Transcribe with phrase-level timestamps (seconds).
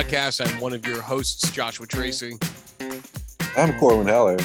[0.00, 0.40] podcast.
[0.46, 2.32] I'm one of your hosts, Joshua Tracy.
[3.54, 4.38] I'm Corwin Heller.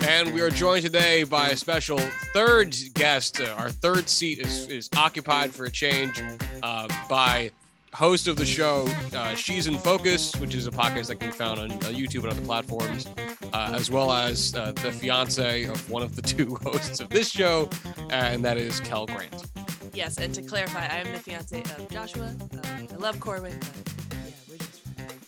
[0.00, 1.98] And we are joined today by a special
[2.32, 3.42] third guest.
[3.42, 6.22] Uh, our third seat is, is occupied for a change
[6.62, 7.50] uh, by
[7.92, 11.36] host of the show, uh, She's in Focus, which is a podcast that can be
[11.36, 13.06] found on uh, YouTube and other platforms,
[13.52, 17.28] uh, as well as uh, the fiance of one of the two hosts of this
[17.28, 17.68] show,
[18.08, 19.44] and that is Kel Grant.
[19.92, 22.34] Yes, and to clarify, I am the fiance of Joshua.
[22.52, 23.93] Uh, I love Corwin, but yeah, we're just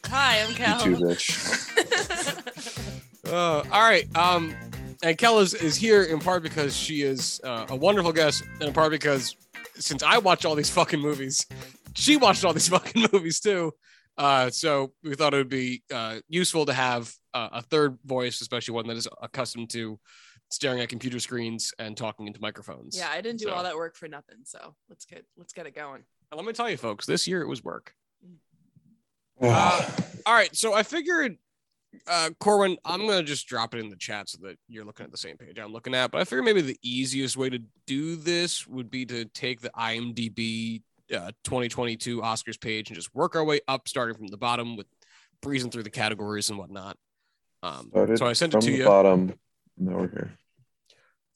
[0.08, 0.88] Hi, I'm Kel.
[0.88, 2.52] You too, bitch.
[3.26, 4.06] Uh, all right.
[4.16, 4.54] Um,
[5.02, 8.68] and Kel is, is here in part because she is uh, a wonderful guest, and
[8.68, 9.34] in part because
[9.74, 11.44] since I watch all these fucking movies,
[11.96, 13.72] she watched all these fucking movies too.
[14.16, 18.40] Uh, so we thought it would be uh, useful to have uh, a third voice,
[18.42, 19.98] especially one that is accustomed to
[20.48, 22.96] staring at computer screens and talking into microphones.
[22.96, 24.36] Yeah, I didn't do So- all that work for nothing.
[24.44, 26.04] So let's get let's get it going.
[26.30, 27.92] And let me tell you, folks, this year it was work.
[29.40, 29.90] Uh,
[30.24, 31.36] all right, so I figured,
[32.06, 35.12] uh, Corwin, I'm gonna just drop it in the chat so that you're looking at
[35.12, 36.10] the same page I'm looking at.
[36.10, 39.70] But I figured maybe the easiest way to do this would be to take the
[39.70, 40.82] IMDb
[41.14, 44.86] uh, 2022 Oscars page and just work our way up, starting from the bottom with
[45.42, 46.96] breezing through the categories and whatnot.
[47.62, 49.34] Um, started so I sent it from to the you bottom.
[49.78, 50.30] Now we're here.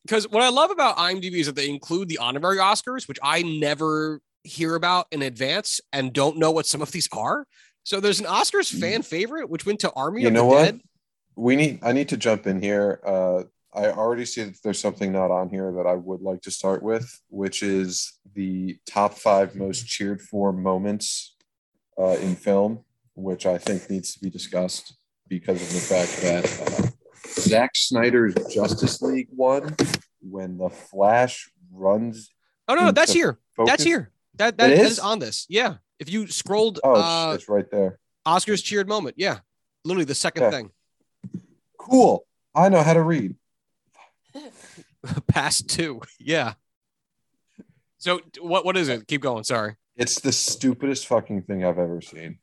[0.02, 3.42] because what I love about IMDb is that they include the honorary Oscars, which I
[3.42, 7.46] never hear about in advance and don't know what some of these are.
[7.84, 10.64] So there's an Oscars fan favorite, which went to Army You of know the what?
[10.64, 10.80] Dead.
[11.36, 11.80] We need.
[11.82, 13.00] I need to jump in here.
[13.04, 16.50] Uh, I already see that there's something not on here that I would like to
[16.50, 21.36] start with, which is the top five most cheered for moments
[21.98, 24.96] uh, in film, which I think needs to be discussed
[25.28, 26.88] because of the fact that uh,
[27.28, 29.76] Zack Snyder's Justice League won
[30.20, 32.30] when the Flash runs.
[32.68, 33.38] Oh no, no, that's here.
[33.56, 33.70] Focus.
[33.70, 34.10] That's here.
[34.40, 34.92] That that, that is?
[34.92, 35.44] is on this.
[35.50, 35.74] Yeah.
[35.98, 37.98] If you scrolled Oh, uh it's right there.
[38.26, 39.16] Oscars cheered moment.
[39.18, 39.40] Yeah.
[39.84, 40.50] Literally the second Yeah.
[40.50, 40.70] thing.
[41.78, 42.26] Cool.
[42.54, 43.34] I know how to read.
[45.28, 46.00] Past two.
[46.18, 46.54] Yeah.
[47.98, 49.06] So what what is it?
[49.06, 49.44] Keep going.
[49.44, 49.76] Sorry.
[49.96, 52.38] It's the stupidest fucking thing I've ever seen.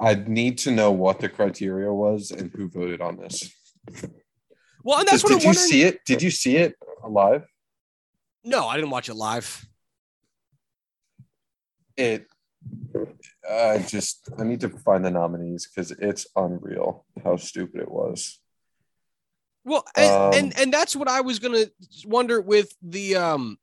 [0.00, 3.50] I need to know what the criteria was and who voted on this.
[4.84, 5.66] Well, and that's Did what I'm you wondering.
[5.66, 6.04] see it?
[6.04, 6.74] Did you see it
[7.08, 7.44] live?
[8.44, 9.65] No, I didn't watch it live.
[11.96, 12.26] It.
[13.48, 18.40] I just I need to find the nominees because it's unreal how stupid it was.
[19.64, 21.66] Well, and, Um, and and that's what I was gonna
[22.04, 23.58] wonder with the um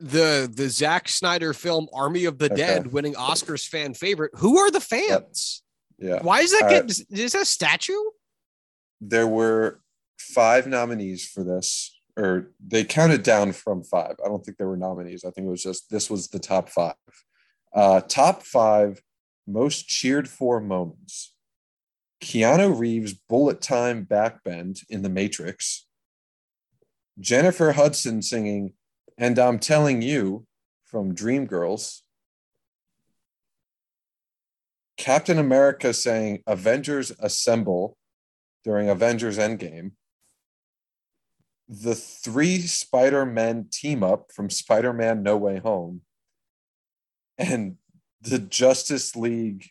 [0.00, 2.56] the the Zack Snyder film Army of the Okay.
[2.56, 4.32] Dead winning Oscars fan favorite.
[4.36, 5.62] Who are the fans?
[5.98, 7.92] Yeah, Why is that get is that a statue?
[9.00, 9.80] there were
[10.18, 14.16] five nominees for this, or they counted down from five.
[14.24, 15.24] I don't think there were nominees.
[15.24, 16.94] I think it was just this was the top five.
[17.74, 19.02] Uh, top five
[19.46, 21.34] most cheered for moments.
[22.22, 25.86] Keanu Reeves' bullet time backbend in The Matrix.
[27.18, 28.72] Jennifer Hudson singing
[29.18, 30.46] And I'm Telling You
[30.84, 32.00] from Dreamgirls.
[34.96, 37.96] Captain America saying Avengers Assemble
[38.62, 39.92] during Avengers Endgame.
[41.68, 46.02] The three Spider Men team up from Spider Man No Way Home.
[47.38, 47.76] And
[48.22, 49.68] the Justice League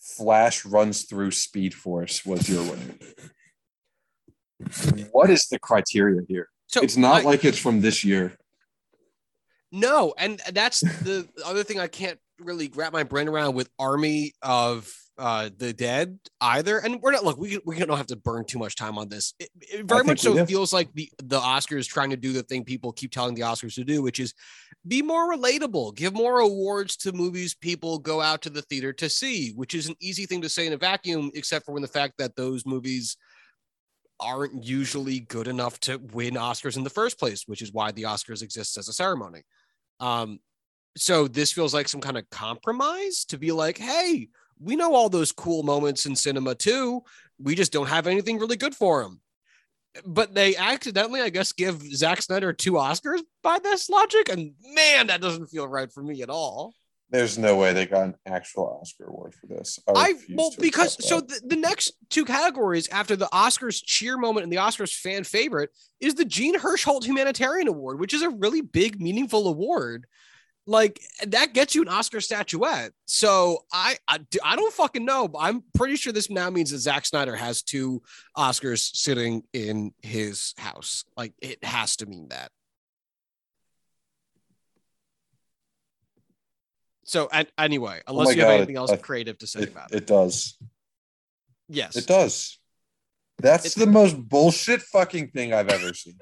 [0.00, 2.94] Flash runs through Speed Force was your winner.
[5.12, 6.48] What is the criteria here?
[6.66, 8.36] So It's not I- like it's from this year.
[9.72, 14.32] no, and that's the other thing I can't really wrap my brain around with Army
[14.42, 16.78] of uh the Dead either.
[16.78, 19.34] And we're not look, we we don't have to burn too much time on this.
[19.38, 22.64] It, it very much so feels like the the Oscars trying to do the thing
[22.64, 24.34] people keep telling the Oscars to do, which is
[24.86, 29.08] be more relatable, give more awards to movies people go out to the theater to
[29.08, 31.88] see, which is an easy thing to say in a vacuum, except for when the
[31.88, 33.16] fact that those movies
[34.20, 38.02] aren't usually good enough to win Oscars in the first place, which is why the
[38.02, 39.42] Oscars exists as a ceremony.
[40.00, 40.38] Um,
[40.96, 44.28] so this feels like some kind of compromise to be like, hey,
[44.64, 47.02] we know all those cool moments in cinema too.
[47.38, 49.20] We just don't have anything really good for them.
[50.04, 55.06] But they accidentally, I guess, give Zack Snyder two Oscars by this logic, and man,
[55.06, 56.74] that doesn't feel right for me at all.
[57.10, 59.78] There's no way they got an actual Oscar award for this.
[59.94, 64.42] I refuse well because so the, the next two categories after the Oscars cheer moment
[64.42, 65.70] and the Oscars fan favorite
[66.00, 70.06] is the Jean Hersholt Humanitarian Award, which is a really big, meaningful award.
[70.66, 72.92] Like that gets you an Oscar statuette.
[73.04, 76.78] So I, I I don't fucking know, but I'm pretty sure this now means that
[76.78, 78.02] Zack Snyder has two
[78.36, 81.04] Oscars sitting in his house.
[81.18, 82.50] Like it has to mean that.
[87.04, 89.60] So and, anyway, oh unless my you have God, anything else I- creative to say
[89.60, 89.96] It, about it.
[89.98, 90.56] it does.
[91.68, 91.96] Yes.
[91.96, 92.58] It does.
[93.38, 96.18] That's It- the most bullshit fucking thing I've ever seen.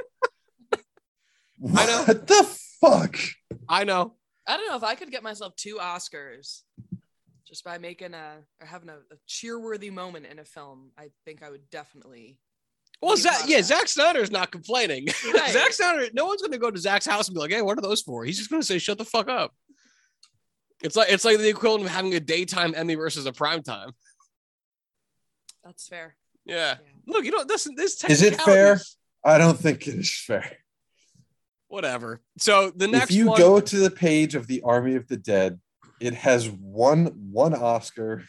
[1.77, 2.03] I know.
[2.05, 3.17] What the fuck?
[3.69, 4.17] I know.
[4.47, 6.63] I don't know if I could get myself two Oscars
[7.47, 10.91] just by making a or having a, a cheerworthy moment in a film.
[10.99, 12.39] I think I would definitely.
[13.01, 13.65] Well, be Zach, yeah, that.
[13.65, 15.07] Zack Snyder's not complaining.
[15.35, 15.53] Right.
[15.53, 17.79] Zack Snyder, no one's going to go to Zach's house and be like, "Hey, what
[17.79, 19.53] are those for?" He's just going to say, "Shut the fuck up."
[20.83, 23.93] It's like it's like the equivalent of having a daytime Emmy versus a primetime.
[25.65, 26.17] That's fair.
[26.45, 26.55] Yeah.
[26.55, 26.77] Yeah.
[27.07, 27.69] Look, you know this.
[27.77, 28.81] This Is it fair?
[29.25, 30.57] I don't think it is fair.
[31.73, 32.21] Whatever.
[32.37, 35.17] So the next if you one, go to the page of the Army of the
[35.17, 35.59] Dead,
[36.01, 38.25] it has one one Oscar,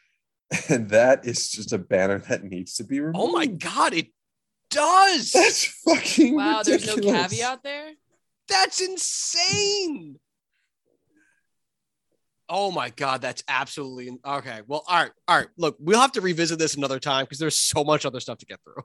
[0.70, 3.18] and that is just a banner that needs to be removed.
[3.18, 4.06] oh my god, it
[4.70, 5.32] does.
[5.32, 7.90] That's fucking Wow, there's no caveat there.
[8.48, 10.18] That's insane.
[12.48, 14.62] Oh my god, that's absolutely okay.
[14.66, 15.48] Well, all right, all right.
[15.58, 18.46] Look, we'll have to revisit this another time because there's so much other stuff to
[18.46, 18.82] get through.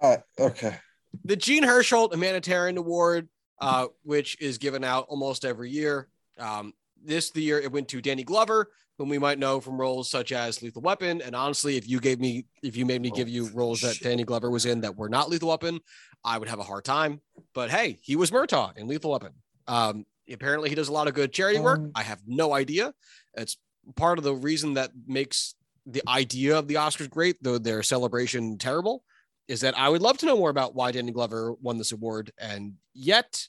[0.00, 0.78] All right, okay.
[1.24, 3.28] The Jean Hersholt Humanitarian Award,
[3.60, 6.08] uh, which is given out almost every year.
[6.38, 6.74] Um,
[7.04, 10.32] this the year it went to Danny Glover, whom we might know from roles such
[10.32, 11.20] as Lethal Weapon.
[11.22, 13.98] And honestly, if you gave me, if you made me give you roles that.
[14.00, 15.80] Danny Glover was in that were not Lethal Weapon,
[16.24, 17.20] I would have a hard time.
[17.54, 19.32] But hey, he was Murtaugh in Lethal Weapon.
[19.66, 21.78] Um, apparently, he does a lot of good charity work.
[21.78, 22.94] Um, I have no idea.
[23.34, 23.56] It's
[23.96, 25.54] part of the reason that makes
[25.86, 29.02] the idea of the Oscars great, though their celebration terrible,
[29.48, 32.32] is that I would love to know more about why Danny Glover won this award,
[32.38, 33.46] and yet,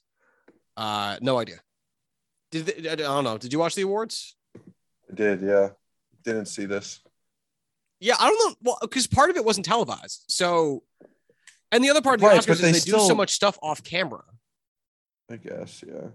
[0.78, 1.58] uh, no idea.
[2.52, 3.38] Did they, I don't know.
[3.38, 4.36] Did you watch the awards?
[4.56, 5.70] I did, yeah.
[6.24, 7.00] Didn't see this.
[8.00, 8.56] Yeah, I don't know.
[8.62, 10.84] Well, because part of it wasn't televised, so.
[11.72, 13.58] And the other part of the Right, Oscars is they they do so much stuff
[13.64, 14.24] off camera.
[15.32, 16.10] I guess, yeah.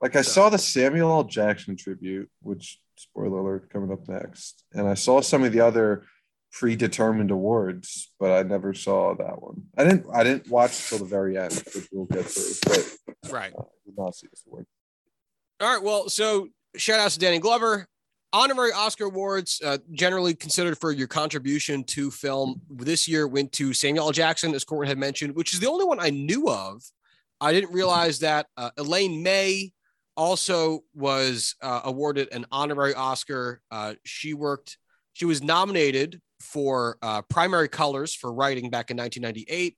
[0.00, 1.24] Like I So- saw the Samuel L.
[1.24, 6.06] Jackson tribute, which spoiler alert coming up next, and I saw some of the other
[6.52, 9.64] predetermined awards, but I never saw that one.
[9.76, 10.06] I didn't.
[10.12, 12.54] I didn't watch till the very end, which we'll get to.
[12.66, 13.52] But Right.
[13.58, 14.66] uh, did not see this award.
[15.60, 15.82] All right.
[15.82, 17.86] Well, so shout outs to Danny Glover.
[18.34, 23.74] Honorary Oscar awards, uh, generally considered for your contribution to film, this year went to
[23.74, 24.12] Samuel L.
[24.12, 26.82] Jackson, as Corwin had mentioned, which is the only one I knew of.
[27.42, 29.72] I didn't realize that uh, Elaine May
[30.16, 33.60] also was uh, awarded an honorary Oscar.
[33.70, 34.78] Uh, she worked,
[35.12, 39.76] she was nominated for uh, primary colors for writing back in 1998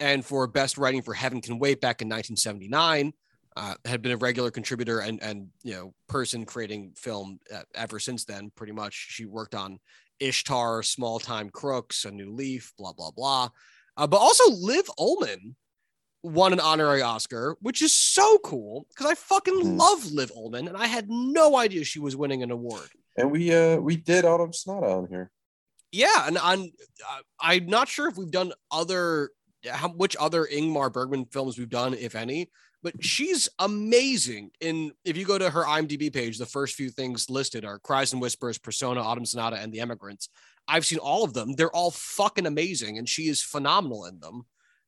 [0.00, 3.12] and for best writing for Heaven Can Wait back in 1979
[3.56, 7.98] uh, had been a regular contributor and and you know person creating film uh, ever
[7.98, 8.50] since then.
[8.54, 9.78] Pretty much, she worked on
[10.20, 13.48] Ishtar, Small Time Crooks, A New Leaf, blah blah blah.
[13.96, 15.54] Uh, but also, Liv Ullmann
[16.22, 19.78] won an honorary Oscar, which is so cool because I fucking Mhm.
[19.78, 22.90] love Liv Ullmann, and I had no idea she was winning an award.
[23.16, 25.30] And we uh we did Autumn Sonata on here.
[25.96, 29.30] Yeah, and I'm uh, I'm not sure if we've done other
[29.66, 32.50] how which other Ingmar Bergman films we've done, if any.
[32.82, 34.50] But she's amazing.
[34.60, 38.12] In if you go to her IMDb page, the first few things listed are Cries
[38.12, 40.28] and Whispers, Persona, Autumn Sonata, and The Emigrants.
[40.68, 41.54] I've seen all of them.
[41.54, 44.42] They're all fucking amazing, and she is phenomenal in them.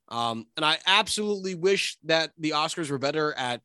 [0.09, 3.62] Um, and I absolutely wish that the Oscars were better at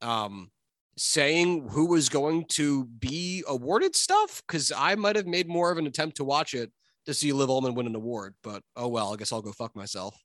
[0.00, 0.50] um,
[0.96, 5.78] saying who was going to be awarded stuff because I might have made more of
[5.78, 6.70] an attempt to watch it
[7.06, 8.34] to see Liv Ullmann win an award.
[8.42, 10.16] But oh well, I guess I'll go fuck myself.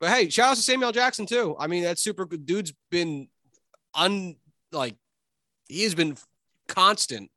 [0.00, 1.56] But hey, shout out to Samuel Jackson too.
[1.58, 3.28] I mean, that super good dude's been
[3.94, 4.36] un
[4.72, 4.96] like
[5.68, 6.16] he has been
[6.66, 7.30] constant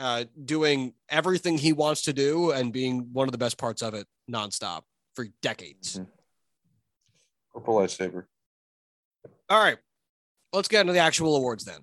[0.00, 3.94] uh doing everything he wants to do and being one of the best parts of
[3.94, 4.82] it nonstop
[5.14, 5.98] for decades.
[5.98, 6.06] Mhm.
[7.52, 8.24] Purple lightsaber.
[9.48, 9.78] All right,
[10.54, 11.80] let's get into the actual awards then.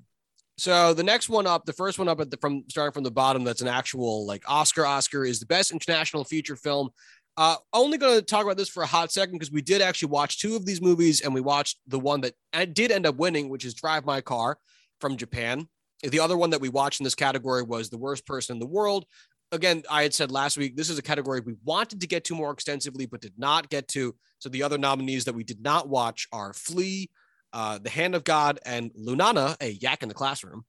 [0.57, 3.11] So the next one up, the first one up at the from starting from the
[3.11, 4.85] bottom, that's an actual like Oscar.
[4.85, 6.89] Oscar is the best international feature film.
[7.37, 10.09] Uh, only going to talk about this for a hot second because we did actually
[10.09, 12.33] watch two of these movies, and we watched the one that
[12.73, 14.57] did end up winning, which is Drive My Car
[14.99, 15.67] from Japan.
[16.03, 18.67] The other one that we watched in this category was The Worst Person in the
[18.67, 19.05] World.
[19.53, 22.35] Again, I had said last week this is a category we wanted to get to
[22.35, 24.13] more extensively, but did not get to.
[24.39, 27.09] So the other nominees that we did not watch are Flee,
[27.53, 30.65] uh, The Hand of God, and Lunana, a yak in the classroom.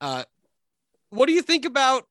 [0.00, 0.24] Uh,
[1.10, 2.04] what do you think about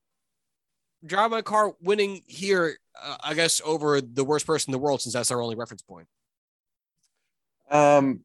[1.05, 2.77] Drive My Car winning here?
[3.01, 5.81] Uh, I guess over the worst person in the world, since that's our only reference
[5.81, 6.07] point.
[7.69, 8.21] Um,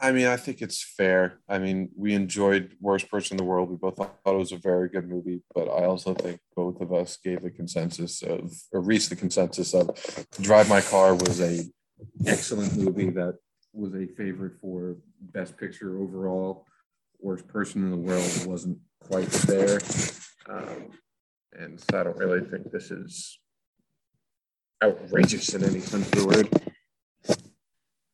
[0.00, 1.40] I mean, I think it's fair.
[1.48, 3.70] I mean, we enjoyed Worst Person in the World.
[3.70, 6.92] We both thought it was a very good movie, but I also think both of
[6.92, 9.90] us gave the consensus of, or reached the consensus of
[10.40, 11.64] Drive My Car was a
[12.26, 13.38] excellent movie that
[13.76, 16.66] was a favorite for Best Picture overall.
[17.20, 19.80] worst person in the world wasn't quite there.
[20.48, 20.90] Um,
[21.52, 23.38] and so I don't really think this is
[24.82, 26.48] outrageous in any sense of the word.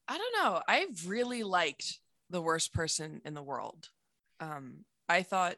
[0.08, 0.62] I don't know.
[0.66, 1.98] I really liked
[2.30, 3.88] the worst person in the world.
[4.40, 5.56] Um, I thought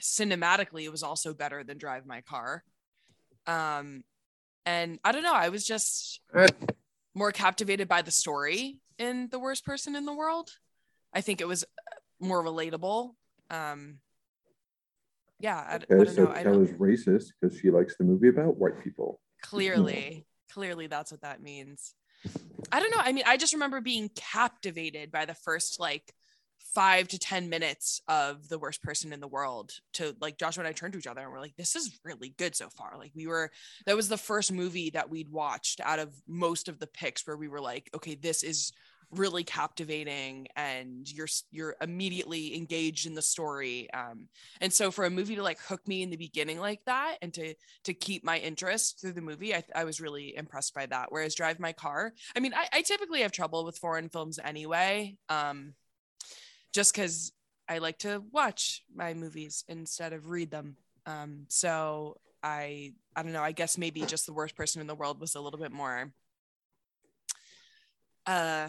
[0.00, 2.62] cinematically it was also better than Drive My Car.
[3.46, 4.04] Um,
[4.64, 5.34] and I don't know.
[5.34, 6.20] I was just
[7.16, 10.50] more captivated by the story in the worst person in the world.
[11.14, 11.64] I think it was
[12.20, 13.14] more relatable.
[13.50, 14.00] Um,
[15.40, 16.32] yeah, I, I don't so know.
[16.34, 19.20] Kelly's racist because she likes the movie about white people.
[19.42, 21.94] clearly, clearly that's what that means.
[22.70, 23.00] I don't know.
[23.02, 26.12] I mean, I just remember being captivated by the first like
[26.74, 30.68] five to 10 minutes of the worst person in the world to like Joshua and
[30.68, 32.94] I turned to each other and we're like, this is really good so far.
[32.98, 33.50] Like we were,
[33.86, 37.36] that was the first movie that we'd watched out of most of the picks where
[37.36, 38.72] we were like, okay, this is
[39.10, 43.88] really captivating and you're you're immediately engaged in the story.
[43.94, 44.28] Um
[44.60, 47.32] and so for a movie to like hook me in the beginning like that and
[47.34, 51.06] to to keep my interest through the movie i, I was really impressed by that.
[51.10, 55.16] Whereas drive my car i mean I, I typically have trouble with foreign films anyway.
[55.28, 55.74] Um
[56.76, 57.32] just because
[57.68, 63.32] i like to watch my movies instead of read them um so i i don't
[63.32, 65.72] know i guess maybe just the worst person in the world was a little bit
[65.72, 66.12] more
[68.26, 68.68] uh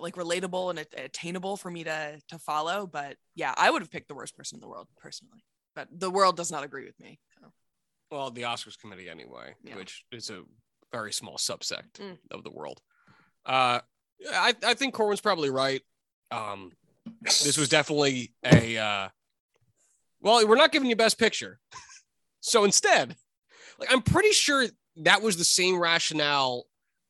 [0.00, 4.08] like relatable and attainable for me to to follow but yeah i would have picked
[4.08, 5.44] the worst person in the world personally
[5.74, 7.52] but the world does not agree with me so.
[8.10, 9.74] Well, the Oscars committee anyway, Yeah.
[9.74, 10.44] which is a
[10.92, 12.16] very small subsect Mm.
[12.30, 12.80] of the world.
[13.44, 13.80] Uh,
[14.30, 15.82] I I think Corwin's probably right.
[16.30, 16.72] Um,
[17.22, 19.08] this was definitely a uh,
[20.20, 21.58] well, we're not giving you best picture,
[22.40, 23.16] so instead,
[23.78, 24.66] like I'm pretty sure
[24.98, 26.66] that was the same rationale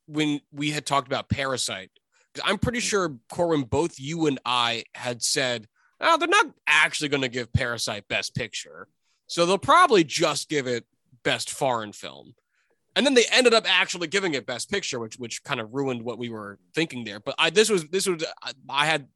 [0.07, 1.91] when we had talked about Parasite.
[2.45, 5.67] I'm pretty sure Corwin, both you and I had said,
[6.01, 8.89] "Oh, they're not actually going to give Parasite best picture."
[9.27, 10.85] So they'll probably just give it
[11.25, 12.35] best foreign film.
[12.97, 16.03] And then they ended up actually giving it best picture, which which kind of ruined
[16.03, 17.21] what we were thinking there.
[17.21, 19.07] But I this was this was I, I had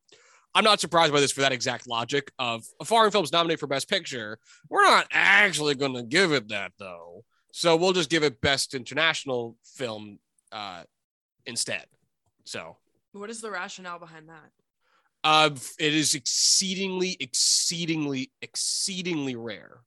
[0.55, 3.67] I'm not surprised by this for that exact logic of a foreign film's nominated for
[3.67, 4.39] best picture.
[4.69, 7.25] We're not actually going to give it that though.
[7.53, 10.19] So we'll just give it best international film
[10.53, 10.85] uh
[11.47, 11.87] instead.
[12.45, 12.77] So
[13.13, 14.51] what is the rationale behind that
[15.23, 19.81] uh, it is exceedingly, exceedingly, exceedingly rare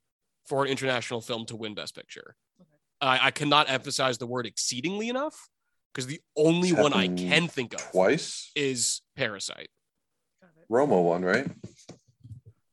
[0.46, 2.36] for an international film to win Best Picture.
[3.04, 3.10] Okay.
[3.10, 5.50] I I cannot emphasize the word exceedingly enough
[5.94, 8.52] because the only It's one I can think of Twice.
[8.56, 9.70] is Parasite.
[10.70, 11.48] Roma won, right?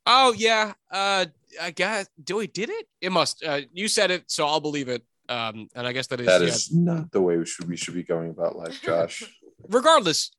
[0.07, 1.27] Oh yeah, uh,
[1.61, 2.09] I guess.
[2.23, 2.87] Do we did it?
[3.01, 3.45] It must.
[3.45, 5.03] Uh, you said it, so I'll believe it.
[5.29, 6.27] Um, and I guess that is.
[6.27, 6.95] That yeah.
[6.95, 9.23] not the way we should we should be going about life, Josh.
[9.69, 10.31] regardless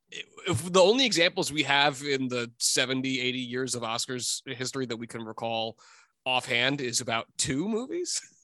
[0.48, 4.98] if the only examples we have in the 70 80 years of oscars history that
[4.98, 5.78] we can recall
[6.26, 8.20] offhand is about two movies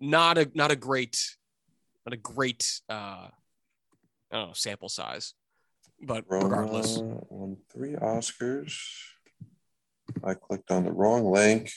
[0.00, 1.16] not a not a great
[2.06, 3.30] not a great uh i
[4.32, 5.34] don't know sample size
[6.02, 6.98] but regardless
[7.30, 8.76] won three Oscars.
[10.22, 11.70] I clicked on the wrong link.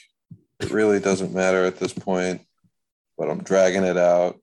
[0.59, 2.41] It really doesn't matter at this point,
[3.17, 4.37] but I'm dragging it out.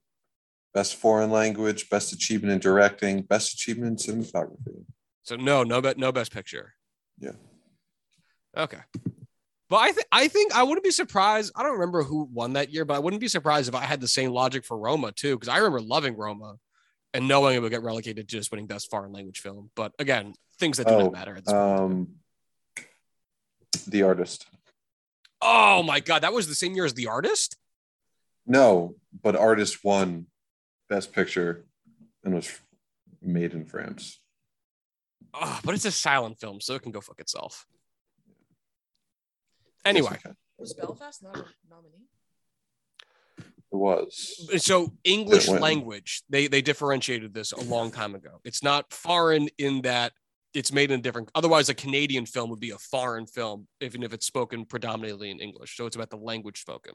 [0.72, 4.84] Best foreign language, best achievement in directing, best achievement in cinematography.
[5.22, 6.74] so no no no best picture
[7.18, 7.32] Yeah.
[8.56, 8.80] okay
[9.74, 12.72] but i think i think i wouldn't be surprised i don't remember who won that
[12.72, 15.34] year but i wouldn't be surprised if i had the same logic for roma too
[15.36, 16.54] because i remember loving roma
[17.12, 20.32] and knowing it would get relegated to just winning best foreign language film but again
[20.60, 21.80] things that do Oh, not matter at this point.
[21.80, 22.08] Um,
[23.88, 24.46] the artist.
[25.42, 27.56] oh my god that was the same year as the artist
[28.46, 30.26] No, but artist won
[30.88, 31.64] best picture
[32.22, 32.48] and was
[33.20, 34.20] made in France.
[35.34, 37.66] oh, but it's a silent film so it can go fuck itself
[39.84, 40.12] anyway.
[40.12, 40.34] Okay.
[40.58, 42.06] was belfast not a nominee?
[43.38, 44.48] It was.
[44.58, 48.40] so english language they they differentiated this a long time ago.
[48.44, 50.12] It's not foreign in that
[50.54, 54.02] it's made in a different otherwise a canadian film would be a foreign film even
[54.04, 55.76] if it's spoken predominantly in english.
[55.76, 56.94] So it's about the language spoken.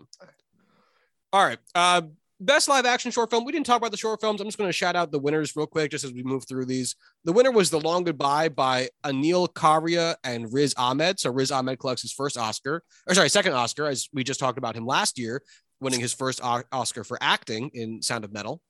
[1.33, 2.03] All right uh
[2.39, 3.45] best live action short film.
[3.45, 4.41] We didn't talk about the short films.
[4.41, 6.65] I'm just going to shout out the winners real quick just as we move through
[6.65, 6.95] these.
[7.25, 11.19] The winner was the long goodbye by anil karia and riz ahmed.
[11.19, 14.57] So riz ahmed collects his first oscar or sorry second oscar as we just talked
[14.57, 15.41] about him last year
[15.81, 18.61] winning his first o- oscar for acting in sound of metal.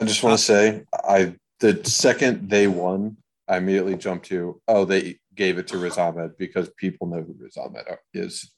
[0.00, 3.16] I just want to say, I the second they won,
[3.48, 7.34] I immediately jumped to, oh, they gave it to Riz Ahmed because people know who
[7.36, 8.52] Riz Ahmed is.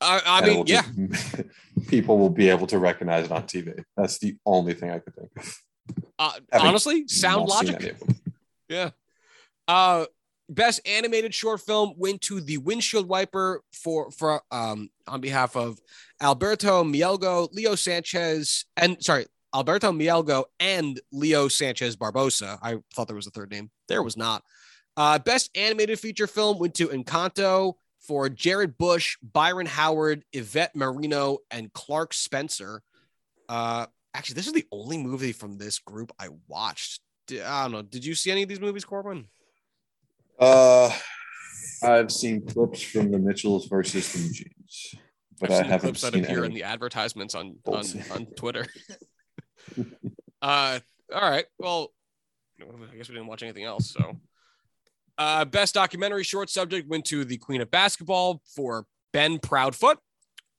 [0.00, 1.42] I, I mean, yeah, just-
[1.88, 3.82] people will be able to recognize it on TV.
[3.96, 5.62] That's the only thing I could think of.
[6.18, 7.76] uh, honestly, sound logic.
[7.80, 8.16] any of them.
[8.68, 8.90] Yeah.
[9.68, 10.06] Uh,
[10.48, 15.78] best animated short film went to The Windshield Wiper for for um on behalf of
[16.20, 22.58] Alberto Mielgo, Leo Sanchez, and sorry, Alberto Mielgo and Leo Sanchez Barbosa.
[22.62, 23.70] I thought there was a third name.
[23.88, 24.42] There was not.
[24.96, 27.74] Uh, best animated feature film went to Encanto
[28.06, 32.82] for Jared Bush, Byron Howard, Yvett Merino, and Clark Spencer.
[33.48, 37.00] Uh, actually, this is the only movie from this group I watched.
[37.30, 37.82] I don't know.
[37.82, 39.26] Did you see any of these movies, Corwin?
[40.38, 40.90] Uh,
[41.82, 44.94] I've seen clips from the Mitchells versus the Eugenes,
[45.40, 46.46] but I've seen the haven't clips that appear any.
[46.46, 48.66] in the advertisements on on, on Twitter.
[50.42, 50.78] uh,
[51.12, 51.46] all right.
[51.58, 51.92] Well,
[52.60, 53.90] I guess we didn't watch anything else.
[53.90, 54.16] So,
[55.18, 59.96] uh, best documentary short subject went to The Queen of Basketball for Ben Proudfoot.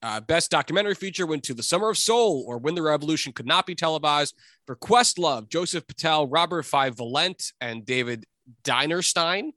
[0.03, 3.47] Uh, best documentary feature went to The Summer of Soul or When the Revolution Could
[3.47, 4.35] Not Be Televised
[4.65, 8.25] for Questlove, Joseph Patel, Robert Fyvolent, and David
[8.63, 9.51] Dinerstein.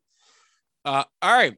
[0.84, 1.56] Uh, all right.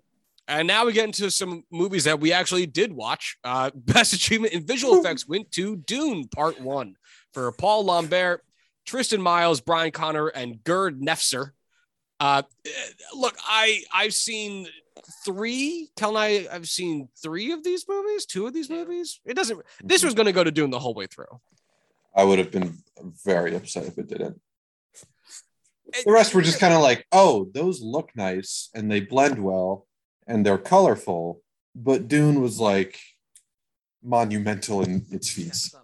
[0.49, 3.39] And now we get into some movies that we actually did watch.
[3.45, 6.97] Uh, best achievement in visual effects went to Dune Part One
[7.33, 8.45] for Paul Lambert,
[8.85, 11.53] Tristan Miles, Brian Connor, and Gerd Nefzer.
[12.23, 12.43] Uh,
[13.17, 14.69] look, I I've seen
[15.25, 15.91] three.
[15.97, 19.19] Kel and I I've seen three of these movies, two of these movies.
[19.25, 19.61] It doesn't.
[19.83, 21.41] This was going to go to Dune the whole way through.
[22.15, 22.79] I would have been
[23.25, 24.41] very upset if it didn't.
[26.05, 29.89] The rest were just kind of like, oh, those look nice and they blend well
[30.29, 31.43] and they're colorful.
[31.75, 33.01] But Dune was like
[34.01, 35.75] monumental in its feats.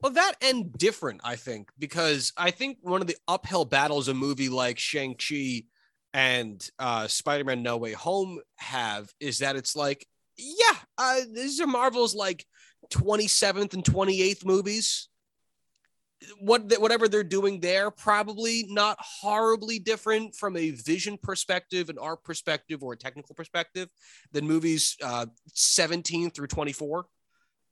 [0.00, 4.14] Well, that and different, I think, because I think one of the uphill battles a
[4.14, 5.64] movie like Shang-Chi
[6.14, 11.66] and uh, Spider-Man No Way Home have is that it's like, yeah, uh, these are
[11.66, 12.46] Marvel's like
[12.90, 15.08] 27th and 28th movies.
[16.40, 22.24] What whatever they're doing there, probably not horribly different from a vision perspective, an art
[22.24, 23.88] perspective, or a technical perspective
[24.32, 27.06] than movies uh, 17 through 24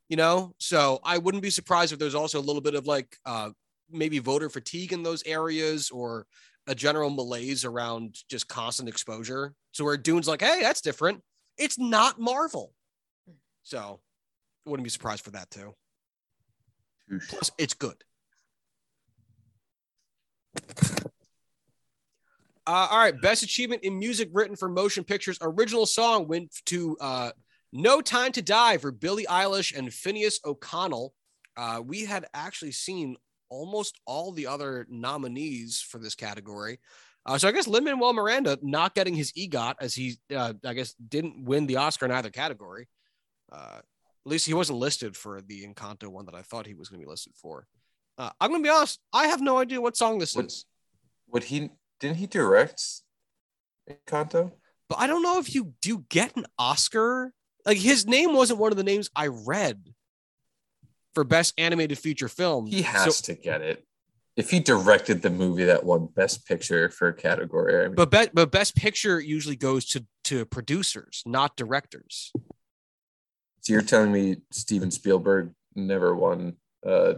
[0.08, 0.54] you know?
[0.58, 3.50] So i wouldn't be surprised if there's also a little bit of like uh
[3.90, 6.26] maybe voter fatigue in those areas or
[6.66, 11.22] a general malaise around just constant exposure so where dune's like hey that's different.
[11.58, 12.72] It's not marvel.
[13.62, 14.00] So
[14.64, 15.74] wouldn't be surprised for that too.
[17.28, 17.96] Plus it's good.
[22.68, 23.20] Uh, all right.
[23.22, 25.38] Best achievement in music written for motion pictures.
[25.40, 27.30] Original song went to uh
[27.76, 31.14] no Time to Die for Billie Eilish and Phineas O'Connell.
[31.56, 33.16] Uh, we had actually seen
[33.48, 36.78] almost all the other nominees for this category.
[37.24, 40.74] Uh, so I guess Lin Manuel Miranda not getting his EGOT as he, uh, I
[40.74, 42.88] guess, didn't win the Oscar in either category.
[43.50, 46.88] Uh, at least he wasn't listed for the Encanto one that I thought he was
[46.88, 47.66] going to be listed for.
[48.18, 50.64] Uh, I'm going to be honest, I have no idea what song this is,
[51.28, 52.82] Would he didn't he direct
[53.90, 54.52] Encanto?
[54.88, 57.32] but I don't know if you do get an Oscar.
[57.66, 59.92] Like his name wasn't one of the names I read
[61.14, 62.66] for best animated feature film.
[62.66, 63.82] He So- has to get it.
[64.36, 68.10] If he directed the movie that won Best Picture for a category, I mean, but
[68.10, 72.32] be- but best picture usually goes to to producers, not directors.
[73.62, 77.16] so you're telling me Steven Spielberg never won a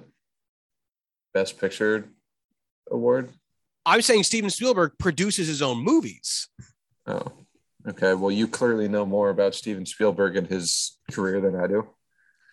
[1.35, 2.09] Best Picture
[2.91, 3.33] award?
[3.85, 6.49] I'm saying Steven Spielberg produces his own movies.
[7.07, 7.33] Oh,
[7.91, 8.15] okay.
[8.15, 11.89] Well, you clearly know more about Steven Spielberg and his career than I do.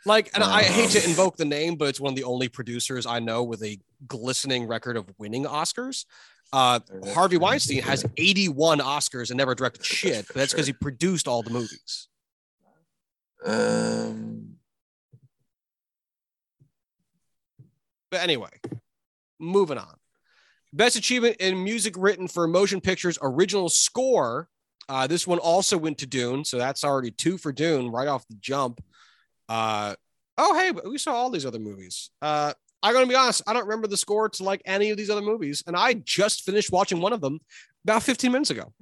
[0.05, 1.09] Like, and I hate to Um.
[1.09, 4.67] invoke the name, but it's one of the only producers I know with a glistening
[4.67, 6.05] record of winning Oscars.
[6.53, 6.79] Uh,
[7.13, 7.37] Harvey.
[7.37, 11.49] Weinstein has 81 Oscars and never directed shit, but that's because he produced all the
[11.49, 12.07] movies.
[13.45, 14.51] Um,
[18.11, 18.51] But anyway,
[19.39, 19.95] moving on.
[20.71, 24.47] Best achievement in music written for motion pictures original score.
[24.87, 28.27] Uh, this one also went to Dune, so that's already two for Dune right off
[28.27, 28.83] the jump.
[29.49, 29.95] Uh,
[30.37, 32.11] oh, hey, we saw all these other movies.
[32.21, 35.09] Uh, I'm gonna be honest, I don't remember the score to like any of these
[35.09, 37.39] other movies, and I just finished watching one of them
[37.83, 38.73] about 15 minutes ago.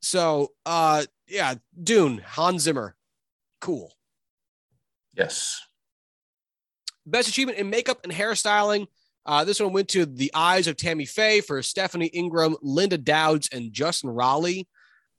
[0.00, 2.96] So, uh, yeah, Dune, Hans Zimmer,
[3.60, 3.92] cool.
[5.14, 5.60] yes.
[7.04, 8.86] Best achievement in makeup and hairstyling.
[9.26, 13.48] Uh, this one went to The Eyes of Tammy Faye for Stephanie Ingram, Linda Dowds,
[13.52, 14.68] and Justin Raleigh.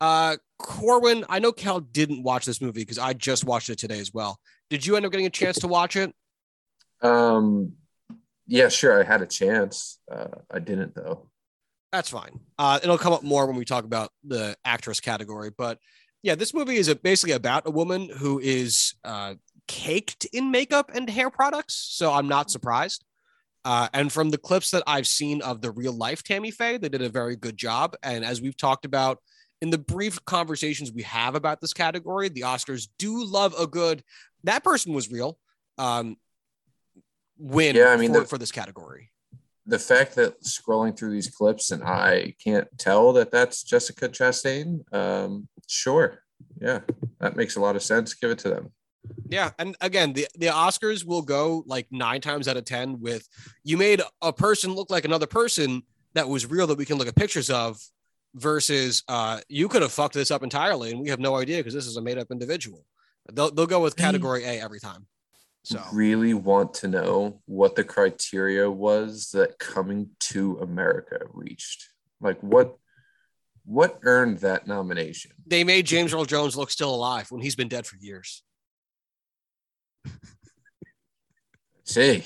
[0.03, 3.99] Uh, Corwin, I know Cal didn't watch this movie because I just watched it today
[3.99, 4.37] as well.
[4.69, 6.13] Did you end up getting a chance to watch it?
[7.01, 7.75] Um,
[8.45, 8.99] yeah, sure.
[8.99, 9.99] I had a chance.
[10.11, 11.29] Uh, I didn't though.
[11.93, 12.41] That's fine.
[12.59, 15.51] Uh, it'll come up more when we talk about the actress category.
[15.57, 15.79] But
[16.21, 19.35] yeah, this movie is a, basically about a woman who is uh,
[19.69, 21.75] caked in makeup and hair products.
[21.75, 23.05] So I'm not surprised.
[23.63, 26.89] Uh, and from the clips that I've seen of the real life Tammy Faye, they
[26.89, 27.95] did a very good job.
[28.03, 29.19] And as we've talked about
[29.63, 34.03] in the brief conversations we have about this category, the Oscars do love a good
[34.43, 35.39] that person was real
[35.77, 36.17] um,
[37.37, 39.09] win Yeah, I mean, for, the- for this category.
[39.65, 44.81] The fact that scrolling through these clips and I can't tell that that's Jessica Chastain,
[44.93, 46.19] um, sure.
[46.59, 46.81] Yeah,
[47.21, 48.13] that makes a lot of sense.
[48.13, 48.73] Give it to them.
[49.29, 53.25] Yeah, and again, the the Oscars will go like nine times out of ten with
[53.63, 55.83] you made a person look like another person
[56.15, 57.79] that was real that we can look at pictures of,
[58.35, 61.73] versus uh, you could have fucked this up entirely and we have no idea because
[61.73, 62.85] this is a made up individual.
[63.31, 65.07] They'll they'll go with category A every time.
[65.63, 71.87] So Really want to know what the criteria was that coming to America reached.
[72.19, 72.75] Like what
[73.65, 75.31] what earned that nomination?
[75.47, 78.43] they made James Earl Jones look still alive when he's been dead for years.
[81.85, 82.23] See.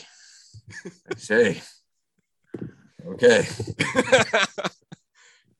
[1.17, 1.61] See.
[3.07, 3.47] Okay.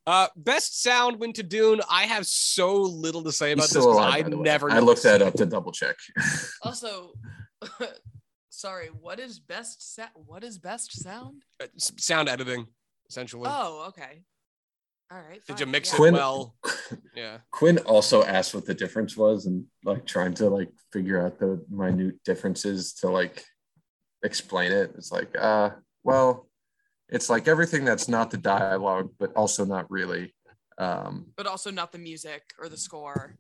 [0.08, 1.82] uh, best sound went to Dune.
[1.90, 4.44] I have so little to say about He's this alive, I by the way.
[4.44, 4.72] never.
[4.72, 5.98] I looked that up to double check.
[6.64, 7.12] Also,
[8.50, 11.44] sorry, what is best sa- what is best sound?
[11.62, 12.66] Uh, s- sound editing,
[13.10, 13.50] essentially.
[13.52, 14.24] Oh, okay.
[15.12, 15.42] All right.
[15.48, 15.96] Did you mix yeah.
[15.96, 16.56] it Quinn- well?
[17.16, 17.38] Yeah.
[17.52, 21.64] Quinn also asked what the difference was and like trying to like figure out the
[21.70, 23.46] minute differences to like
[24.24, 24.92] explain it.
[24.98, 25.70] It's like, uh,
[26.04, 26.47] well,
[27.10, 30.34] it's like everything that's not the dialogue, but also not really.
[30.78, 33.38] Um, But also not the music or the score.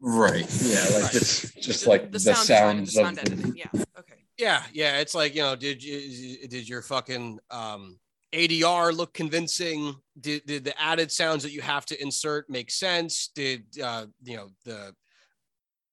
[0.00, 0.46] right.
[0.62, 0.84] Yeah.
[0.94, 1.14] Like Right.
[1.14, 3.56] it's just The- like the, sound design and sounds the sound of editing.
[3.56, 3.84] Yeah.
[3.98, 4.14] Okay.
[4.38, 4.98] Yeah, yeah.
[5.00, 7.98] It's like you know, did you did your fucking um,
[8.32, 9.94] ADR look convincing?
[10.18, 13.28] Did did the added sounds that you have to insert make sense?
[13.34, 14.94] Did uh, you know the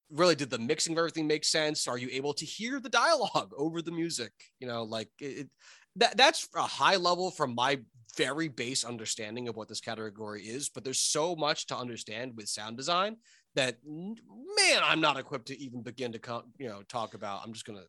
[0.10, 1.88] really did the mixing of everything make sense?
[1.90, 4.32] Are you able to hear the dialogue over the music?
[4.60, 5.50] You know, like it, it-
[5.98, 7.80] that that's a high level from my
[8.16, 10.70] very base understanding of what this category is.
[10.70, 13.18] But there's so much to understand with sound design
[13.56, 17.42] that man, I'm not equipped to even begin to co- you know talk about.
[17.44, 17.84] I'm just gonna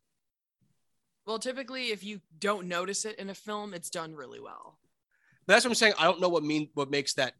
[1.25, 4.77] Well, typically, if you don't notice it in a film, it's done really well.
[5.47, 5.93] That's what I'm saying.
[5.97, 7.33] I don't know what mean what makes that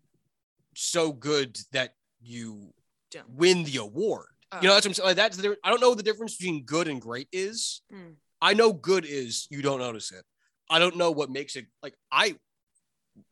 [0.76, 2.74] so good that you
[3.12, 3.30] Don't.
[3.30, 4.28] win the award.
[4.52, 4.60] Oh.
[4.62, 5.08] You know, that's what I'm saying.
[5.08, 7.82] Like, that's the, I don't know what the difference between good and great is.
[7.94, 8.16] Mm.
[8.42, 10.24] I know good is you don't notice it.
[10.70, 12.36] I don't know what makes it like I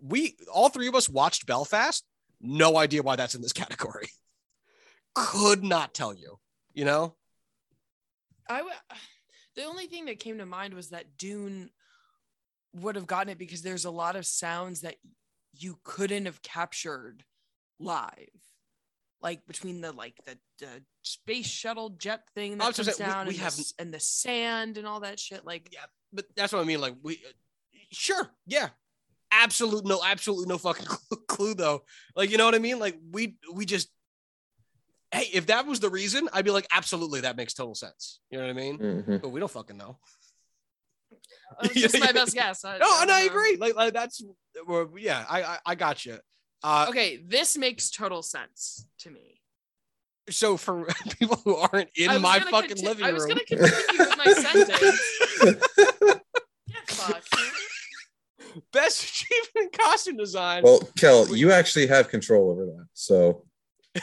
[0.02, 2.04] we all three of us watched Belfast.
[2.42, 4.10] No idea why that's in this category.
[5.16, 6.40] Could not tell you.
[6.74, 7.16] You know?
[8.50, 8.76] I w-
[9.56, 11.70] the only thing that came to mind was that Dune
[12.74, 14.96] would have gotten it because there's a lot of sounds that
[15.54, 17.24] you couldn't have captured
[17.80, 18.30] live.
[19.22, 23.34] Like between the like the, the space shuttle jet thing that comes saying, down we
[23.34, 25.44] and, have- the, and the sand and all that shit.
[25.46, 26.80] Like Yeah, but that's what I mean.
[26.82, 27.20] Like we,
[27.92, 28.70] sure, yeah,
[29.32, 31.84] absolute no, absolutely no fucking clue, clue though.
[32.16, 32.78] Like you know what I mean?
[32.80, 33.90] Like we we just,
[35.12, 38.20] hey, if that was the reason, I'd be like, absolutely, that makes total sense.
[38.30, 38.78] You know what I mean?
[38.78, 39.22] Mhm.
[39.22, 39.98] But we don't fucking know.
[41.12, 41.16] oh,
[41.64, 42.64] it's just my best guess.
[42.64, 43.40] I, No, and I don't know.
[43.40, 43.58] agree.
[43.58, 44.22] Like, like that's,
[44.68, 46.20] well, yeah, I I, I got you.
[46.64, 49.42] Uh, Okay, this makes total sense to me.
[50.30, 50.86] so for
[51.20, 54.34] people who aren't in my fucking conti- living I was room, gonna continue with my
[54.34, 55.02] sentence.
[56.68, 57.36] Get fucked.
[58.74, 60.64] best achievement in costume design.
[60.64, 62.88] Well, Kel, you actually have control over that.
[62.94, 63.46] So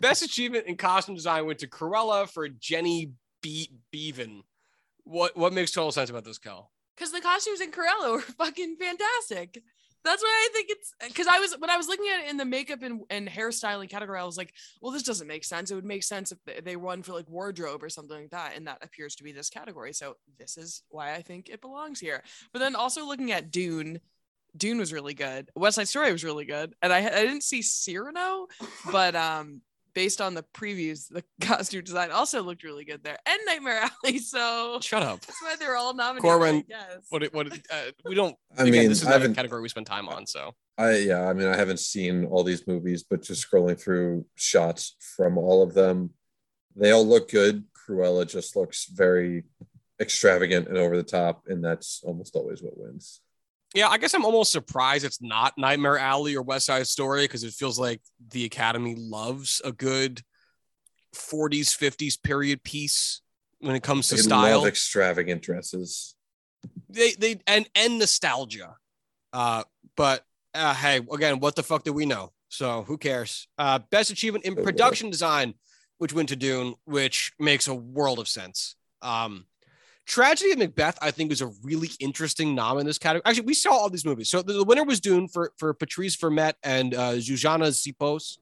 [0.00, 4.42] Best achievement in costume design went to Cruella for Jenny Be- Beaven.
[5.04, 6.70] What what makes total sense about this, Kel?
[6.96, 9.62] because the costumes in Cruella were fucking fantastic.
[10.04, 12.36] That's why I think it's because I was when I was looking at it in
[12.36, 15.70] the makeup and, and hairstyling category, I was like, well, this doesn't make sense.
[15.70, 18.66] It would make sense if they- won for like wardrobe or something like that, and
[18.66, 19.92] that appears to be this category.
[19.92, 22.22] So this is why I think it belongs here.
[22.52, 24.00] But then also looking at Dune,
[24.56, 25.50] Dune was really good.
[25.54, 28.46] West Side Story was really good, and I I didn't see Cyrano,
[28.90, 29.60] but um.
[29.94, 34.18] Based on the previews, the costume design also looked really good there, and Nightmare Alley.
[34.18, 35.20] So Shut up.
[35.20, 36.22] that's why they're all nominated.
[36.22, 36.98] Corwin, Yes.
[37.10, 38.36] What it- what uh, we don't.
[38.58, 40.26] I again, mean, this is I not a category we spend time on.
[40.26, 44.26] So I yeah, I mean, I haven't seen all these movies, but just scrolling through
[44.36, 46.10] shots from all of them,
[46.76, 47.64] they all look good.
[47.88, 49.44] Cruella just looks very
[50.00, 53.20] extravagant and over the top, and that's almost always what wins.
[53.74, 57.44] Yeah, I guess I'm almost surprised it's not Nightmare Alley or West Side Story because
[57.44, 60.22] it feels like the Academy loves a good
[61.14, 63.20] 40s 50s period piece
[63.60, 64.58] when it comes to They style.
[64.60, 66.14] love extravagant dresses.
[66.88, 68.76] they they and and nostalgia.
[69.32, 69.62] Uh,
[69.96, 72.32] but uh, hey, again, what the fuck do we know?
[72.48, 73.46] So who cares?
[73.58, 75.54] Uh, best achievement in production design,
[75.98, 78.74] which went to Dune, which makes a world of sense.
[79.02, 79.46] Um,
[80.10, 83.22] Tragedy of Macbeth, I think, is a really interesting nom in this category.
[83.24, 84.28] Actually, we saw all these movies.
[84.28, 88.38] So the, the winner was Dune for for Patrice Vermette and uh, Zuzanna Sipos.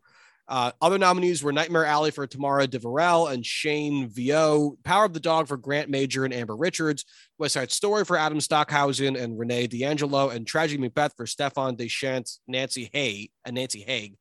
[0.48, 5.20] Uh, other nominees were Nightmare Alley for Tamara Deverell and Shane Vieau, Power of the
[5.20, 7.04] Dog for Grant Major and Amber Richards,
[7.36, 12.38] West Side Story for Adam Stockhausen and Renee D'Angelo, and Tragedy Macbeth for Stefan Dechant,
[12.48, 14.16] Nancy Hay, and Nancy Haigh.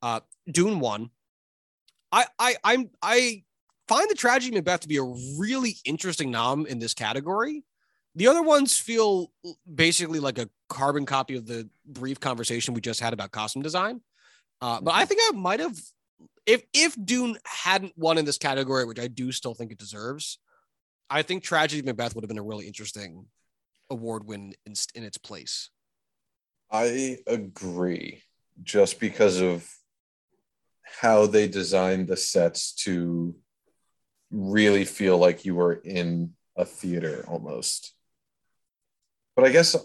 [0.00, 1.10] Uh, Dune won.
[2.12, 3.42] I I I'm I
[3.88, 7.64] find the Tragedy Macbeth to be a really interesting nom in this category.
[8.16, 9.32] The other ones feel
[9.72, 14.00] basically like a carbon copy of the brief conversation we just had about costume design.
[14.60, 15.76] Uh, but I think I might have,
[16.46, 20.38] if if Dune hadn't won in this category, which I do still think it deserves,
[21.10, 23.26] I think Tragedy of Macbeth would have been a really interesting
[23.90, 25.70] award win in, in its place.
[26.70, 28.22] I agree,
[28.62, 29.68] just because of
[30.82, 33.34] how they designed the sets to
[34.30, 37.92] really feel like you were in a theater almost.
[39.36, 39.76] But I guess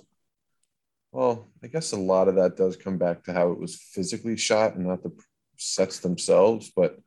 [1.12, 4.38] well, I guess a lot of that does come back to how it was physically
[4.38, 5.12] shot and not the
[5.58, 6.72] sets themselves.
[6.76, 7.00] But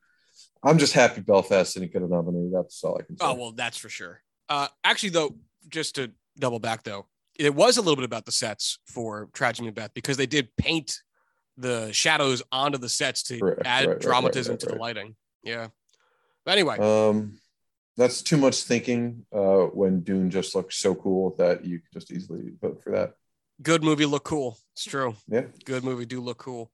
[0.62, 2.50] I'm just happy Belfast didn't get a nominee.
[2.52, 3.24] That's all I can say.
[3.24, 4.20] Oh well, that's for sure.
[4.48, 5.36] Uh, actually, though,
[5.68, 7.06] just to double back though,
[7.38, 10.98] it was a little bit about the sets for Tragedy Macbeth because they did paint
[11.56, 15.16] the shadows onto the sets to Right, add right, dramatism right, to the lighting.
[15.42, 15.68] Yeah.
[16.44, 17.38] But anyway, Um,
[17.96, 22.10] that's too much thinking uh, when Dune just looks so cool that you could just
[22.10, 23.14] easily vote for that.
[23.62, 24.58] good movie look cool.
[24.74, 25.14] It's true.
[25.28, 25.44] Yeah.
[25.64, 26.70] Good movie do look cool.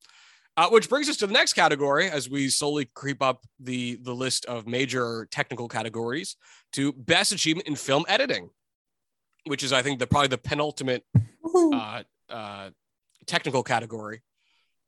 [0.57, 4.15] Uh, which brings us to the next category as we slowly creep up the the
[4.15, 6.37] list of major technical categories
[6.73, 8.51] to best achievement in film editing,
[9.47, 11.05] which is I think the probably the penultimate
[11.55, 12.71] uh, uh,
[13.27, 14.23] technical category,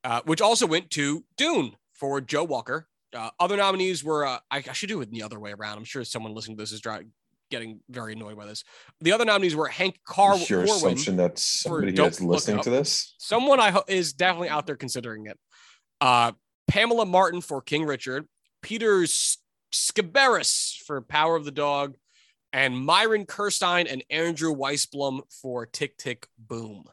[0.02, 2.88] uh, which also went to Dune for Joe Walker.
[3.14, 5.78] Uh, other nominees were uh, I, I should do it the other way around.
[5.78, 7.02] I'm sure someone listening to this is dry,
[7.50, 8.62] getting very annoyed by this.
[9.00, 10.76] The other nominees were Hank Car- It's your Corwin.
[10.76, 13.14] assumption that somebody Don't is listening to this.
[13.18, 15.38] Someone I ho- is definitely out there considering it.
[16.00, 16.32] Uh,
[16.68, 18.28] Pamela Martin for King Richard,
[18.62, 19.38] Peter S-
[19.72, 21.96] Sciberras for Power of the Dog,
[22.52, 26.84] and Myron Kerstein and Andrew Weisblum for Tick Tick Boom.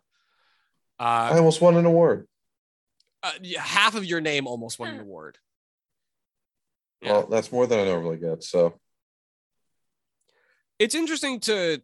[1.00, 2.28] I Uh, almost won an award.
[3.22, 5.38] uh, half of your name almost won an award.
[7.02, 7.12] Yeah.
[7.12, 8.44] Well, that's more than I normally get.
[8.44, 8.80] So
[10.80, 11.82] it's interesting to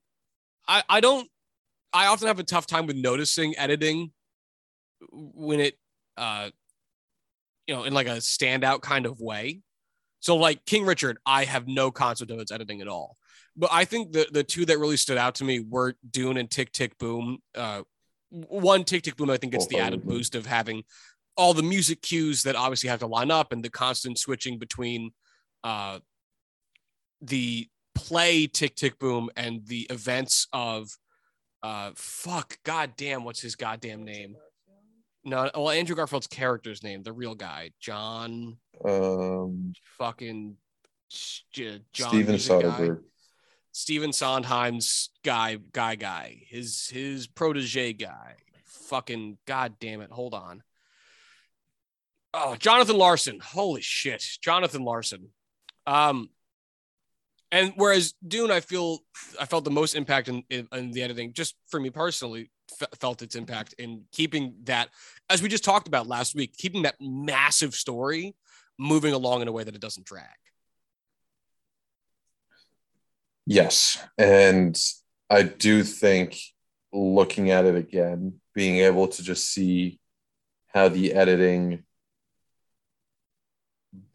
[0.68, 1.30] I, I don't
[1.92, 4.12] I often have a tough time with noticing editing
[5.12, 5.78] when it
[6.18, 6.50] uh
[7.68, 9.62] you know in like a standout kind of way.
[10.20, 13.18] So like King Richard, I have no concept of its editing at all.
[13.56, 16.50] But I think the the two that really stood out to me were Dune and
[16.50, 17.40] Tick Tick Boom.
[17.56, 17.84] Uh
[18.30, 20.84] one Tick Tick Boom, I think it's the added boost of having
[21.36, 25.12] all the music cues that obviously have to line up and the constant switching between
[25.64, 26.00] uh
[27.22, 30.90] the play Tick Tick Boom and the events of
[31.62, 34.36] uh fuck goddamn what's his goddamn name?
[35.24, 40.58] No well Andrew Garfield's character's name the real guy John um, fucking
[41.52, 42.68] J- John Steven music guy.
[42.68, 43.02] Soderbergh.
[43.72, 46.44] Stephen Sondheim's guy guy guy.
[46.48, 48.36] His his protege guy.
[48.66, 50.12] Fucking goddamn it.
[50.12, 50.62] Hold on
[52.34, 53.40] oh Jonathan Larson.
[53.40, 54.24] Holy shit.
[54.42, 55.30] Jonathan Larson.
[55.86, 56.30] Um
[57.52, 59.00] and whereas Dune I feel
[59.40, 62.86] I felt the most impact in, in, in the editing just for me personally fe-
[63.00, 64.90] felt its impact in keeping that
[65.30, 68.36] as we just talked about last week keeping that massive story
[68.78, 70.26] moving along in a way that it doesn't drag.
[73.46, 73.98] Yes.
[74.18, 74.80] And
[75.30, 76.40] I do think
[76.92, 80.00] looking at it again, being able to just see
[80.68, 81.84] how the editing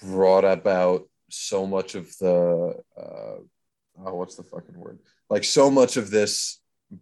[0.01, 3.43] brought about so much of the uh,
[4.05, 4.99] oh, what's the fucking word?
[5.31, 6.61] Like so much of this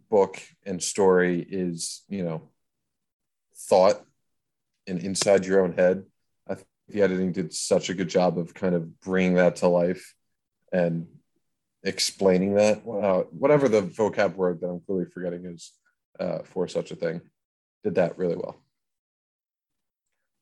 [0.09, 2.49] book and story is, you know,
[3.55, 4.01] thought
[4.85, 6.03] and inside your own head.
[6.47, 9.67] I think the editing did such a good job of kind of bringing that to
[9.67, 10.13] life
[10.71, 11.07] and
[11.83, 12.85] explaining that.
[12.85, 15.71] Wow, whatever the vocab word that I'm clearly forgetting is
[16.19, 17.21] uh, for such a thing,
[17.83, 18.57] did that really well.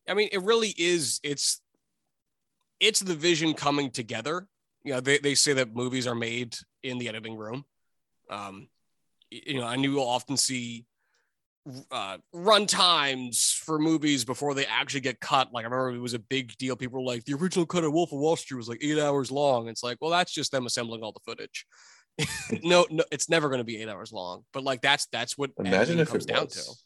[0.08, 1.20] I mean, it really is.
[1.24, 1.62] It's
[2.80, 4.48] it's the vision coming together.
[4.84, 7.66] You know, they, they say that movies are made in the editing room.
[8.30, 8.68] Um,
[9.32, 10.86] you know, and you will often see
[11.92, 15.52] uh, run times for movies before they actually get cut.
[15.52, 16.76] Like I remember it was a big deal.
[16.76, 19.32] People were like, the original cut of Wolf of Wall Street was like eight hours
[19.32, 19.68] long.
[19.68, 21.66] It's like, well, that's just them assembling all the footage.
[22.64, 24.44] no, no, it's never going to be eight hours long.
[24.54, 26.84] But like that's that's what Imagine if comes it down to was.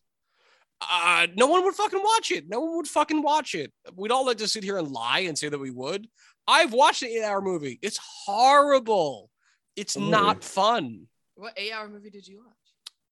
[0.82, 2.48] Uh, no one would fucking watch it.
[2.48, 3.72] No one would fucking watch it.
[3.96, 6.08] We'd all like to sit here and lie and say that we would.
[6.48, 7.80] I've watched an eight hour movie.
[7.82, 9.30] It's horrible.
[9.76, 10.10] It's Really?
[10.10, 11.08] not fun.
[11.36, 12.56] What eight hour movie did you watch?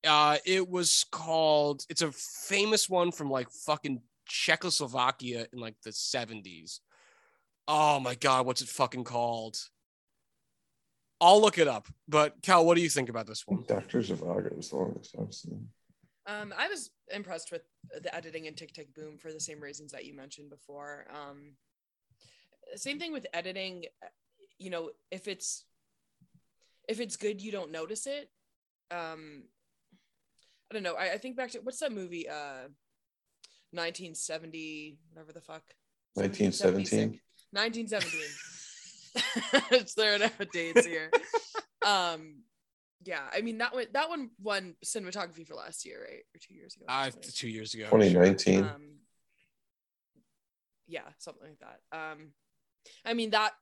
[0.05, 1.83] Uh, it was called.
[1.89, 6.81] It's a famous one from like fucking Czechoslovakia in like the seventies.
[7.67, 9.57] Oh my god, what's it fucking called?
[11.19, 11.87] I'll look it up.
[12.07, 13.63] But Cal, what do you think about this one?
[13.67, 15.67] Doctor Zhivago was the longest I've seen.
[16.27, 17.61] Um, I was impressed with
[18.03, 21.05] the editing in Tick Tick Boom for the same reasons that you mentioned before.
[21.09, 21.53] Um,
[22.75, 23.85] same thing with editing.
[24.59, 25.63] You know, if it's
[26.89, 28.29] if it's good, you don't notice it.
[28.91, 29.43] Um,
[30.69, 30.95] I don't know.
[30.95, 32.27] I, I think back to what's that movie?
[32.27, 32.67] Uh,
[33.71, 35.63] 1970, whatever the fuck.
[36.15, 37.19] 1917.
[37.51, 38.21] 1917.
[39.79, 41.09] it's there enough dates here.
[41.85, 42.43] um,
[43.07, 46.23] yeah, I mean that one that one won cinematography for last year, right?
[46.35, 46.85] Or two years ago.
[46.89, 47.85] Uh, two years ago.
[47.85, 48.63] 2019.
[48.63, 48.69] Um,
[50.87, 51.97] yeah, something like that.
[51.97, 52.33] Um,
[53.05, 53.53] I mean that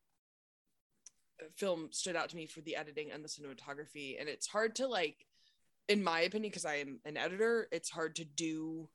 [1.57, 4.87] film stood out to me for the editing and the cinematography, and it's hard to
[4.87, 5.27] like,
[5.87, 8.89] in my opinion, because I am an editor, it's hard to do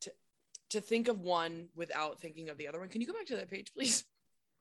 [0.00, 0.10] to
[0.70, 2.88] to think of one without thinking of the other one.
[2.88, 4.04] Can you go back to that page, please?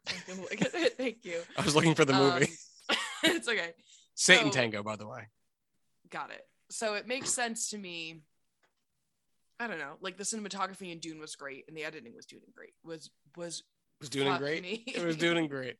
[0.28, 0.98] Look at it.
[0.98, 1.42] Thank you.
[1.58, 2.46] I was looking for the movie.
[2.90, 3.74] Um, it's okay.
[4.20, 5.28] Satan so- Tango, by the way.
[6.10, 6.46] Got it.
[6.70, 8.22] So it makes sense to me.
[9.60, 9.94] I don't know.
[10.02, 12.74] Like the cinematography in Dune was great, and the editing was doing great.
[12.84, 13.64] Was was
[14.00, 14.62] was doing great.
[14.62, 14.84] me.
[14.88, 15.78] It was doing great.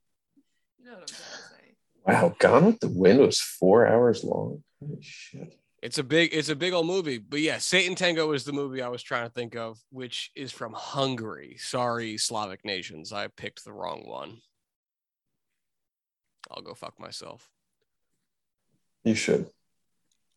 [0.78, 1.76] You know what I'm trying to say.
[2.06, 4.64] Wow, Gone with the Wind was four hours long.
[4.80, 5.60] Holy shit.
[5.82, 7.18] It's a big, it's a big old movie.
[7.20, 10.52] But yeah, Satan Tango is the movie I was trying to think of, which is
[10.52, 11.56] from Hungary.
[11.58, 13.14] Sorry, Slavic nations.
[13.14, 14.40] I picked the wrong one.
[16.52, 17.50] I'll go fuck myself.
[19.04, 19.50] You should.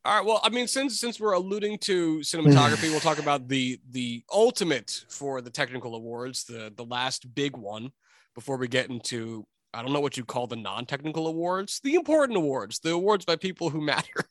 [0.05, 0.27] All right.
[0.27, 5.05] Well, I mean, since since we're alluding to cinematography, we'll talk about the the ultimate
[5.09, 7.93] for the technical awards, the the last big one
[8.35, 12.37] before we get into I don't know what you call the non-technical awards, the important
[12.37, 14.25] awards, the awards by people who matter,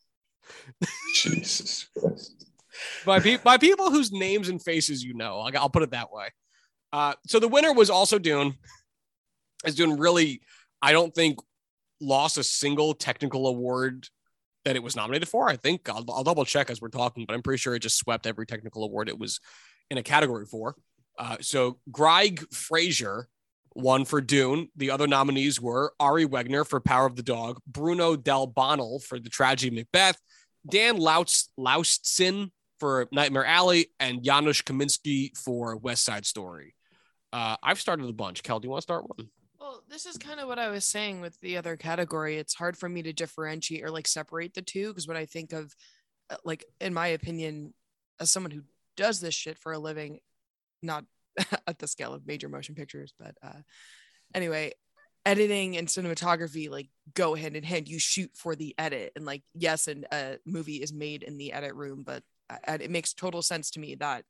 [1.16, 2.46] Jesus Christ.
[3.06, 5.40] by pe- by people whose names and faces you know.
[5.40, 6.28] Like, I'll put it that way.
[6.94, 8.56] Uh, so the winner was also Dune.
[9.66, 10.42] Is Dune really?
[10.82, 11.40] I don't think
[12.00, 14.08] lost a single technical award
[14.66, 15.50] that it was nominated for.
[15.50, 17.98] I think I'll, I'll double check as we're talking, but I'm pretty sure it just
[17.98, 19.40] swept every technical award it was
[19.90, 20.76] in a category for.
[21.18, 23.28] Uh, so Greig Fraser
[23.76, 24.70] won for Dune.
[24.76, 29.30] The other nominees were Ari Wegner for Power of the Dog, Bruno Delbonnel for The
[29.30, 30.18] Tragedy of Macbeth,
[30.70, 36.76] Dan Laust Laustsen for Nightmare Alley, and Janusz Kaminski for West Side Story.
[37.34, 38.44] Uh, I've started a bunch.
[38.44, 39.30] Kel, do you want to start one?
[39.62, 42.38] Well, this is kind of what I was saying with the other category.
[42.38, 45.54] It's hard for me to differentiate or like separate the two because when I think
[45.54, 45.76] of,
[46.32, 47.76] uh, like, in my opinion,
[48.20, 48.64] as someone who
[48.98, 50.20] does this shit for a living,
[50.82, 51.06] not
[51.68, 53.62] at the scale of major motion pictures, but uh,
[54.34, 54.72] anyway,
[55.28, 57.88] editing and cinematography like go hand in hand.
[57.88, 61.54] You shoot for the edit, and like, yes, and a movie is made in the
[61.54, 64.26] edit room, but uh, it makes total sense to me that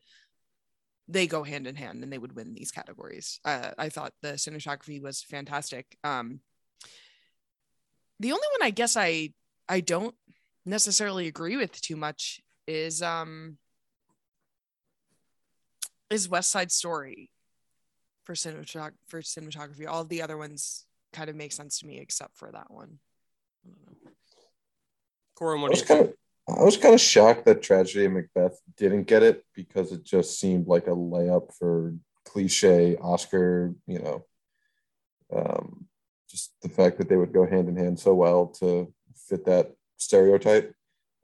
[1.11, 3.39] they go hand in hand and they would win these categories.
[3.43, 5.97] Uh, I thought the cinematography was fantastic.
[6.03, 6.39] Um,
[8.19, 9.33] the only one I guess I
[9.67, 10.15] I don't
[10.65, 13.57] necessarily agree with too much is um
[16.09, 17.31] is West Side Story
[18.23, 19.87] for cinematog- for cinematography.
[19.87, 22.99] All of the other ones kind of make sense to me except for that one.
[23.65, 24.11] I don't know.
[25.35, 26.15] Corwin, what do you think?
[26.47, 30.39] I was kind of shocked that Tragedy of Macbeth didn't get it because it just
[30.39, 34.25] seemed like a layup for cliche Oscar, you know.
[35.33, 35.87] Um,
[36.29, 39.73] just the fact that they would go hand in hand so well to fit that
[39.97, 40.73] stereotype.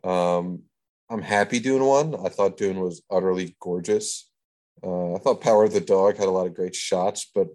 [0.04, 0.64] Um,
[1.10, 2.16] I'm happy Dune one.
[2.16, 4.30] I thought Dune was utterly gorgeous.
[4.84, 7.48] Uh, I thought Power of the Dog had a lot of great shots, but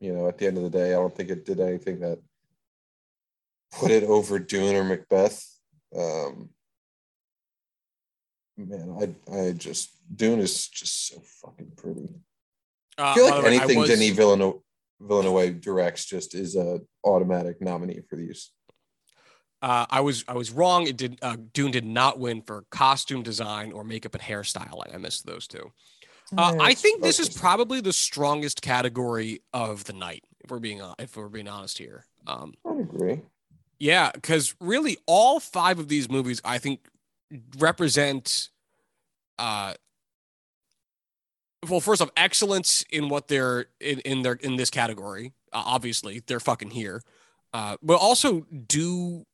[0.00, 2.18] you know, at the end of the day, I don't think it did anything that
[3.72, 5.42] put it over Dune or Macbeth.
[5.96, 6.50] Um,
[8.56, 8.96] man,
[9.30, 12.08] I I just Dune is just so fucking pretty.
[12.98, 14.60] Uh, I feel like anything was- Denis Villeneuve,
[15.00, 18.50] Villeneuve directs just is a automatic nominee for these.
[19.62, 20.86] Uh, I was I was wrong.
[20.86, 21.18] It did.
[21.22, 24.94] Uh, Dune did not win for costume design or makeup and hairstyling.
[24.94, 25.72] I missed those two.
[26.36, 30.24] Uh, I think this is probably the strongest category of the night.
[30.40, 32.06] If we're being hon- if we're being honest here.
[32.26, 33.20] Um, I agree.
[33.84, 36.88] Yeah, because really all five of these movies I think
[37.58, 38.48] represent.
[39.38, 39.74] Uh,
[41.68, 45.34] well, first off, excellence in what they're in, in their in this category.
[45.52, 47.02] Uh, obviously, they're fucking here,
[47.52, 49.26] uh, but also do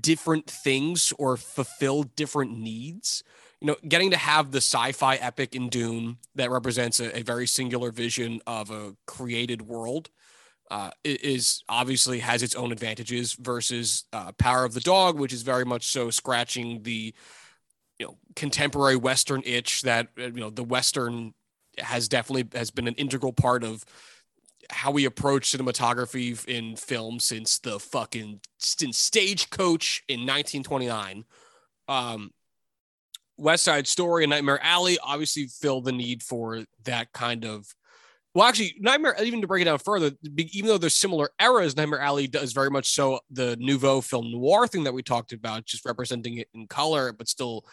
[0.00, 3.22] different things or fulfill different needs.
[3.60, 7.46] You know, getting to have the sci-fi epic in Dune that represents a, a very
[7.46, 10.08] singular vision of a created world,
[10.70, 15.42] uh, is obviously has its own advantages versus uh, Power of the Dog, which is
[15.42, 17.14] very much so scratching the
[17.98, 21.34] you know contemporary Western itch that uh, you know the Western
[21.78, 23.84] has definitely has been an integral part of
[24.70, 31.24] how we approach cinematography in film since the fucking since Stagecoach in 1929.
[31.88, 32.30] Um,
[33.36, 37.74] West Side Story and Nightmare Alley obviously fill the need for that kind of.
[38.34, 42.00] Well, actually, Nightmare, even to break it down further, even though there's similar eras, Nightmare
[42.00, 45.84] Alley does very much so the nouveau film noir thing that we talked about, just
[45.84, 47.64] representing it in color, but still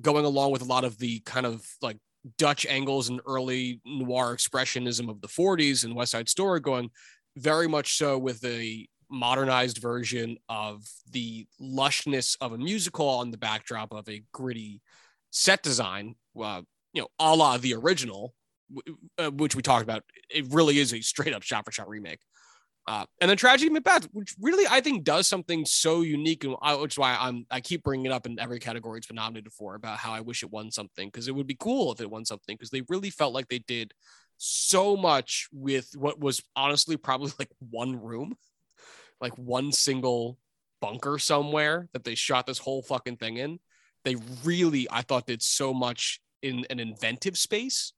[0.00, 1.98] going along with a lot of the kind of like
[2.38, 6.90] Dutch angles and early noir expressionism of the 40s and West Side Story, going
[7.36, 13.38] very much so with a modernized version of the lushness of a musical on the
[13.38, 14.80] backdrop of a gritty
[15.30, 16.62] set design, uh,
[16.94, 18.34] you know, a la the original,
[19.18, 20.04] uh, which we talked about.
[20.30, 22.20] It really is a straight up shot for shot remake.
[22.86, 26.74] Uh, and then Tragedy Macbeth, which really I think does something so unique, and I,
[26.74, 29.52] which is why I'm I keep bringing it up in every category it's been nominated
[29.52, 32.10] for about how I wish it won something because it would be cool if it
[32.10, 33.92] won something because they really felt like they did
[34.38, 38.36] so much with what was honestly probably like one room,
[39.20, 40.38] like one single
[40.80, 43.58] bunker somewhere that they shot this whole fucking thing in.
[44.06, 47.92] They really I thought did so much in an inventive space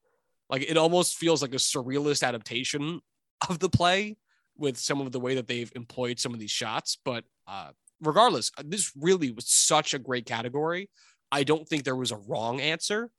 [0.50, 3.00] like it almost feels like a surrealist adaptation
[3.48, 4.16] of the play
[4.56, 6.98] with some of the way that they've employed some of these shots.
[7.04, 7.70] But uh,
[8.02, 10.90] regardless, uh, this really was such a great category.
[11.32, 13.10] I don't think there was a wrong answer.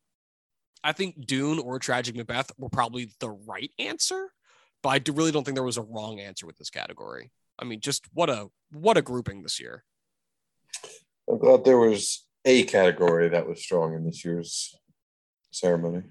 [0.83, 4.29] I think Dune or Tragic Macbeth were probably the right answer,
[4.83, 7.31] but I do, really don't think there was a wrong answer with this category.
[7.57, 9.83] I mean, just what a what a grouping this year.
[11.31, 14.75] I thought there was a category that was strong in this year's
[15.51, 16.01] ceremony.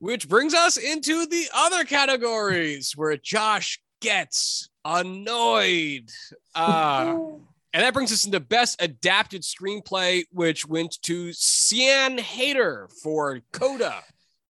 [0.00, 6.10] Which brings us into the other categories where Josh gets annoyed.
[6.54, 7.16] Uh,
[7.72, 14.02] and that brings us into Best Adapted Screenplay, which went to Sian Heder for Coda.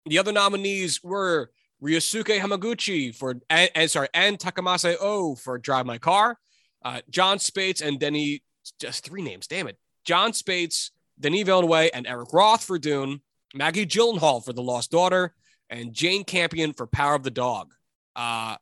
[0.07, 1.51] The other nominees were
[1.83, 6.39] Ryusuke Hamaguchi for, and, and sorry, and Takamasa Oe for Drive My Car,
[6.85, 8.43] uh, Jon Spaihts and Denny,
[8.81, 9.79] just three names, damn it.
[10.05, 10.91] Jon Spaihts,
[11.21, 13.21] Denis Villeneuve, and Eric Roth for Dune.
[13.55, 15.33] Maggie Gyllenhaal for The Lost Daughter,
[15.71, 17.73] and Jane Campion for Power of the Dog.
[18.15, 18.57] Uh,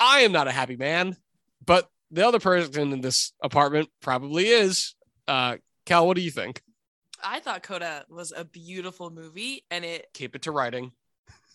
[0.00, 1.16] I am not a happy man,
[1.64, 4.94] but the other person in this apartment probably is.
[5.26, 5.56] Uh,
[5.86, 6.62] Cal, what do you think?
[7.22, 10.92] I thought Coda was a beautiful movie and it keep it to writing.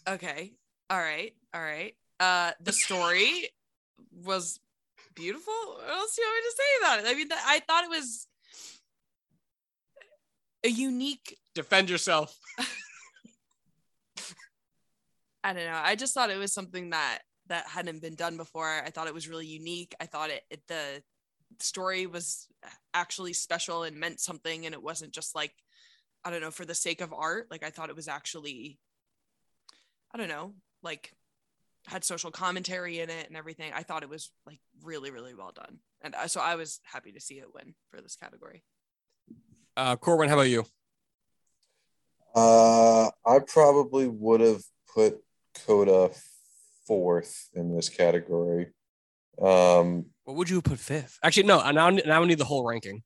[0.07, 0.51] Okay.
[0.89, 1.33] All right.
[1.53, 1.95] All right.
[2.19, 3.49] Uh the story
[4.11, 4.59] was
[5.15, 5.53] beautiful.
[5.53, 7.05] What else do you want me to say about it?
[7.07, 8.27] I mean, I thought it was
[10.63, 12.37] a unique defend yourself.
[15.43, 15.81] I don't know.
[15.81, 18.67] I just thought it was something that that hadn't been done before.
[18.67, 19.93] I thought it was really unique.
[19.99, 21.03] I thought it, it the
[21.59, 22.47] story was
[22.93, 25.53] actually special and meant something and it wasn't just like
[26.23, 27.47] I don't know for the sake of art.
[27.51, 28.79] Like I thought it was actually
[30.13, 31.11] I don't know, like
[31.87, 33.73] had social commentary in it and everything.
[33.75, 35.79] I thought it was like really really well done.
[36.01, 38.63] And uh, so I was happy to see it win for this category.
[39.75, 40.65] Uh Corwin, how about you?
[42.35, 44.63] Uh, I probably would have
[44.93, 45.23] put
[45.65, 46.11] Coda
[46.87, 48.71] fourth in this category.
[49.41, 51.19] Um, what would you put fifth?
[51.23, 51.71] Actually, no.
[51.71, 53.03] Now, now we need the whole ranking.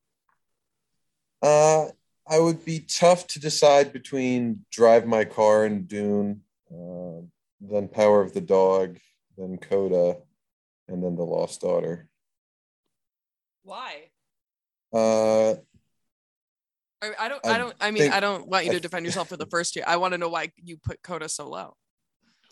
[1.42, 1.88] Uh,
[2.28, 6.42] I would be tough to decide between Drive My Car and Dune,
[6.72, 7.22] uh,
[7.62, 8.98] then Power of the Dog,
[9.38, 10.18] then Coda,
[10.88, 12.10] and then The Lost Daughter.
[13.64, 14.10] Why?
[14.94, 15.56] Uh,
[17.02, 17.46] I, I don't.
[17.46, 17.76] I, I don't.
[17.80, 19.86] I mean, think, I don't want you to defend yourself for the first year.
[19.88, 21.76] I want to know why you put Coda so low.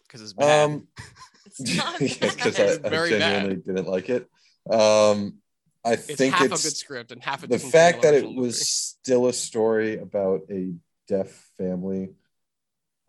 [0.07, 0.69] Because it's bad.
[0.69, 0.87] Um,
[1.45, 3.65] it's not because I, I, genuinely bad.
[3.65, 4.29] didn't like it.
[4.69, 5.39] Um,
[5.83, 8.33] I it's think half it's a good script and half a the fact that it
[8.33, 10.73] was still a story about a
[11.07, 12.09] deaf family.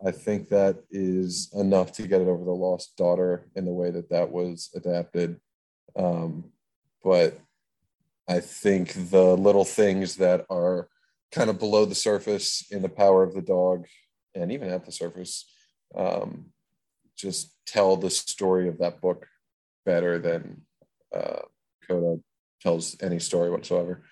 [0.05, 3.91] I think that is enough to get it over the lost daughter in the way
[3.91, 5.41] that that was adapted.
[5.97, 6.53] Um,
[7.03, 7.39] but
[8.28, 10.89] I think the little things that are
[11.33, 13.87] kind of below the surface in the power of the dog
[14.35, 15.51] and even at the surface
[15.97, 16.47] um,
[17.16, 19.27] just tell the story of that book
[19.85, 20.62] better than
[21.14, 21.41] uh,
[21.89, 22.20] Coda
[22.61, 24.03] tells any story whatsoever.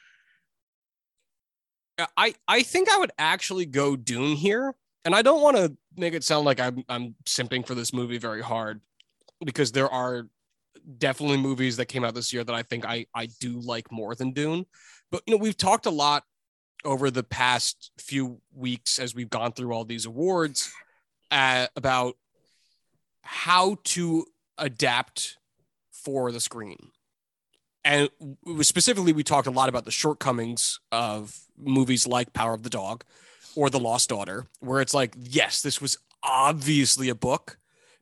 [2.16, 4.74] I, I think I would actually go Dune here.
[5.04, 8.18] And I don't want to make it sound like I'm, I'm simping for this movie
[8.18, 8.80] very hard
[9.44, 10.26] because there are
[10.98, 14.14] definitely movies that came out this year that I think I, I do like more
[14.14, 14.64] than Dune.
[15.10, 16.24] But, you know, we've talked a lot
[16.84, 20.72] over the past few weeks as we've gone through all these awards
[21.30, 22.16] uh, about
[23.22, 24.26] how to
[24.58, 25.38] adapt
[25.90, 26.90] for the screen.
[27.84, 28.08] And
[28.62, 33.04] specifically, we talked a lot about the shortcomings of movies like Power of the Dog
[33.56, 37.58] or The Lost Daughter, where it's like, yes, this was obviously a book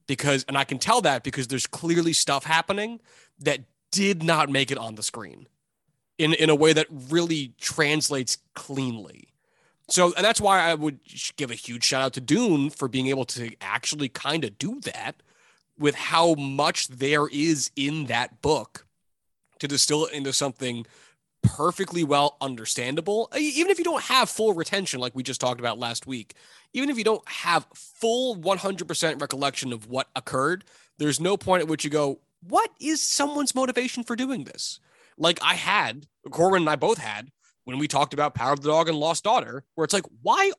[0.07, 3.01] because, and I can tell that because there's clearly stuff happening
[3.41, 3.61] that
[3.91, 5.47] did not make it on the screen
[6.19, 9.29] in, in a way that really translates cleanly.
[9.89, 11.01] So, and that's why I would
[11.37, 14.81] give a huge shout out to Dune for being able to actually kind of do
[14.81, 15.23] that
[15.79, 18.87] with how much there is in that book
[19.59, 20.87] to distill it into something
[21.43, 23.29] perfectly well understandable.
[23.37, 26.35] Even if you don't have full retention, like we just talked about last week,
[26.73, 30.65] even if you don't have full 100% recollection of what occurred,
[30.99, 34.81] there's no point at which you go, What is someone's motivation for doing this?
[35.19, 37.31] Like I had, Corbin and I both had
[37.65, 40.53] when we talked about Power of the Dog and Lost Daughter, where it's like, Why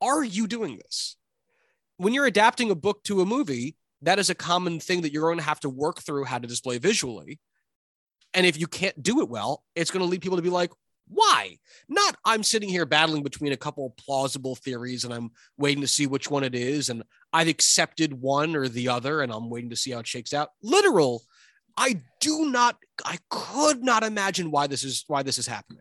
[0.00, 1.16] are you doing this?
[1.96, 5.28] When you're adapting a book to a movie, that is a common thing that you're
[5.28, 7.40] going to have to work through how to display visually.
[8.34, 10.70] And if you can't do it well, it's going to lead people to be like,
[11.08, 11.56] why?
[11.88, 16.06] Not I'm sitting here battling between a couple plausible theories and I'm waiting to see
[16.06, 16.90] which one it is.
[16.90, 17.02] And
[17.32, 20.50] I've accepted one or the other and I'm waiting to see how it shakes out.
[20.62, 21.22] Literal.
[21.78, 25.80] I do not, I could not imagine why this is why this is happening.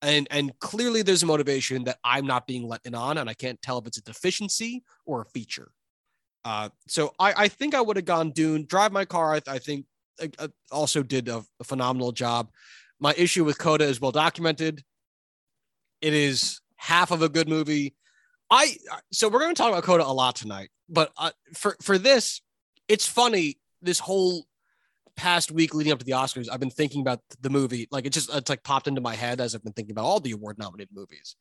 [0.00, 3.34] And and clearly there's a motivation that I'm not being let in on, and I
[3.34, 5.70] can't tell if it's a deficiency or a feature.
[6.44, 8.64] Uh, so I, I think I would have gone Dune.
[8.64, 9.84] Drive My Car, I, I think
[10.20, 12.50] uh, uh, also did a, a, phenomenal job.
[12.98, 14.82] My issue with Coda is well documented.
[16.00, 17.94] It is half of a good movie.
[18.50, 18.76] I
[19.12, 22.40] so we're going to talk about Coda a lot tonight, but uh, for for this,
[22.88, 23.58] it's funny.
[23.82, 24.46] This whole
[25.16, 27.88] past week leading up to the Oscars, I've been thinking about the movie.
[27.90, 30.20] Like it just it's like popped into my head as I've been thinking about all
[30.20, 31.36] the award nominated movies.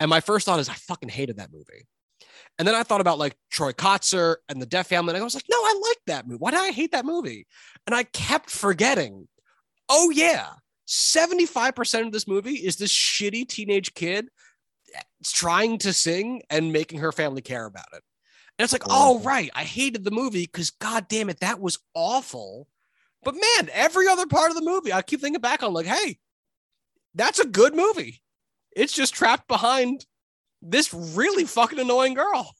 [0.00, 1.86] And my first thought is I fucking hated that movie.
[2.58, 5.14] And then I thought about like Troy Kotsur and the Deaf Family.
[5.14, 6.38] And I was like, no, I like that movie.
[6.38, 7.46] Why did I hate that movie?
[7.86, 9.28] And I kept forgetting.
[9.88, 10.50] Oh, yeah.
[10.88, 14.28] 75% of this movie is this shitty teenage kid
[14.94, 18.02] eh, trying to sing and making her family care about it.
[18.58, 19.50] And it's like, oh, right.
[19.54, 22.68] I hated the movie because, God damn it, that was awful.
[23.24, 26.18] But man, every other part of the movie, I keep thinking back on like, hey,
[27.14, 28.20] that's a good movie.
[28.76, 30.04] It's just trapped behind
[30.60, 32.54] this really fucking annoying girl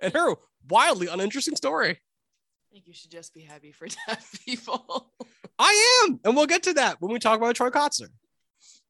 [0.00, 0.34] and her
[0.68, 1.90] wildly uninteresting story.
[1.90, 5.12] I think you should just be happy for deaf people.
[5.58, 8.08] I am, and we'll get to that when we talk about Troy Kotsur.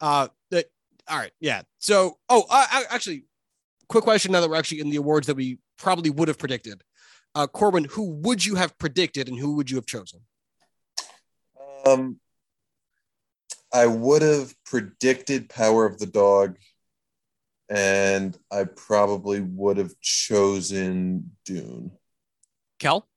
[0.01, 0.65] Uh, the,
[1.09, 1.63] all right, yeah.
[1.79, 3.25] So, oh, uh, actually,
[3.89, 4.33] quick question.
[4.33, 6.83] Now that we're actually in the awards that we probably would have predicted,
[7.35, 10.21] uh, Corbin, who would you have predicted, and who would you have chosen?
[11.87, 12.19] Um,
[13.73, 16.57] I would have predicted Power of the Dog
[17.69, 21.93] and I probably would have chosen Dune.
[22.79, 23.09] Kel?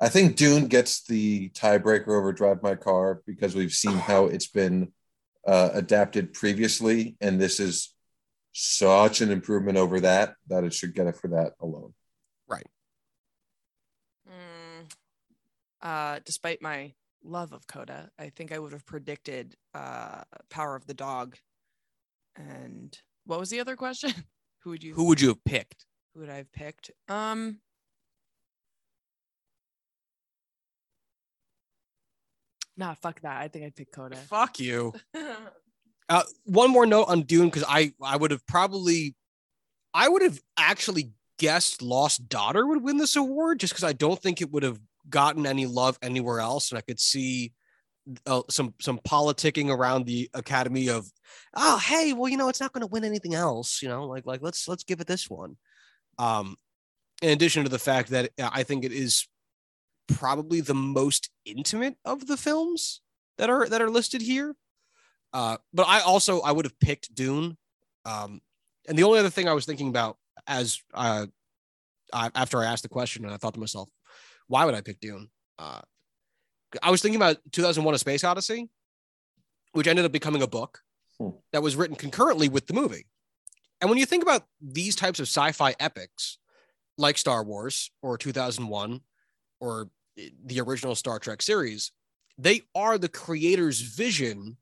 [0.00, 4.48] I think Dune gets the tiebreaker over Drive My Car because we've seen how it's
[4.48, 4.92] been
[5.46, 7.94] uh, adapted previously, and this is
[8.52, 11.94] such an improvement over that that it should get it for that alone.
[12.48, 12.66] Right.
[14.28, 14.90] Mm,
[15.82, 20.86] uh, despite my love of Coda, I think I would have predicted uh, Power of
[20.86, 21.36] the Dog,
[22.36, 24.12] and what was the other question?
[24.62, 25.86] Who would you Who would you have picked?
[26.14, 26.90] Who would I have picked?
[27.08, 27.60] Um
[32.76, 33.36] Nah, fuck that.
[33.36, 34.16] I think I'd pick Coda.
[34.28, 34.94] Fuck you.
[36.08, 39.14] uh, one more note on Dune because I I would have probably
[39.92, 44.20] I would have actually guessed Lost Daughter would win this award just because I don't
[44.20, 47.52] think it would have gotten any love anywhere else, and I could see
[48.26, 51.10] uh, some some politicking around the academy of
[51.54, 54.26] oh hey well you know it's not going to win anything else you know like
[54.26, 55.56] like let's let's give it this one.
[56.18, 56.56] Um
[57.22, 59.28] in addition to the fact that uh, i think it is
[60.08, 63.02] probably the most intimate of the films
[63.38, 64.54] that are that are listed here.
[65.32, 67.56] Uh but i also i would have picked dune.
[68.04, 68.40] Um
[68.88, 71.26] and the only other thing i was thinking about as uh
[72.12, 73.88] I, after i asked the question and i thought to myself
[74.50, 75.28] why would i pick dune
[75.58, 75.80] uh
[76.82, 78.68] I was thinking about 2001: A Space Odyssey,
[79.72, 80.80] which ended up becoming a book
[81.18, 81.30] hmm.
[81.52, 83.06] that was written concurrently with the movie.
[83.80, 86.38] And when you think about these types of sci-fi epics,
[86.98, 89.00] like Star Wars or 2001
[89.58, 89.88] or
[90.44, 91.92] the original Star Trek series,
[92.36, 94.58] they are the creator's vision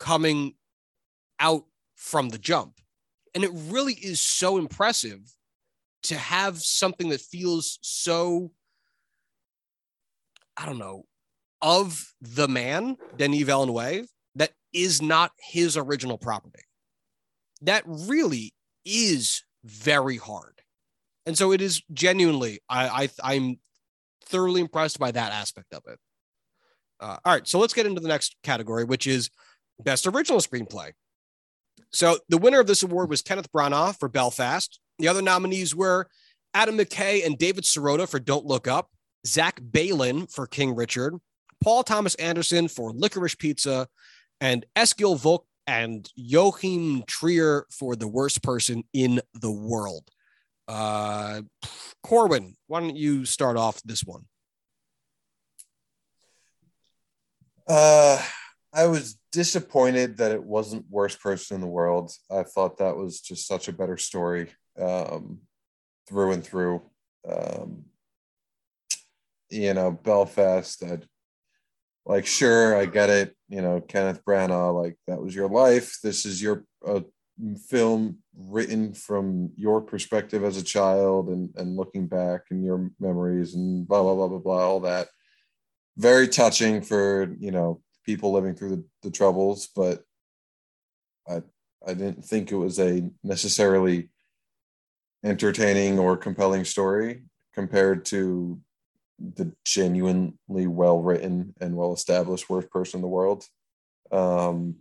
[0.00, 0.54] coming
[1.38, 2.80] out from the jump.
[3.34, 5.20] And it really is so impressive
[6.04, 8.50] to have something that feels so
[10.56, 11.04] I don't know,
[11.60, 16.62] of the man, Denis Villeneuve, that is not his original property.
[17.62, 18.52] That really
[18.84, 20.60] is very hard.
[21.26, 23.60] And so it is genuinely, I, I I'm
[24.24, 25.98] thoroughly impressed by that aspect of it.
[27.00, 29.30] Uh, all right, so let's get into the next category, which is
[29.80, 30.92] best original screenplay.
[31.92, 34.80] So the winner of this award was Kenneth Branagh for Belfast.
[34.98, 36.08] The other nominees were
[36.54, 38.90] Adam McKay and David Sirota for Don't Look Up,
[39.26, 41.14] Zach Baylin for King Richard,
[41.62, 43.88] Paul Thomas Anderson for Licorice Pizza,
[44.40, 50.08] and Eskil Vogt and Joachim Trier for The Worst Person in the World.
[50.66, 51.42] Uh,
[52.02, 54.24] Corwin, why don't you start off this one?
[57.68, 58.20] Uh,
[58.72, 62.12] I was disappointed that it wasn't worst person in the world.
[62.30, 64.50] I thought that was just such a better story
[64.80, 65.40] um,
[66.08, 66.82] through and through.
[67.28, 67.84] Um,
[69.52, 70.82] you know, Belfast.
[72.04, 73.36] Like, sure, I get it.
[73.48, 74.82] You know, Kenneth Branagh.
[74.82, 75.98] Like that was your life.
[76.02, 77.00] This is your uh,
[77.68, 83.54] film written from your perspective as a child and and looking back and your memories
[83.54, 85.08] and blah blah blah blah blah all that
[85.96, 90.02] very touching for you know people living through the, the troubles but
[91.28, 91.42] i
[91.86, 94.08] i didn't think it was a necessarily
[95.24, 97.22] entertaining or compelling story
[97.54, 98.58] compared to
[99.18, 103.44] the genuinely well written and well established worst person in the world
[104.10, 104.76] um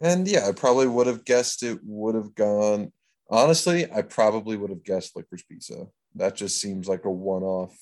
[0.00, 2.92] and yeah i probably would have guessed it would have gone
[3.28, 7.76] honestly i probably would have guessed licorice pizza that just seems like a one-off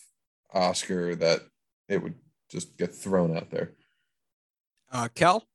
[0.53, 1.41] Oscar that
[1.89, 2.15] it would
[2.51, 3.75] just get thrown out there.
[4.91, 5.47] Uh, Kel,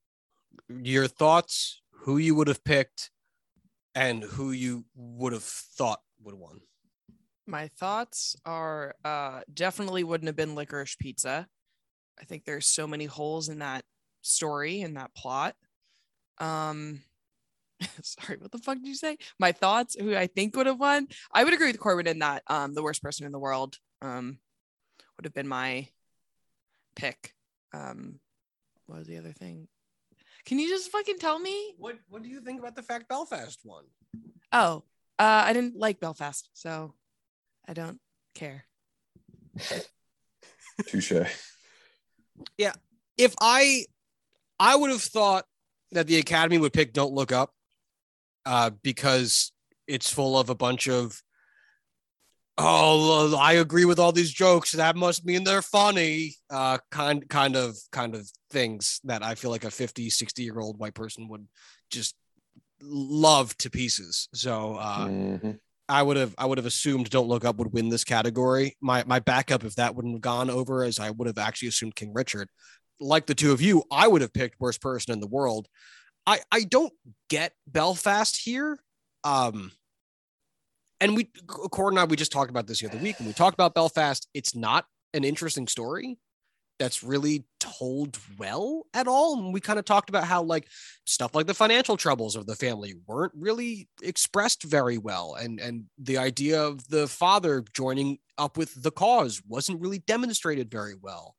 [0.69, 3.09] your thoughts, who you would have picked,
[3.95, 6.61] and who you would have thought would have won.
[7.45, 11.47] My thoughts are uh, definitely wouldn't have been licorice pizza.
[12.19, 13.83] I think there's so many holes in that
[14.21, 15.55] story and that plot.
[16.37, 17.01] Um,
[18.01, 19.17] sorry, what the fuck did you say?
[19.39, 21.07] My thoughts, who I think would have won.
[21.33, 23.77] I would agree with Corbin in that um, the worst person in the world.
[24.01, 24.39] Um,
[25.17, 25.87] would have been my
[26.95, 27.33] pick.
[27.73, 28.19] Um,
[28.85, 29.67] what was the other thing?
[30.45, 31.73] Can you just fucking tell me?
[31.77, 33.85] What What do you think about the fact Belfast won?
[34.51, 34.83] Oh,
[35.19, 36.93] uh, I didn't like Belfast, so
[37.67, 37.99] I don't
[38.35, 38.65] care.
[40.87, 41.13] Touche.
[42.57, 42.73] Yeah,
[43.17, 43.85] if I,
[44.59, 45.45] I would have thought
[45.91, 47.51] that the Academy would pick Don't Look Up,
[48.45, 49.51] uh, because
[49.87, 51.21] it's full of a bunch of
[52.57, 57.55] oh i agree with all these jokes that must mean they're funny uh kind kind
[57.55, 61.27] of kind of things that i feel like a 50 60 year old white person
[61.29, 61.47] would
[61.89, 62.15] just
[62.79, 65.51] love to pieces so uh mm-hmm.
[65.89, 68.75] I would have i would have assumed don't look up would win this category.
[68.81, 71.95] My my backup if that wouldn't have gone over as i would have actually assumed
[71.95, 72.49] king richard.
[72.99, 75.67] Like the two of you i would have picked worst person in the world.
[76.25, 76.93] I i don't
[77.29, 78.79] get belfast here
[79.23, 79.71] um
[81.03, 83.33] and we Cord and I we just talked about this the other week and we
[83.33, 84.27] talked about Belfast.
[84.33, 86.17] It's not an interesting story
[86.79, 89.39] that's really told well at all.
[89.39, 90.67] And we kind of talked about how like
[91.05, 95.35] stuff like the financial troubles of the family weren't really expressed very well.
[95.35, 100.71] And and the idea of the father joining up with the cause wasn't really demonstrated
[100.71, 101.35] very well.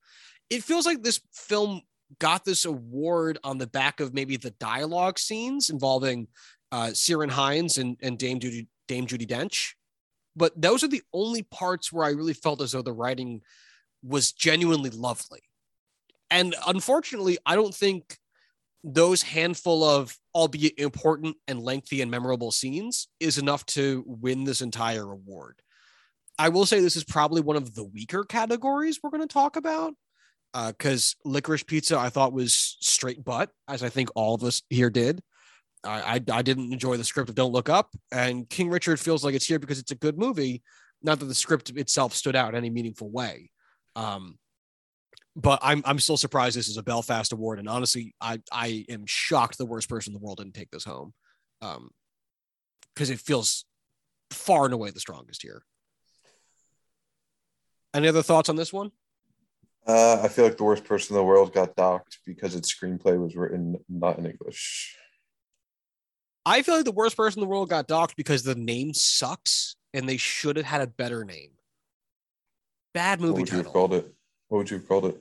[0.51, 1.82] It feels like this film
[2.20, 6.28] got this award on the back of maybe the dialogue scenes involving
[6.72, 9.72] uh Ciarán Hinds and, and Dame Judi, Dame Judi Dench.
[10.37, 13.43] But those are the only parts where I really felt as though the writing
[14.05, 15.40] was genuinely lovely.
[16.30, 18.18] And unfortunately, I don't think
[18.82, 24.61] those handful of, albeit important and lengthy and memorable scenes, is enough to win this
[24.61, 25.62] entire award.
[26.38, 29.57] I will say this is probably one of the weaker categories we're going to talk
[29.57, 29.94] about
[30.52, 34.62] because uh, licorice pizza I thought was straight butt, as I think all of us
[34.70, 35.20] here did.
[35.84, 39.24] I, I, I didn't enjoy the script of Don't Look Up, and King Richard feels
[39.24, 40.62] like it's here because it's a good movie,
[41.02, 43.50] not that the script itself stood out in any meaningful way.
[43.97, 44.38] Um,
[45.36, 49.05] but I'm I'm still surprised this is a Belfast award, and honestly, I I am
[49.07, 51.12] shocked the worst person in the world didn't take this home,
[51.61, 51.90] um,
[52.95, 53.64] because it feels
[54.30, 55.62] far and away the strongest here.
[57.92, 58.90] Any other thoughts on this one?
[59.86, 63.20] Uh, I feel like the worst person in the world got docked because its screenplay
[63.20, 64.97] was written not in English.
[66.47, 69.76] I feel like the worst person in the world got docked because the name sucks
[69.92, 71.51] and they should have had a better name.
[72.95, 73.59] Bad movie what would title.
[73.59, 74.14] you have called it?
[74.49, 75.20] What would you have called it?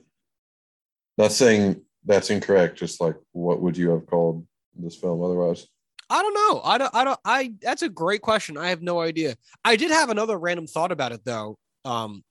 [1.18, 2.78] Not saying that's incorrect.
[2.78, 4.46] Just like what would you have called
[4.76, 5.66] this film otherwise?
[6.10, 6.60] I don't know.
[6.62, 6.94] I don't.
[6.94, 7.20] I don't.
[7.24, 7.54] I.
[7.60, 8.56] That's a great question.
[8.56, 9.36] I have no idea.
[9.64, 11.56] I did have another random thought about it though.
[11.84, 12.22] Um,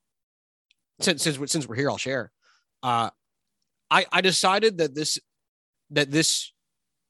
[1.02, 2.32] since since since we're here, I'll share.
[2.82, 3.10] Uh,
[3.90, 5.20] I I decided that this
[5.92, 6.54] that this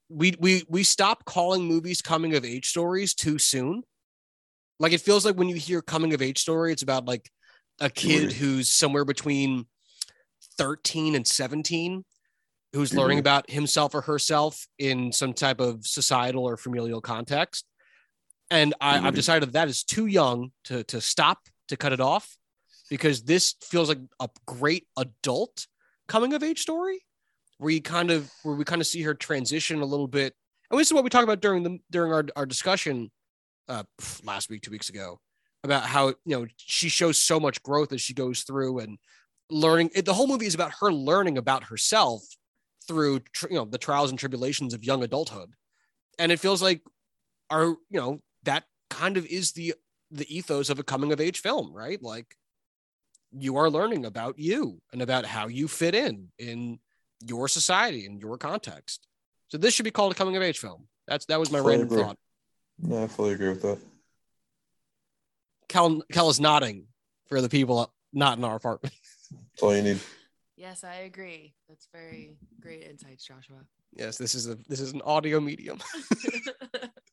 [0.08, 3.82] we we we stop calling movies coming of age stories too soon.
[4.80, 7.30] Like it feels like when you hear coming of age story, it's about like
[7.80, 9.66] a kid who's somewhere between
[10.58, 12.04] 13 and 17
[12.72, 13.20] who's learning Mhm.
[13.20, 17.64] about himself or herself in some type of societal or familial context.
[18.50, 19.16] And I, I've Mhm.
[19.16, 22.36] decided that is too young to, to stop, to cut it off,
[22.90, 25.66] because this feels like a great adult
[26.08, 27.04] coming of age story
[27.58, 30.34] where you kind of where we kind of see her transition a little bit.
[30.70, 33.10] And this is what we talked about during the during our, our discussion
[33.68, 33.84] uh
[34.24, 35.20] last week, two weeks ago,
[35.64, 38.98] about how you know she shows so much growth as she goes through and
[39.50, 42.22] learning it, the whole movie is about her learning about herself
[42.86, 45.50] through tr- you know the trials and tribulations of young adulthood.
[46.18, 46.82] And it feels like
[47.50, 49.74] our you know that kind of is the
[50.10, 52.00] the ethos of a coming of age film right?
[52.02, 52.36] Like
[53.32, 56.78] you are learning about you and about how you fit in in
[57.26, 59.06] your society and your context.
[59.48, 60.86] So this should be called a coming of age film.
[61.08, 62.02] That's that was my Fully random agree.
[62.02, 62.16] thought.
[62.80, 63.78] No, I fully agree with that.
[65.68, 66.86] Kel kel is nodding
[67.28, 68.94] for the people not in our apartment
[69.30, 70.00] That's all you need.
[70.56, 71.54] Yes, I agree.
[71.68, 73.56] That's very great insights, Joshua.
[73.92, 75.78] yes this is a this is an audio medium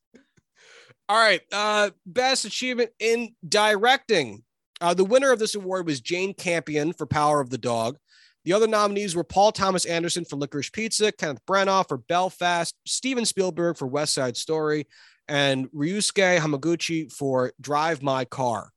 [1.09, 1.41] All right.
[1.51, 4.43] Uh, best achievement in directing.
[4.79, 7.97] Uh, the winner of this award was Jane Campion for Power of the Dog.
[8.45, 13.25] The other nominees were Paul Thomas Anderson for Licorice Pizza, Kenneth Branagh for Belfast, Steven
[13.25, 14.87] Spielberg for West Side Story,
[15.31, 18.73] and Ryusuke Hamaguchi for Drive My Car.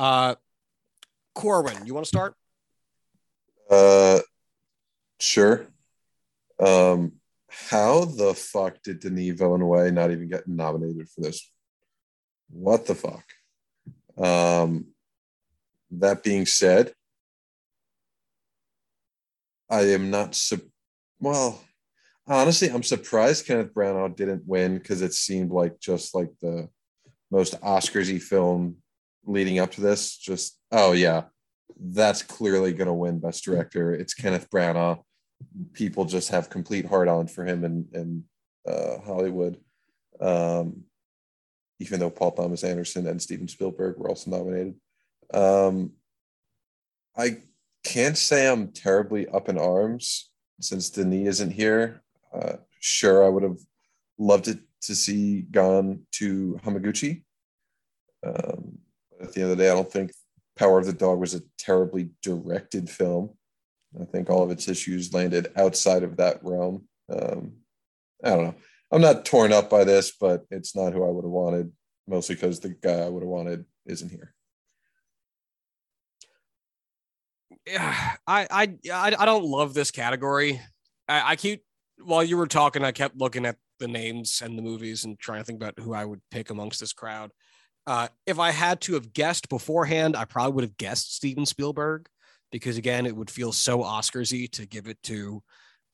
[0.00, 0.34] Uh,
[1.32, 2.34] Corwin, you want to start?
[3.70, 4.18] Uh,
[5.20, 5.68] sure.
[6.58, 7.12] Um,
[7.48, 11.48] how the fuck did Denis Villeneuve not even get nominated for this?
[12.50, 13.24] What the fuck?
[14.18, 14.86] Um,
[15.92, 16.94] that being said,
[19.70, 20.68] I am not su-
[21.20, 21.60] well.
[22.28, 26.68] Honestly, I'm surprised Kenneth Branagh didn't win because it seemed like just like the
[27.30, 28.76] most Oscarsy film
[29.24, 30.16] leading up to this.
[30.16, 31.24] Just oh yeah,
[31.78, 33.94] that's clearly going to win Best Director.
[33.94, 35.00] It's Kenneth Branagh.
[35.72, 38.24] People just have complete hard on for him in in
[38.66, 39.58] uh, Hollywood.
[40.20, 40.84] Um,
[41.78, 44.74] even though Paul Thomas Anderson and Steven Spielberg were also nominated.
[45.32, 45.92] Um,
[47.16, 47.38] I
[47.84, 52.02] can't say I'm terribly up in arms since Denis isn't here.
[52.32, 53.58] Uh, sure, I would have
[54.18, 57.22] loved it to see gone to Hamaguchi.
[58.24, 58.78] Um,
[59.20, 60.12] at the end of the day, I don't think
[60.56, 63.30] Power of the Dog was a terribly directed film.
[64.00, 66.86] I think all of its issues landed outside of that realm.
[67.10, 67.52] Um,
[68.22, 68.54] I don't know.
[68.92, 71.72] I'm not torn up by this, but it's not who I would have wanted,
[72.06, 74.34] mostly because the guy I would have wanted isn't here.
[77.66, 80.60] yeah, I, I, I, don't love this category.
[81.08, 81.64] I, I keep
[82.02, 85.40] while you were talking, I kept looking at the names and the movies and trying
[85.40, 87.30] to think about who I would pick amongst this crowd.
[87.86, 92.08] Uh, if I had to have guessed beforehand, I probably would have guessed Steven Spielberg
[92.50, 95.42] because again, it would feel so Oscarsy to give it to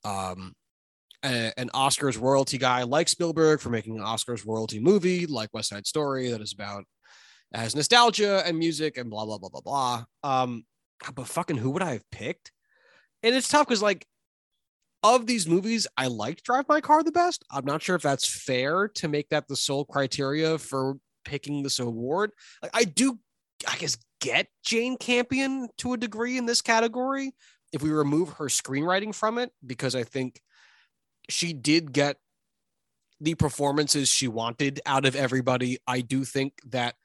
[0.03, 0.53] um,
[1.23, 5.69] a- an Oscars royalty guy like Spielberg for making an Oscars royalty movie like West
[5.69, 6.85] Side Story that is about
[7.53, 10.03] has nostalgia and music and blah blah blah blah blah.
[10.23, 10.65] Um,
[11.13, 12.51] but fucking who would I have picked?
[13.21, 14.05] And it's tough because like
[15.03, 17.43] of these movies, I liked Drive My Car the best.
[17.51, 20.95] I'm not sure if that's fair to make that the sole criteria for
[21.25, 22.31] picking this award.
[22.61, 23.19] Like I do,
[23.67, 27.33] I guess get Jane Campion to a degree in this category
[27.73, 30.41] if we remove her screenwriting from it, because I think
[31.29, 32.17] she did get
[33.19, 35.79] the performances she wanted out of everybody.
[35.87, 36.95] I do think that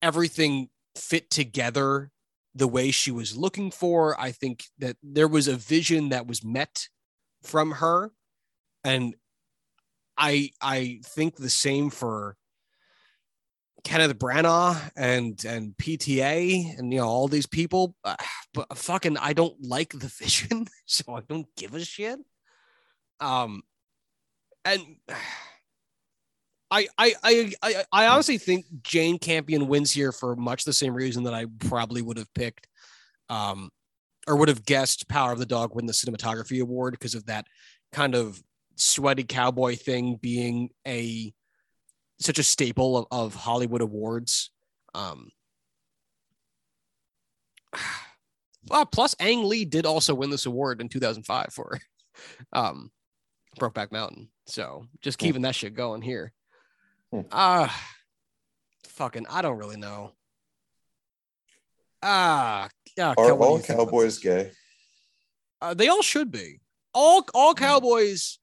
[0.00, 2.10] everything fit together
[2.58, 4.20] the way she was looking for.
[4.20, 6.88] I think that there was a vision that was met
[7.42, 8.12] from her.
[8.84, 9.14] And
[10.16, 12.36] I I think the same for
[13.84, 18.16] Kenneth Branagh and and PTA and you know all these people, uh,
[18.52, 22.18] but fucking I don't like the vision, so I don't give a shit.
[23.20, 23.62] Um,
[24.64, 24.82] and
[26.70, 30.94] I I I I, I honestly think Jane Campion wins here for much the same
[30.94, 32.68] reason that I probably would have picked,
[33.28, 33.70] um,
[34.26, 37.46] or would have guessed Power of the Dog win the cinematography award because of that
[37.92, 38.42] kind of
[38.76, 41.32] sweaty cowboy thing being a
[42.20, 44.50] such a staple of, of Hollywood awards.
[44.94, 45.30] Um,
[48.70, 51.78] uh, plus, Ang Lee did also win this award in 2005 for
[52.52, 52.90] um,
[53.58, 54.28] Brokeback Mountain.
[54.46, 56.32] So just keeping that shit going here.
[57.12, 57.20] Hmm.
[57.32, 57.88] Ah,
[58.86, 60.12] fucking, I don't really know.
[62.02, 63.10] Ah, yeah.
[63.10, 64.24] Are Kel, all you think about cowboys this?
[64.24, 64.50] gay?
[65.60, 66.60] Uh, they all should be.
[66.94, 68.38] All all cowboys,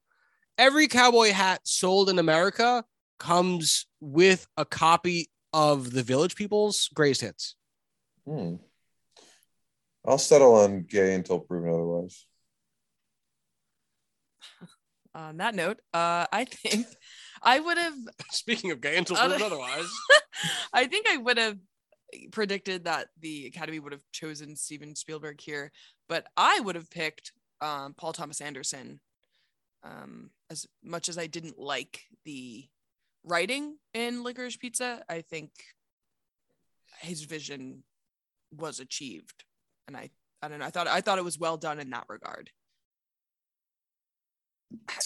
[0.58, 2.84] every cowboy hat sold in America
[3.18, 7.54] comes with a copy of the Village People's greatest hits.
[8.26, 8.56] Hmm.
[10.06, 12.26] I'll settle on gay until proven otherwise.
[15.14, 16.86] On that note, uh, I think
[17.46, 17.94] I would have
[18.30, 19.88] Speaking of gay until proven otherwise.
[20.72, 21.58] I think I would have
[22.32, 25.72] predicted that the Academy would have chosen Steven Spielberg here,
[26.08, 29.00] but I would have picked um, Paul Thomas Anderson.
[29.82, 32.64] Um, as much as I didn't like the
[33.24, 35.50] writing in Licorice Pizza, I think
[37.00, 37.84] his vision
[38.50, 39.44] was achieved,
[39.86, 40.10] and I
[40.42, 40.66] I don't know.
[40.66, 42.50] I thought I thought it was well done in that regard.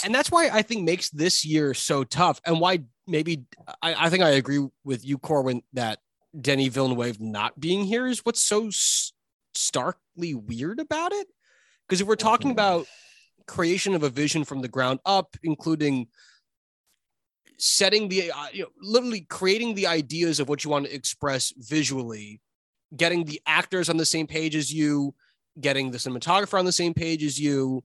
[0.05, 3.45] And that's why I think makes this year so tough, and why maybe
[3.83, 5.99] I, I think I agree with you, Corwin, that
[6.41, 9.13] Denny Villeneuve not being here is what's so s-
[9.55, 11.27] starkly weird about it.
[11.89, 12.55] Because if we're talking Mhm.
[12.55, 12.87] about
[13.47, 16.09] creation of a vision from the ground up, including
[17.59, 21.53] setting the uh, you know literally creating the ideas of what you want to express
[21.59, 22.41] visually
[22.97, 25.15] getting the actors on the same page as you
[25.61, 27.85] getting the cinematographer on the same page as you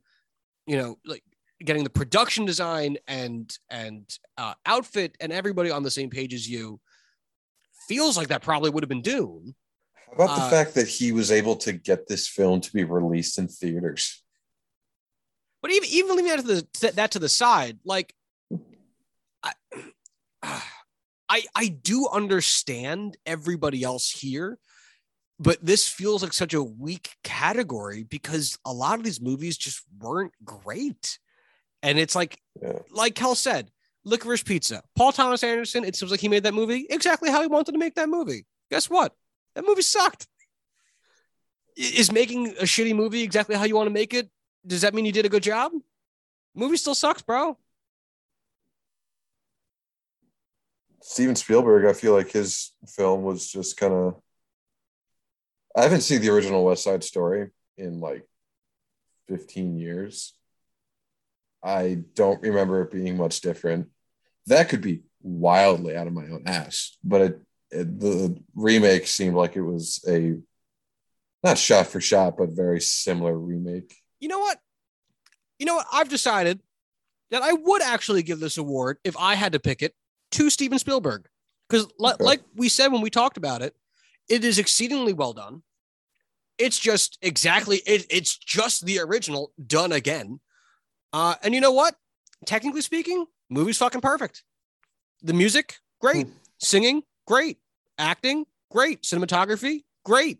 [0.65, 1.23] you know like
[1.65, 6.47] getting the production design and and uh, outfit and everybody on the same page as
[6.49, 6.79] you
[7.87, 9.55] feels like that probably would have been Dune.
[10.07, 12.83] How about the Uh, fact that he was able to get this film to be
[12.83, 14.23] released in theaters?
[15.61, 18.13] But even even leaving that to the that to the side, like
[19.43, 19.51] I
[21.27, 24.59] I I do understand everybody else here,
[25.39, 29.81] but this feels like such a weak category because a lot of these movies just
[29.99, 31.17] weren't great.
[31.85, 32.79] And it's like Yeah.
[32.89, 33.69] like Kel said,
[34.05, 34.81] Licorice Pizza.
[34.95, 37.77] Paul Thomas Anderson, it seems like he made that movie exactly how he wanted to
[37.77, 38.45] make that movie.
[38.71, 39.13] Guess what?
[39.53, 40.27] That movie sucked.
[41.77, 44.29] Is making a shitty movie exactly how you want to make it?
[44.65, 45.73] Does that mean you did a good job?
[46.55, 47.57] Movie still sucks, bro.
[51.01, 54.15] Steven Spielberg, I feel like his film was just kind of.
[55.77, 58.25] I haven't seen the original West Side Story in like
[59.27, 60.33] 15 years.
[61.65, 63.89] I don't remember it being much different.
[64.47, 67.39] That could be wildly out of my own ass, but it,
[67.71, 70.35] it the remake seemed like it was a
[71.43, 73.95] not shot for shot, but very similar remake.
[74.19, 74.59] You know what?
[75.59, 75.87] You know what?
[75.91, 76.59] I've decided
[77.31, 79.95] that I would actually give this award if I had to pick it
[80.31, 81.27] to Steven Spielberg.
[81.67, 82.23] Because, Okay.
[82.23, 83.75] like we said when we talked about it,
[84.29, 85.63] it is exceedingly well done.
[86.57, 90.39] It's just exactly, it, it's just the original done again.
[91.15, 91.95] Uh, and you know what?
[92.45, 94.43] Technically speaking, movie's fucking perfect.
[95.23, 96.27] The music, great.
[96.59, 97.57] Singing, great.
[97.97, 99.03] Acting, great.
[99.03, 100.39] Cinematography, great.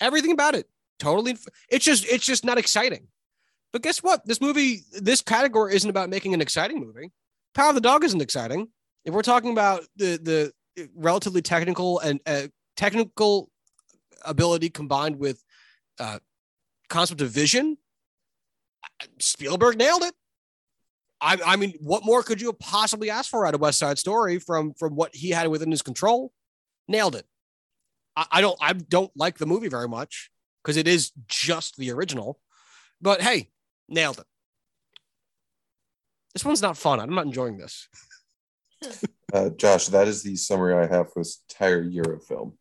[0.00, 0.68] Everything about it,
[1.00, 1.36] totally.
[1.68, 3.08] It's just, it's just not exciting.
[3.72, 4.24] But guess what?
[4.24, 7.10] This movie, this category isn't about making an exciting movie.
[7.52, 8.68] Power of the Dog isn't exciting.
[9.04, 12.46] If we're talking about the the relatively technical and uh,
[12.76, 13.50] technical
[14.24, 15.42] ability combined with
[15.98, 16.20] uh,
[16.88, 17.76] concept of vision,
[19.18, 20.14] Spielberg nailed it.
[21.20, 23.98] I, I mean, what more could you have possibly asked for out of West Side
[23.98, 26.32] Story from from what he had within his control?
[26.88, 27.26] Nailed it.
[28.16, 30.30] I, I don't I don't like the movie very much
[30.62, 32.40] because it is just the original,
[33.00, 33.50] but hey,
[33.88, 34.26] nailed it.
[36.34, 36.98] This one's not fun.
[36.98, 37.88] I'm not enjoying this.
[39.32, 42.58] Uh, Josh, that is the summary I have for this entire year of film.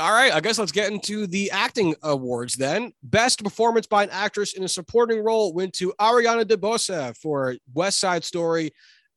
[0.00, 2.94] All right, I guess let's get into the acting awards then.
[3.02, 7.98] Best performance by an actress in a supporting role went to Ariana DeBose for West
[7.98, 8.70] Side Story.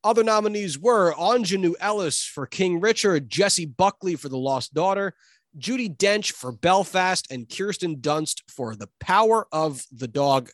[0.04, 5.14] Other nominees were Aunjanue Ellis for King Richard, Jessie Buckley for The Lost Daughter,
[5.58, 10.50] Judi Dench for Belfast, and Kirsten Dunst for The Power of the Dog.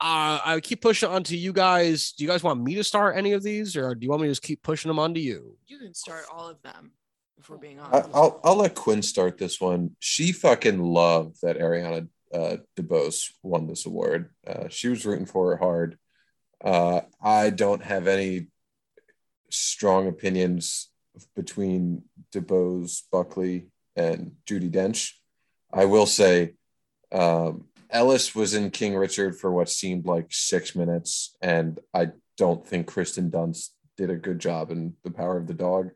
[0.00, 2.12] Uh, I keep pushing on to you guys.
[2.12, 4.28] Do you guys want me to start any of these, or do you want me
[4.28, 5.58] to just keep pushing them onto you?
[5.66, 6.92] You can start all of them
[7.38, 8.10] if we're being I, honest.
[8.14, 9.96] I'll I'll let Quinn start this one.
[9.98, 14.30] She fucking loved that Ariana uh, DeBose won this award.
[14.46, 15.98] Uh, she was rooting for her hard.
[16.62, 18.48] Uh, I don't have any
[19.50, 20.90] strong opinions
[21.36, 25.12] between DeBose, Buckley, and Judi Dench.
[25.72, 26.54] I will say
[27.12, 32.66] um, Ellis was in King Richard for what seemed like six minutes, and I don't
[32.66, 35.90] think Kirsten Dunst did a good job in The Power of the Dog.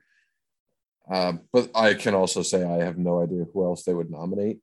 [1.11, 4.59] Uh, but I can also say I have no idea who else they would nominate.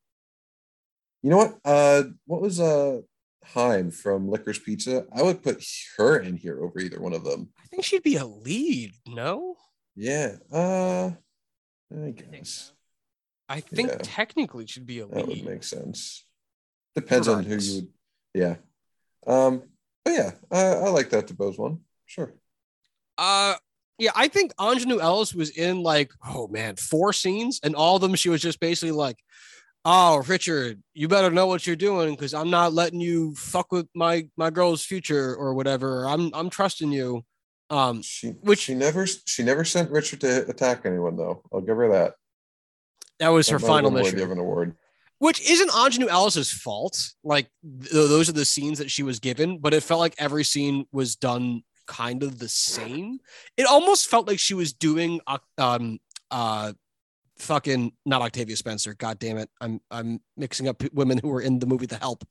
[1.23, 1.57] You know what?
[1.65, 3.01] Uh, what was uh
[3.53, 5.05] Haim from Licorice Pizza?
[5.15, 5.63] I would put
[5.97, 7.49] her in here over either one of them.
[7.63, 8.93] I think she'd be a lead.
[9.07, 9.55] No,
[9.95, 10.35] Yeah.
[10.51, 11.11] Uh,
[11.91, 12.73] I I think guess so.
[13.49, 13.97] I think Yeah.
[14.01, 15.15] technically she'd be a lead.
[15.15, 16.25] that would make sense.
[16.95, 17.87] Depends on who you would.
[18.33, 18.55] Yeah.
[19.27, 19.63] Um.
[20.03, 21.79] But yeah, I, I like that to DeBose one.
[22.05, 22.33] Sure.
[23.17, 23.55] Uh,
[23.97, 28.01] yeah, I think Aunjanue Ellis was in like, oh man, four scenes, and all of
[28.01, 29.17] them she was just basically like,
[29.87, 33.87] Oh, Richard, you better know what you're doing because I'm not letting you fuck with
[33.93, 36.07] my my girl's future or whatever.
[36.07, 37.23] I'm I'm trusting you.
[37.69, 41.43] Um, She Which- she never she never sent Richard to attack anyone though.
[41.53, 42.15] I'll give her that.
[43.19, 44.19] that was her That have final mission.
[44.21, 44.75] of an award.
[45.19, 47.11] which isn't Aunjanue Ellis's fault.
[47.23, 50.43] Like th- those are the scenes that she was given, but it felt like every
[50.43, 53.19] scene was done kind of the same.
[53.57, 55.19] It almost felt like she was doing
[55.57, 55.99] um
[56.31, 56.73] uh
[57.37, 58.93] fucking not Octavia Spencer.
[58.93, 62.25] God damn it, I'm I'm mixing up women who were in the movie The Help.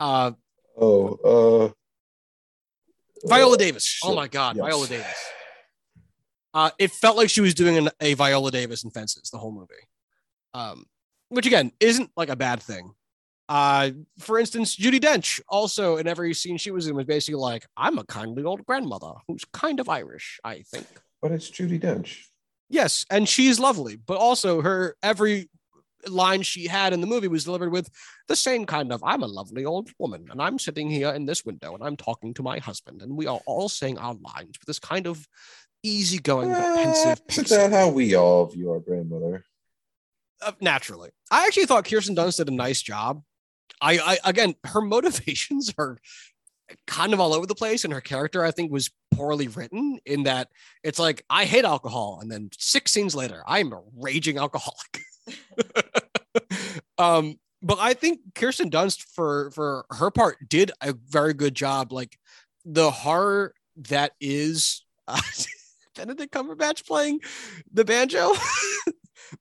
[0.00, 0.32] Uh,
[0.76, 1.72] Oh,
[3.22, 4.00] uh Viola uh, Davis.
[4.02, 4.64] Oh my god, Yes.
[4.66, 5.24] Viola Davis.
[6.52, 9.52] Uh, it felt like she was doing an, a Viola Davis in Fences the whole
[9.52, 9.72] movie,
[10.52, 10.84] um,
[11.28, 12.92] which again isn't like a bad thing.
[13.48, 17.66] Uh, for instance, Judi Dench also in every scene she was in was basically like,
[17.76, 20.86] "I'm a kindly old grandmother who's kind of Irish, I think."
[21.20, 22.24] But it's Judi Dench.
[22.70, 25.48] Yes, and she's lovely, but also her every
[26.08, 27.88] line she had in the movie was delivered with
[28.28, 31.44] the same kind of I'm a lovely old woman and I'm sitting here in this
[31.44, 34.66] window and I'm talking to my husband and we are all saying our lines with
[34.66, 35.26] this kind of
[35.82, 39.44] easygoing but Ah, pensive Isn't that how we all view our grandmother?
[40.42, 41.10] Uh, naturally.
[41.30, 43.22] I actually thought Kirsten Dunst did a nice job.
[43.80, 45.98] I, I again her motivations are
[46.86, 50.24] kind of all over the place and her character I think was poorly written in
[50.24, 50.48] that
[50.82, 55.00] it's like I hate alcohol and then six scenes later I'm a raging alcoholic.
[56.98, 61.92] um but I think Kirsten Dunst for for her part did a very good job
[61.92, 62.18] like
[62.64, 65.20] the horror that is uh,
[65.96, 67.20] Benedict Cumberbatch playing
[67.72, 68.32] the banjo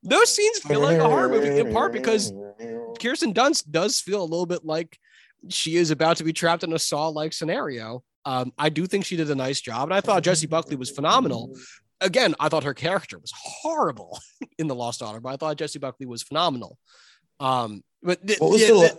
[0.01, 2.31] those scenes feel like a horror movie in part because
[3.01, 4.97] Kirsten Dunst does feel a little bit like
[5.49, 8.03] she is about to be trapped in a Saw like scenario.
[8.25, 10.89] Um, I do think she did a nice job, and I thought Jessie Buckley was
[10.89, 11.57] phenomenal.
[11.99, 14.19] Again, I thought her character was horrible
[14.57, 16.77] in The Lost Daughter, but I thought Jessie Buckley was phenomenal.
[17.39, 18.93] Um, but th- What was yeah, the th-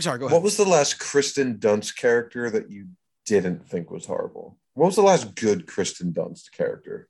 [0.00, 0.34] sorry, go ahead.
[0.34, 2.88] What was the last Kristen Dunst character that you
[3.26, 4.56] didn't think was horrible?
[4.74, 7.08] What was the last good Kristen Dunst character?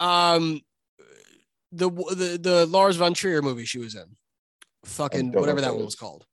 [0.00, 0.60] um,
[1.72, 4.04] the the the Lars von Trier movie she was in,
[4.84, 6.24] fucking whatever that one was called.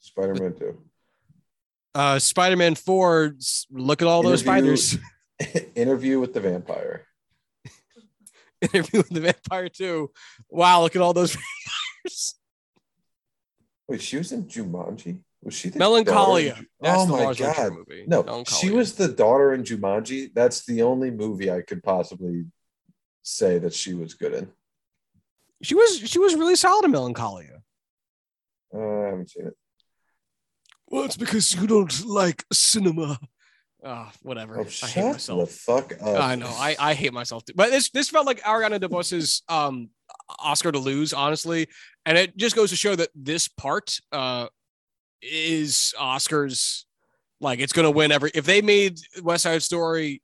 [0.00, 0.78] Spider-Man 2.
[1.94, 3.34] Uh, Spider Man Four.
[3.70, 4.98] Look at all those Interview- spiders.
[5.74, 7.06] Interview with the Vampire.
[8.62, 10.10] Interview with the Vampire Two.
[10.48, 11.32] Wow, look at all those
[12.04, 12.34] vampires.
[13.88, 15.20] Wait, she was in Jumanji?
[15.42, 16.60] Was she the Melancholia.
[16.82, 17.72] Oh the my god.
[17.72, 18.04] movie.
[18.06, 18.60] No, Melancholia.
[18.60, 20.30] she was the daughter in Jumanji.
[20.34, 22.44] That's the only movie I could possibly
[23.30, 24.48] say that she was good in.
[25.62, 27.62] She was she was really solid in Melancholia.
[28.74, 29.56] Uh, I haven't seen it.
[30.86, 33.18] Well, it's because you don't like cinema.
[33.82, 34.58] Oh, whatever.
[34.58, 35.50] Oh, I hate shut the myself.
[35.52, 36.20] fuck up.
[36.20, 36.48] I know.
[36.48, 37.54] I, I hate myself too.
[37.54, 39.90] But this this felt like Ariana DeBose's um
[40.38, 41.68] Oscar to lose, honestly.
[42.04, 44.48] And it just goes to show that this part uh
[45.22, 46.84] is Oscars
[47.40, 50.22] like it's gonna win every if they made West Side Story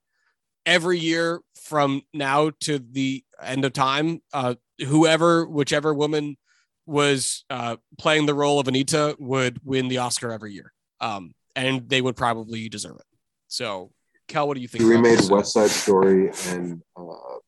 [0.67, 6.37] every year from now to the end of time, uh whoever, whichever woman
[6.85, 10.73] was uh playing the role of Anita would win the Oscar every year.
[11.01, 13.07] Um and they would probably deserve it.
[13.49, 13.93] So
[14.29, 14.83] Cal, what do you think?
[14.83, 15.31] He about remade this?
[15.31, 17.39] West Side Story and uh,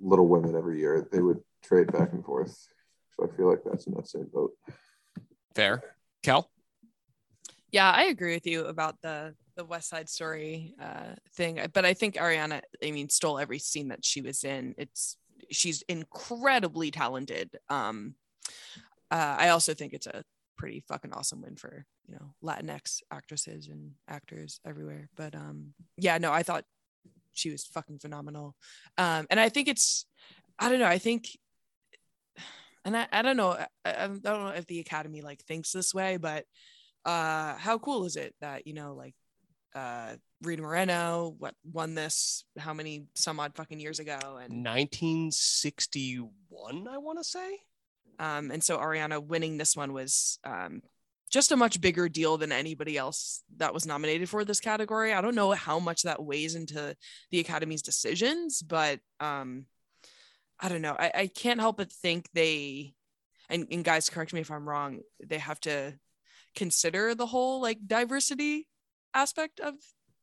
[0.00, 1.08] Little Women every year.
[1.12, 2.68] They would trade back and forth.
[3.16, 4.52] So I feel like that's in that same boat.
[5.54, 5.82] Fair.
[6.22, 6.50] Cal?
[7.70, 11.94] Yeah, I agree with you about the the West Side Story uh, thing, but I
[11.94, 14.74] think Ariana, I mean, stole every scene that she was in.
[14.78, 15.16] It's
[15.50, 17.56] she's incredibly talented.
[17.68, 18.14] Um,
[19.10, 20.24] uh, I also think it's a
[20.56, 25.08] pretty fucking awesome win for you know Latinx actresses and actors everywhere.
[25.16, 26.64] But um, yeah, no, I thought
[27.32, 28.54] she was fucking phenomenal.
[28.98, 30.06] Um, and I think it's,
[30.58, 31.28] I don't know, I think.
[32.84, 35.94] And I, I don't know I, I don't know if the academy like thinks this
[35.94, 36.46] way but
[37.04, 39.14] uh how cool is it that you know like
[39.74, 46.88] uh Rita Moreno what won this how many some odd fucking years ago and 1961,
[46.88, 47.58] I want to say.
[48.18, 50.82] um and so Ariana winning this one was um
[51.30, 55.14] just a much bigger deal than anybody else that was nominated for this category.
[55.14, 56.94] I don't know how much that weighs into
[57.30, 59.66] the Academy's decisions, but um
[60.60, 60.96] I don't know.
[60.98, 62.94] I, I can't help but think they
[63.48, 65.94] and, and guys correct me if I'm wrong, they have to
[66.54, 68.68] consider the whole like diversity
[69.14, 69.74] aspect of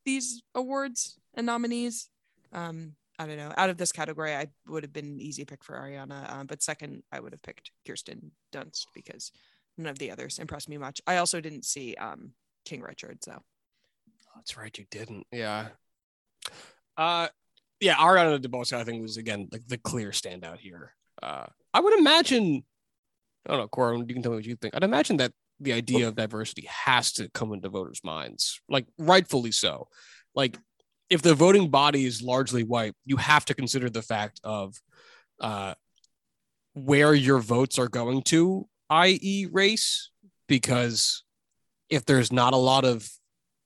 [0.04, 2.08] these awards and nominees.
[2.52, 3.52] Um, I don't know.
[3.56, 6.62] Out of this category, I would have been an easy pick for Ariana, um, but
[6.62, 9.30] second, I would have picked Kirsten Dunst because
[9.76, 11.00] none of the others impressed me much.
[11.06, 12.32] I also didn't see um,
[12.64, 13.42] King Richard, so
[14.34, 15.26] That's right, you didn't.
[15.30, 15.68] Yeah.
[16.96, 17.28] Uh
[17.80, 20.92] yeah, Ariana DeBose, I think, was again like the clear standout here.
[21.22, 22.62] Uh, I would imagine,
[23.46, 24.74] I don't know, Corwin, you can tell me what you think.
[24.74, 29.52] I'd imagine that the idea of diversity has to come into voters' minds, like rightfully
[29.52, 29.88] so.
[30.34, 30.58] Like,
[31.10, 34.76] if the voting body is largely white, you have to consider the fact of
[35.40, 35.74] uh,
[36.74, 40.10] where your votes are going to, i.e., race,
[40.48, 41.24] because
[41.88, 43.08] if there's not a lot of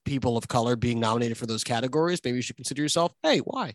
[0.04, 3.74] people of color being nominated for those categories, maybe you should consider yourself, hey, why?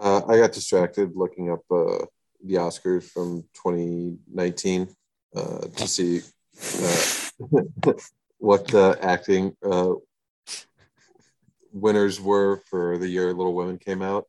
[0.00, 2.04] Uh, I got distracted looking up uh,
[2.44, 4.88] the Oscars from 2019
[5.34, 6.20] uh, to see
[6.82, 7.92] uh,
[8.38, 9.92] what the acting uh,
[11.72, 14.26] winners were for the year Little Women came out.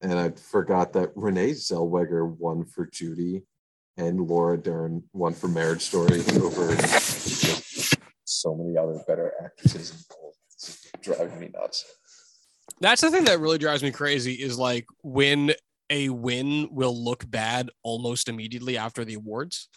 [0.00, 3.42] And I forgot that Renee Zellweger won for Judy
[3.96, 6.76] and Laura Dern won for Marriage Story over
[8.24, 10.06] so many other better actresses.
[10.54, 11.84] It's driving me nuts.
[12.80, 15.52] That's the thing that really drives me crazy is like when
[15.90, 19.68] a win will look bad almost immediately after the awards.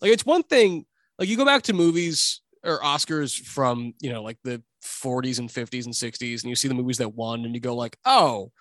[0.00, 0.86] Like it's one thing,
[1.18, 5.48] like you go back to movies or Oscars from, you know, like the 40s and
[5.48, 8.52] 50s and 60s and you see the movies that won and you go like, "Oh,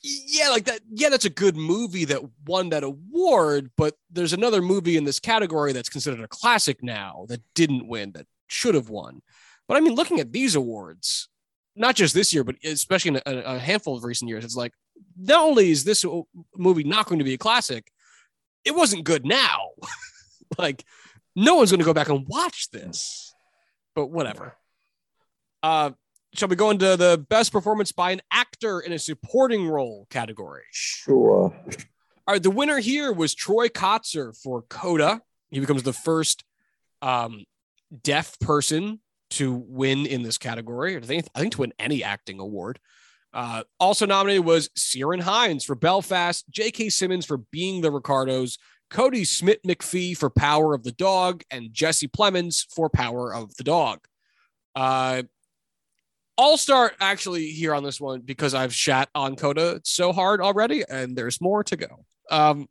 [0.00, 0.80] yeah, like that.
[0.90, 5.18] Yeah, that's a good movie that won that award, but there's another movie in this
[5.18, 9.22] category that's considered a classic now that didn't win that should have won.
[9.66, 11.28] But I mean, looking at these awards,
[11.74, 14.72] not just this year, but especially in a, a handful of recent years, it's like
[15.18, 16.04] not only is this
[16.56, 17.90] movie not going to be a classic,
[18.64, 19.70] it wasn't good now.
[20.58, 20.84] like,
[21.34, 23.34] no one's going to go back and watch this.
[23.94, 24.56] But whatever.
[25.62, 25.90] Uh,
[26.34, 30.62] shall we go into the best performance by an actor in a supporting role category?
[30.72, 31.52] Sure.
[32.26, 35.22] All right, the winner here was Troy Kotsur for Coda.
[35.50, 36.44] He becomes the first
[37.00, 37.44] um,
[38.02, 39.00] deaf person
[39.30, 40.96] to win in this category.
[40.96, 42.78] I think I think to win any acting award.
[43.32, 46.88] Uh, also nominated was Ciarán Hinds for Belfast, J.K.
[46.88, 48.58] Simmons for Being the Ricardos,
[48.90, 53.64] Cody Smith McPhee for Power of the Dog, and Jesse Plemons for Power of the
[53.64, 54.00] Dog.
[54.74, 55.22] Uh,
[56.38, 60.84] I'll start actually here on this one because I've shat on Coda so hard already,
[60.88, 62.04] and there's more to go.
[62.30, 62.68] Um,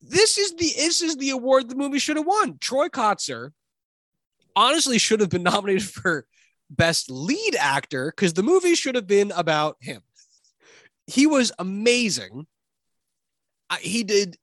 [0.00, 2.58] this is the this is the award the movie should have won.
[2.58, 3.50] Troy Kotsur
[4.54, 6.26] honestly should have been nominated for
[6.70, 10.02] best lead actor because the movie should have been about him.
[11.06, 12.46] He was amazing.
[13.80, 14.36] He did.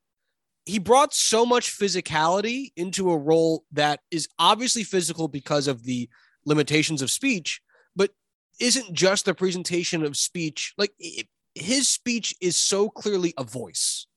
[0.66, 6.10] He brought so much physicality into a role that is obviously physical because of the
[6.46, 7.62] limitations of speech,
[7.96, 8.12] but
[8.60, 10.74] isn't just the presentation of speech.
[10.78, 14.08] Like it, his speech is so clearly a voice.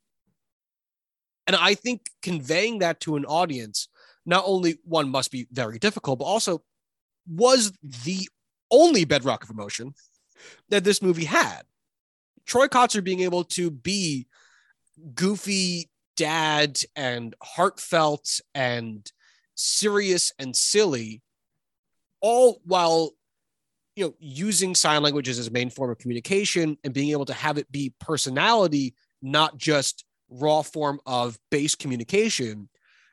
[1.47, 3.89] And I think conveying that to an audience,
[4.25, 6.63] not only one must be very difficult, but also
[7.27, 8.29] was the
[8.71, 9.95] only bedrock of emotion
[10.69, 11.63] that this movie had.
[12.45, 14.27] Troy Kotsur being able to be
[15.15, 19.11] goofy dad and heartfelt and
[19.55, 21.23] serious and silly,
[22.21, 23.13] all while
[23.95, 27.35] you know using sign language as his main form of communication and being able to
[27.35, 32.69] have it be personality, not just raw form of base communication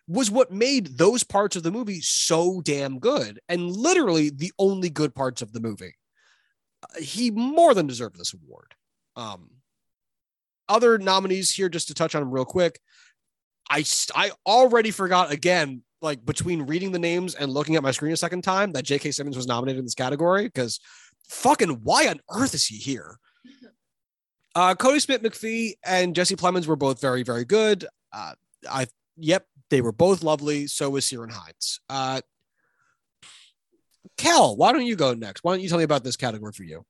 [0.07, 4.89] was what made those parts of the movie so damn good and literally the only
[4.89, 5.95] good parts of the movie.
[6.83, 8.75] Uh, he more than deserved this award.
[9.15, 9.49] Um,
[10.67, 12.79] other nominees here, just to touch on them real quick.
[13.69, 13.85] I
[14.15, 18.17] I already forgot again, like between reading the names and looking at my screen a
[18.17, 19.11] second time, that J.K.
[19.11, 20.79] Simmons was nominated in this category because
[21.29, 23.17] fucking why on earth is he here?
[24.55, 27.85] Uh, Kodi Smit-McPhee and Jesse Plemons were both very, very good.
[28.11, 28.33] Uh,
[28.69, 28.85] I,
[29.17, 30.67] yep, they were both lovely.
[30.67, 31.79] So was Ciarán Hinds.
[31.89, 32.21] Uh,
[34.17, 35.43] Kel, why don't you go next?
[35.43, 36.85] Why don't you tell me about this category for you?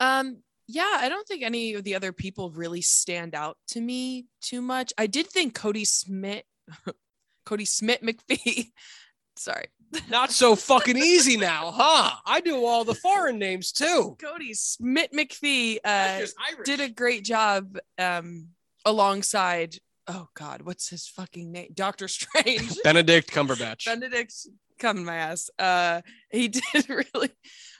[0.00, 4.26] Um, yeah, I don't think any of the other people really stand out to me
[4.42, 4.92] too much.
[4.98, 6.42] I did think Cody Smith,
[7.46, 8.72] Cody Smith McPhee.
[9.36, 9.68] Sorry.
[10.10, 12.16] Not so fucking easy now, huh?
[12.26, 14.16] I do all the foreign names too.
[14.20, 16.26] Cody Smith McPhee uh,
[16.64, 18.48] did a great job um,
[18.84, 21.70] alongside oh god, what's his fucking name?
[21.74, 22.76] Doctor Strange.
[22.82, 23.86] Benedict Cumberbatch.
[23.86, 24.48] Benedict's
[24.78, 25.50] coming my ass.
[25.58, 27.30] Uh, he did really,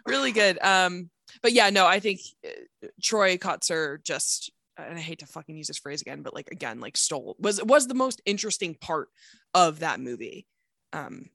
[0.06, 0.58] really good.
[0.62, 1.10] Um,
[1.42, 5.68] but yeah, no, I think uh, Troy Kotsur just, and I hate to fucking use
[5.68, 9.08] this phrase again, but like again, like stole was was the most interesting part
[9.52, 10.46] of that movie.
[10.92, 11.30] Um,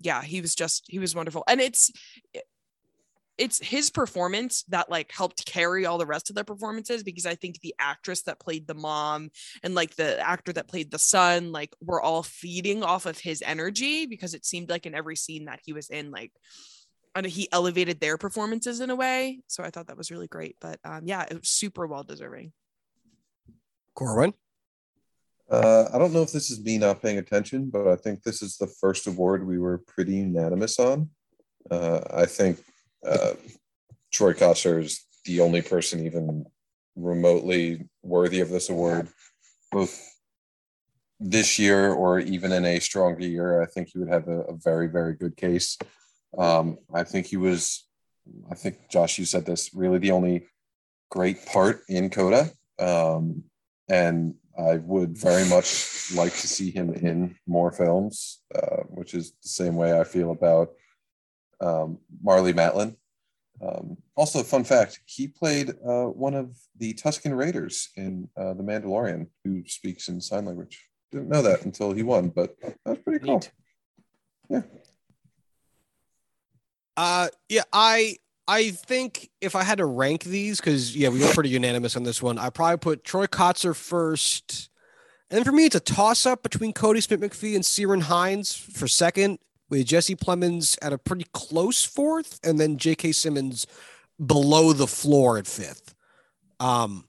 [0.00, 1.90] yeah, he was just he was wonderful, and it's
[3.40, 7.34] it's his performance that like helped carry all the rest of the performances because I
[7.34, 9.30] think the actress that played the mom
[9.62, 13.42] and like the actor that played the son like were all feeding off of his
[13.44, 16.32] energy because it seemed like in every scene that he was in like
[17.14, 19.40] and he elevated their performances in a way.
[19.46, 20.56] So I thought that was really great.
[20.60, 22.52] But um, yeah, it was super well deserving.
[23.94, 24.34] Corwin.
[25.50, 28.42] Uh, I don't know if this is me not paying attention, but I think this
[28.42, 31.08] is the first award we were pretty unanimous on.
[31.70, 32.58] Uh, I think
[33.06, 33.34] uh,
[34.12, 36.46] Troy Kotsur is the only person even
[36.96, 39.08] remotely worthy of this award,
[39.70, 39.98] both
[41.18, 43.62] this year or even in a stronger year.
[43.62, 45.78] I think he would have a, a very, very good case.
[46.36, 47.86] Um, I think he was,
[48.50, 50.46] I think Josh, you said this, really the only
[51.10, 52.50] great part in Coda.
[52.78, 53.44] Um,
[53.88, 59.32] and I would very much like to see him in more films, uh, which is
[59.42, 60.70] the same way I feel about
[61.60, 62.96] um, Marlee Matlin.
[63.62, 68.62] Um, also, fun fact: he played uh, one of the Tusken Raiders in uh, The
[68.62, 70.88] Mandalorian, who speaks in sign language.
[71.12, 73.38] Didn't know that until he won, but that's pretty cool.
[73.38, 73.50] Neat.
[74.48, 74.62] Yeah.
[76.96, 78.16] Uh, yeah, I
[78.46, 82.02] I think if I had to rank these, because yeah, we were pretty unanimous on
[82.02, 82.38] this one.
[82.38, 84.70] I probably put Troy Kotsur first,
[85.30, 88.54] and then for me, it's a toss up between Cody Smith McPhee and Ciarán Hinds
[88.54, 89.38] for second,
[89.70, 93.12] with Jesse Plemons at a pretty close fourth, and then J.K.
[93.12, 93.66] Simmons
[94.24, 95.94] below the floor at fifth.
[96.58, 97.06] Um,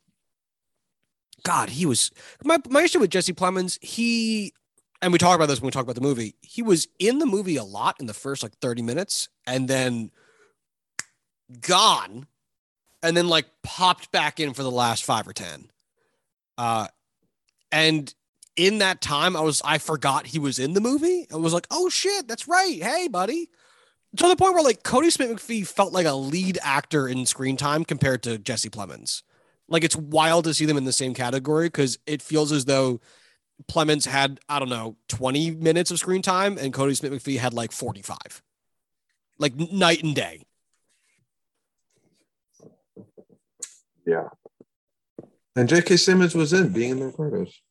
[1.44, 2.12] God, he was
[2.44, 3.84] my my issue with Jesse Plemons.
[3.84, 4.54] He
[5.02, 6.36] and we talk about this when we talk about the movie.
[6.42, 10.12] He was in the movie a lot in the first like 30 minutes and then
[11.60, 12.28] gone
[13.02, 15.72] and then like popped back in for the last five or 10.
[16.58, 16.88] Uh,
[17.72, 18.14] and
[18.56, 21.28] in that time, I was, I forgot he was in the movie.
[21.32, 22.82] I was like, oh shit, that's right.
[22.82, 23.50] Hey, buddy.
[24.18, 27.56] To the point where like Cody Smith McPhee felt like a lead actor in screen
[27.56, 29.24] time compared to Jesse Plemons.
[29.70, 33.00] Like it's wild to see them in the same category because it feels as though
[33.72, 37.54] Plemons had, I don't know, 20 minutes of screen time and Cody Smith McPhee had
[37.54, 38.18] like 45.
[39.38, 40.44] Like night and day.
[44.06, 44.28] Yeah.
[45.56, 45.98] And J.K.
[45.98, 47.62] Simmons was in Being in the Ricardos.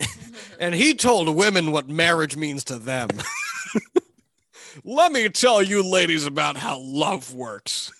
[0.60, 3.08] and he told women what marriage means to them.
[4.84, 7.92] Let me tell you ladies about how love works.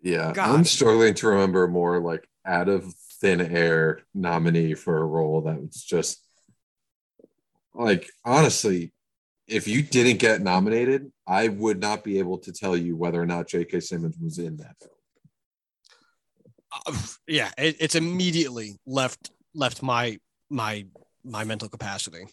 [0.00, 0.50] Yeah, God.
[0.50, 5.60] I'm struggling to remember more like out of thin air nominee for a role that
[5.60, 6.22] was just
[7.74, 8.92] like honestly,
[9.46, 13.26] if you didn't get nominated, I would not be able to tell you whether or
[13.26, 13.80] not J.K.
[13.80, 14.92] Simmons was in that film.
[16.86, 20.18] Uh, yeah, it, it's immediately left left my
[20.50, 20.86] my
[21.24, 22.26] my mental capacity.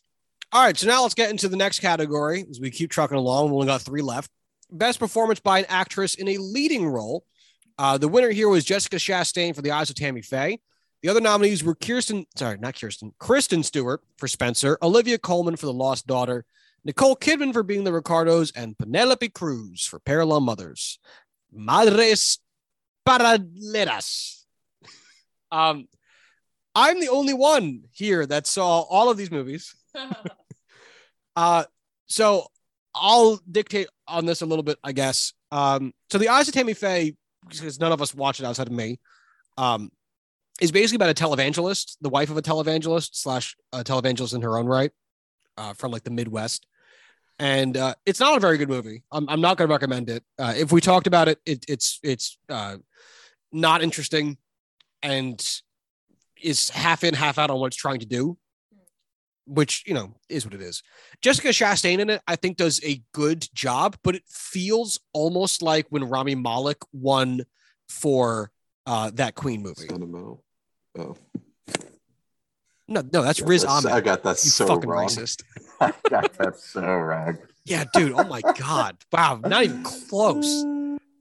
[0.51, 3.47] All right, so now let's get into the next category as we keep trucking along.
[3.49, 4.29] We only got three left.
[4.71, 7.25] Best performance by an actress in a leading role.
[7.77, 10.59] Uh, the winner here was Jessica Chastain for The Eyes of Tammy Faye.
[11.01, 15.65] The other nominees were Kirsten, sorry, not Kirsten, Kristen Stewart for Spencer, Olivia Colman for
[15.65, 16.45] The Lost Daughter,
[16.83, 20.99] Nicole Kidman for Being the Ricardos, and Penelope Cruz for Parallel Mothers.
[21.51, 22.39] Madres
[23.07, 24.43] Paralelas.
[25.51, 25.87] Um,
[26.75, 29.73] I'm the only one here that saw all of these movies.
[31.35, 31.63] uh,
[32.07, 32.47] so
[32.93, 35.33] I'll dictate on this a little bit, I guess.
[35.51, 37.15] Um, so the Eyes of Tammy Faye,
[37.47, 38.99] because none of us watch it outside of me,
[39.57, 39.89] um,
[40.61, 44.57] is basically about a televangelist, the wife of a televangelist slash a televangelist in her
[44.57, 44.91] own right,
[45.57, 46.65] uh, from like the Midwest.
[47.39, 49.03] And uh, it's not a very good movie.
[49.11, 50.23] I'm, I'm not going to recommend it.
[50.39, 52.77] Uh, if we talked about it, it it's it's uh,
[53.51, 54.37] not interesting,
[55.03, 55.45] and
[56.41, 58.37] is half in, half out on what it's trying to do,
[59.47, 60.83] which you know is what it is.
[61.21, 65.85] Jessica Chastain in it, I think, does a good job, but it feels almost like
[65.89, 67.43] when Rami Malek won
[67.89, 68.51] for
[68.85, 69.87] uh, that Queen movie.
[70.97, 71.15] Oh,
[72.87, 73.95] No, no, that's Yeah, Riz that's- Ahmed.
[73.97, 75.07] I got that you so fucking wrong.
[75.07, 75.43] racist.
[75.81, 77.37] I got that so wrong.
[77.65, 78.11] Yeah, dude.
[78.13, 78.97] Oh my god.
[79.11, 80.63] Wow, not even close.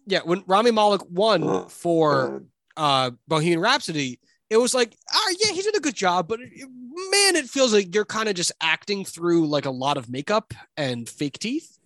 [0.07, 2.43] Yeah, when Rami Malek won Ugh, for
[2.77, 4.21] uh Bohemian Rhapsody,
[4.55, 7.93] it was like, ah, yeah, he did a good job, but man, it feels like
[7.93, 11.77] you're kind of just acting through like a lot of makeup and fake teeth.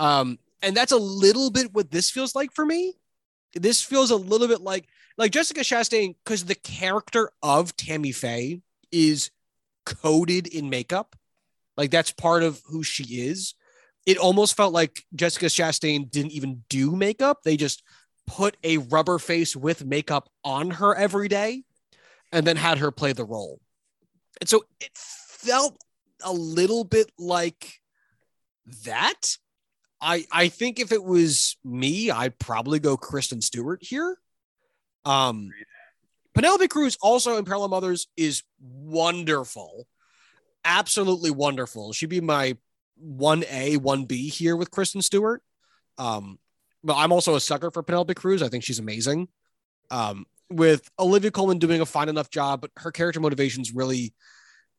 [0.00, 2.94] Um, and that's a little bit what this feels like for me.
[3.54, 4.88] This feels a little bit like
[5.18, 9.30] like Jessica Chastain, because the character of Tammy Faye is
[9.84, 11.14] coated in makeup.
[11.76, 13.52] Like that's part of who she is.
[14.06, 17.42] It almost felt like Jessica Chastain didn't even do makeup.
[17.44, 17.82] They just
[18.26, 21.64] put a rubber face with makeup on her every day
[22.32, 23.60] and then had her play the role.
[24.40, 25.76] And so it felt
[26.24, 27.80] a little bit like
[28.84, 29.36] that.
[30.00, 34.16] I I think if it was me, I'd probably go Kristen Stewart here.
[35.04, 35.50] Um
[36.34, 39.86] Penelope Cruz also in Parallel Mothers is wonderful.
[40.64, 41.92] Absolutely wonderful.
[41.92, 42.56] She'd be my
[43.04, 45.42] 1A, 1B here with Kristen Stewart.
[45.98, 46.38] Um,
[46.82, 48.42] but I'm also a sucker for Penelope Cruz.
[48.42, 49.28] I think she's amazing.
[49.90, 54.14] Um, with Olivia Colman doing a fine enough job, but her character motivations really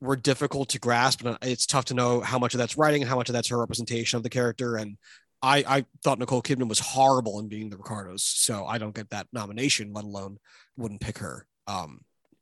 [0.01, 3.09] were difficult to grasp, and it's tough to know how much of that's writing and
[3.09, 4.75] how much of that's her representation of the character.
[4.75, 4.97] And
[5.41, 9.09] I, I thought Nicole Kidman was horrible in being the Ricardos, so I don't get
[9.11, 10.37] that nomination, let alone
[10.77, 11.47] wouldn't pick her.
[11.67, 12.01] Um,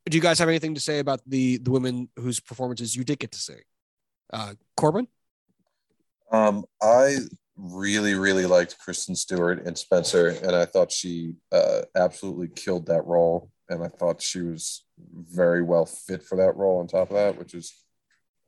[0.09, 3.19] do you guys have anything to say about the the women whose performances you did
[3.19, 3.53] get to see?
[4.33, 5.07] Uh, Corwin?
[6.31, 7.17] Um, I
[7.61, 13.05] really, really liked Kristen Stewart and Spencer, and I thought she uh, absolutely killed that
[13.05, 13.49] role.
[13.69, 14.83] And I thought she was
[15.13, 16.79] very well fit for that role.
[16.79, 17.73] On top of that, which is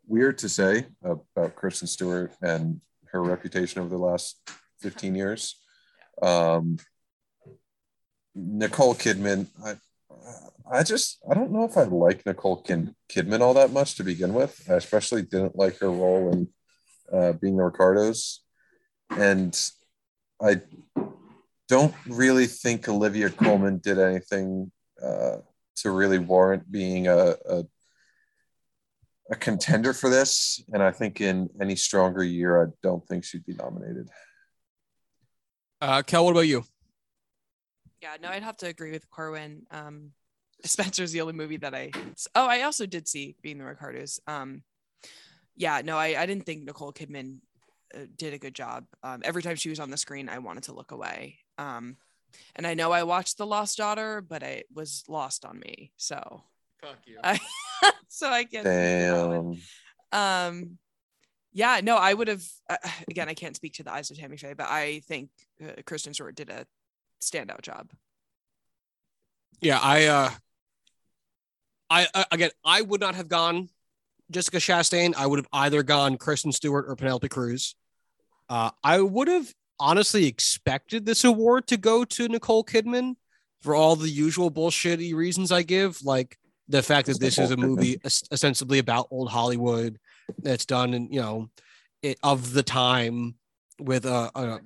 [0.06, 4.38] weird to say about Kristen Stewart and her reputation over the last
[4.82, 5.56] 15 years.
[6.22, 6.78] Um,
[8.36, 9.76] Nicole Kidman, I,
[10.70, 14.34] I just I don't know if I like Nicole Kidman all that much to begin
[14.34, 14.62] with.
[14.70, 16.48] I especially didn't like her role in
[17.12, 18.43] uh, being the Ricardos,
[19.18, 19.60] and
[20.42, 20.62] I
[21.68, 24.72] don't really think Olivia Colman did anything
[25.02, 25.38] uh,
[25.78, 27.64] to really warrant being a, a
[29.30, 30.64] a contender for this.
[30.72, 34.10] And I think in any stronger year, I don't think she'd be nominated.
[35.82, 36.64] Uh, Kel, what about you?
[38.02, 39.66] Yeah, no, I'd have to agree with Corwin.
[39.72, 40.12] Um,
[40.66, 41.92] Spencer's the only movie that I.
[42.36, 44.20] Oh, I also did see Being the Ricardos.
[44.28, 44.64] Um,
[45.56, 47.40] yeah, no, I, I didn't think Nicole Kidman
[48.16, 48.86] did a good job.
[49.04, 51.40] Um, every time she was on the screen, I wanted to look away.
[51.58, 51.98] Um,
[52.56, 55.92] and I know I watched The Lost Daughter, but it was lost on me.
[55.98, 56.44] So
[56.82, 57.20] fuck you.
[57.24, 57.40] I,
[58.08, 58.66] so I can't.
[58.66, 59.58] Damn.
[60.12, 60.78] Um,
[61.52, 62.44] yeah, no, I would have.
[62.70, 62.78] Uh,
[63.10, 65.30] again, I can't speak to the eyes of Tammy Faye, but I think
[65.64, 66.66] uh, Kristen Stewart did a
[67.22, 67.92] standout job.
[69.62, 70.06] Yeah, I.
[70.06, 70.30] uh
[71.90, 73.70] I, I again, I would not have gone
[74.32, 75.14] Jessica Chastain.
[75.16, 77.76] I would have either gone Kristen Stewart or Penelope Cruz.
[78.50, 83.16] Uh, I would have honestly expected this award to go to Nicole Kidman
[83.62, 86.38] for all the usual bullshitty reasons I give, like
[86.68, 90.00] the fact that this is a movie ostensibly about old Hollywood
[90.40, 91.50] that's done and you know
[92.02, 93.36] it, of the time
[93.80, 94.60] with a, a,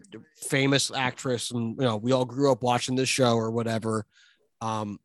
[0.48, 4.06] famous actress and you know we all grew up watching this show or whatever.
[4.62, 5.00] Um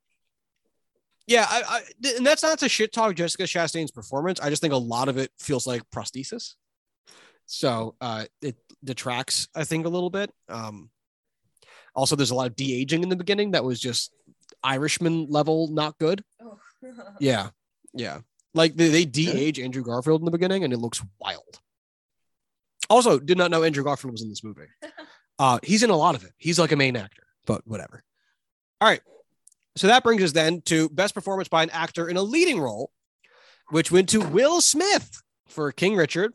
[1.27, 1.83] yeah I, I
[2.17, 4.41] and that's not to shit talk jessica chastain's performance.
[4.41, 6.55] I just think a lot of it feels like prosthesis
[7.53, 10.91] so uh it detracts i think a little bit um
[11.95, 14.13] also there's a lot of de-aging in the beginning that was just
[14.65, 16.59] irishman level not good oh.
[17.21, 17.51] yeah
[17.95, 18.21] yeah
[18.55, 21.61] like they, they de-age andrew garfield in the beginning and it looks wild
[22.93, 24.67] also, did not know Andrew Garfield was in this movie.
[25.39, 26.31] Uh, he's in a lot of it.
[26.37, 28.05] He's like a main actor, but whatever.
[28.81, 29.01] All right.
[29.77, 32.93] So that brings us then to best performance by an actor in a leading role,
[33.71, 36.35] which went to Will Smith for King Richard.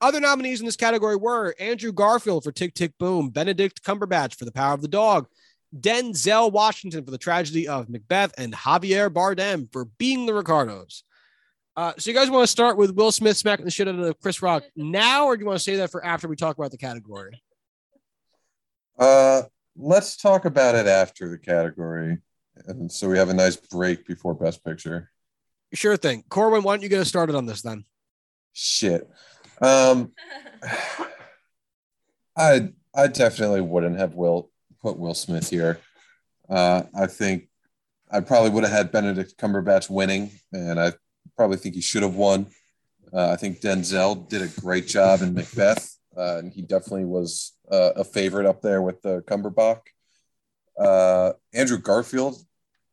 [0.00, 4.44] Other nominees in this category were Andrew Garfield for Tick Tick Boom, Benedict Cumberbatch for
[4.44, 5.26] The Power of the Dog,
[5.76, 11.02] Denzel Washington for The Tragedy of Macbeth, and Javier Bardem for Being the Ricardos.
[11.76, 14.20] Uh, so you guys want to start with Will Smith smacking the shit out of
[14.20, 16.70] Chris Rock now, or do you want to say that for after we talk about
[16.70, 17.42] the category?
[18.98, 19.42] Uh,
[19.76, 22.18] let's talk about it after the category,
[22.66, 25.10] and so we have a nice break before Best Picture.
[25.72, 26.62] Sure thing, Corwin.
[26.62, 27.84] Why don't you get us started on this then?
[28.52, 29.08] Shit.
[29.60, 30.12] Um,
[32.36, 35.80] I I definitely wouldn't have Will put Will Smith here.
[36.48, 37.48] Uh, I think
[38.10, 40.92] I probably would have had Benedict Cumberbatch winning, and I
[41.36, 42.46] probably think he should have won.
[43.12, 47.56] Uh, I think Denzel did a great job in Macbeth, uh, and he definitely was
[47.70, 49.80] uh, a favorite up there with the Cumberbatch.
[50.78, 52.36] Uh, Andrew Garfield,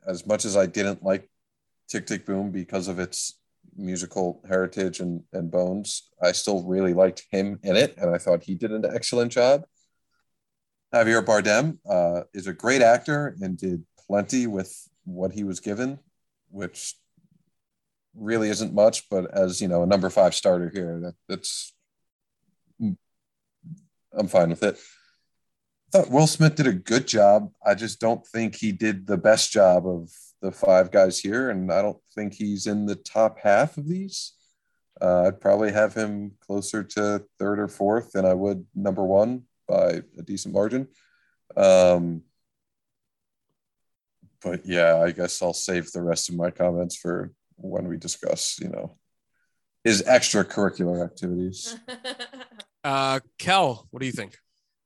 [0.08, 1.30] as much as I didn't like
[1.88, 3.38] Tick Tick Boom because of its
[3.76, 8.44] musical heritage and, and bones, I still really liked him in it, and I thought
[8.44, 9.66] he did an excellent job.
[10.94, 16.00] Javier Bardem uh, is a great actor and did plenty with what he was given,
[16.50, 16.96] which
[18.16, 21.74] really isn't much, but as you know, a number five starter here, that, that's
[24.18, 24.80] I'm fine with it.
[25.94, 27.52] I thought Will Smith did a good job.
[27.66, 30.10] I just don't think he did the best job of
[30.42, 34.34] the five guys here, and I don't think he's in the top half of these.
[35.02, 39.44] Uh, I'd probably have him closer to third or fourth than I would number one
[39.68, 40.88] by a decent margin.
[41.58, 42.22] Um,
[44.42, 48.60] but yeah, I guess I'll save the rest of my comments for when we discuss,
[48.60, 48.98] you know,
[49.84, 51.76] his extracurricular activities.
[52.84, 54.38] uh, Kel, what do you think?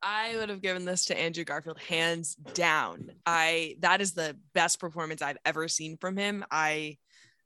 [0.01, 3.11] I would have given this to Andrew Garfield hands down.
[3.25, 6.45] I that is the best performance I've ever seen from him.
[6.51, 6.97] I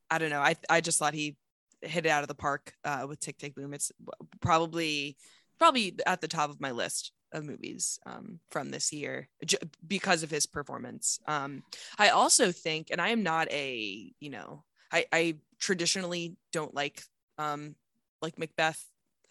[0.10, 0.42] I don't know.
[0.42, 1.38] I I just thought he
[1.82, 3.74] hit it out of the park uh, with Tick Tick Boom.
[3.74, 3.92] It's
[4.40, 5.18] probably
[5.60, 9.58] probably at the top of my list of movies um, from this year j-
[9.88, 11.20] because of his performance.
[11.28, 11.64] Um,
[11.98, 17.02] I also think, and I am not a, you know, I, I traditionally don't like
[17.38, 17.76] um,
[18.22, 18.84] like Macbeth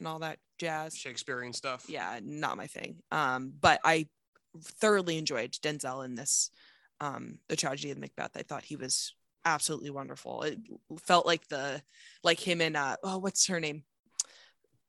[0.03, 0.97] and all that jazz.
[0.97, 1.85] Shakespearean stuff.
[1.89, 2.97] Yeah, not my thing.
[3.13, 4.09] Um, but I
[4.61, 6.51] thoroughly enjoyed Denzel in this,
[7.01, 8.33] um, the tragedy of Macbeth.
[8.37, 9.15] I thought he was
[9.45, 10.43] absolutely wonderful.
[10.43, 10.59] It
[10.99, 11.83] felt like the
[12.25, 13.85] like him and uh oh what's her name?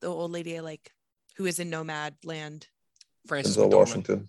[0.02, 0.92] The old lady I like
[1.38, 2.66] who is in Nomadland.
[3.28, 4.28] Francis Denzel Washington.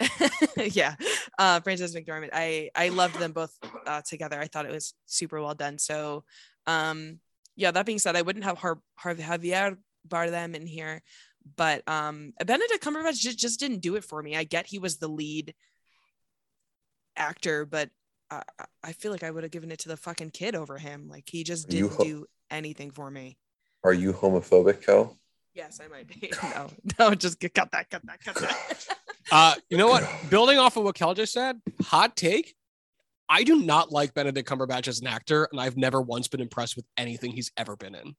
[0.72, 0.94] yeah.
[1.38, 2.30] Uh Frances McDormand.
[2.32, 3.56] I I loved them both
[3.86, 4.38] uh together.
[4.38, 5.78] I thought it was super well done.
[5.78, 6.24] So
[6.66, 7.20] um
[7.56, 9.76] yeah, that being said, I wouldn't have Har- Har- Javier
[10.08, 11.02] Bardem in here,
[11.56, 14.36] but um Benedict Cumberbatch just, just didn't do it for me.
[14.36, 15.54] I get he was the lead
[17.16, 17.90] actor, but
[18.30, 20.76] I, I- I feel like I would have given it to the fucking kid over
[20.78, 21.08] him.
[21.08, 23.38] Like he just You didn't ho- do anything for me.
[23.84, 25.18] Are you homophobic, Kel?
[25.54, 26.32] Yes, I might be.
[26.42, 26.68] No,
[26.98, 28.86] no, just get, cut that, cut that, cut that.
[29.30, 30.06] Uh, you know what?
[30.30, 32.54] Building off of what Kel just said, hot take.
[33.28, 36.74] I do not like Benedict Cumberbatch as an actor, and I've never once been impressed
[36.76, 38.14] with anything he's ever been in.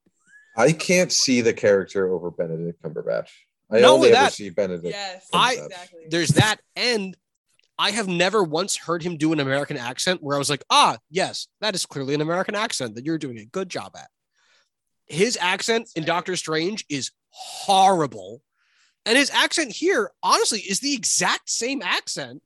[0.55, 3.29] I can't see the character over Benedict Cumberbatch.
[3.71, 4.93] I Not only only ever that- see Benedict.
[4.95, 6.05] yes, I- exactly.
[6.09, 7.17] There's that, and
[7.79, 10.97] I have never once heard him do an American accent where I was like, ah,
[11.09, 14.09] yes, that is clearly an American accent that you're doing a good job at.
[15.05, 18.41] His accent in Doctor Strange is horrible.
[19.05, 22.41] And his accent here, honestly, is the exact same accent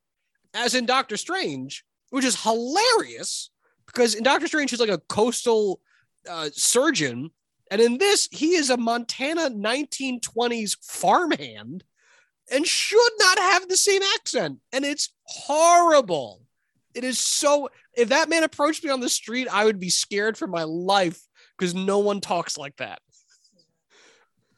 [0.53, 3.49] as in Doctor Strange, which is hilarious
[3.85, 5.81] because in Doctor Strange, he's like a coastal
[6.27, 7.31] uh, surgeon.
[7.69, 11.83] And in this, he is a Montana 1920s farmhand
[12.51, 14.59] and should not have the same accent.
[14.71, 16.41] And it's horrible.
[16.95, 17.69] It is so.
[17.95, 21.21] If that man approached me on the street, I would be scared for my life
[21.57, 22.99] because no one talks like that.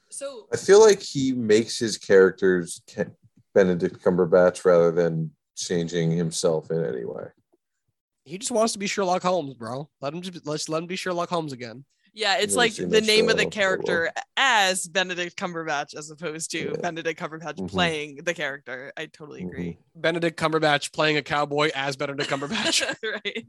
[0.10, 2.82] so I feel like he makes his characters
[3.54, 7.26] Benedict Cumberbatch rather than changing himself in any way.
[8.24, 9.90] He just wants to be Sherlock Holmes, bro.
[10.02, 11.84] Let him just let's let him be Sherlock Holmes again.
[12.14, 13.52] Yeah, it's like the name show, of the I will.
[13.52, 16.82] character as Benedict Cumberbatch as opposed to Yeah.
[16.82, 17.70] Benedict Cumberbatch Mhm.
[17.70, 18.92] playing the character.
[18.98, 19.78] I totally agree.
[19.96, 22.84] Benedict Cumberbatch playing a cowboy as Benedict Cumberbatch.
[23.26, 23.46] right.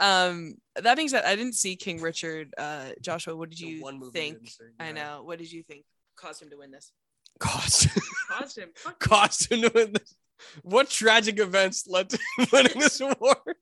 [0.00, 2.52] Um, that being said, I didn't see King Richard.
[2.58, 4.38] Uh, Joshua, what did you one think?
[4.40, 4.92] didn't I yeah.
[4.92, 5.22] know.
[5.24, 5.84] What did you think
[6.16, 6.90] caused him to win this?
[7.38, 7.88] Cost
[8.28, 8.70] Caused him.
[8.76, 9.08] Fuck you.
[9.08, 10.14] cost him to win this.
[10.62, 13.56] What tragic events led to him winning this award?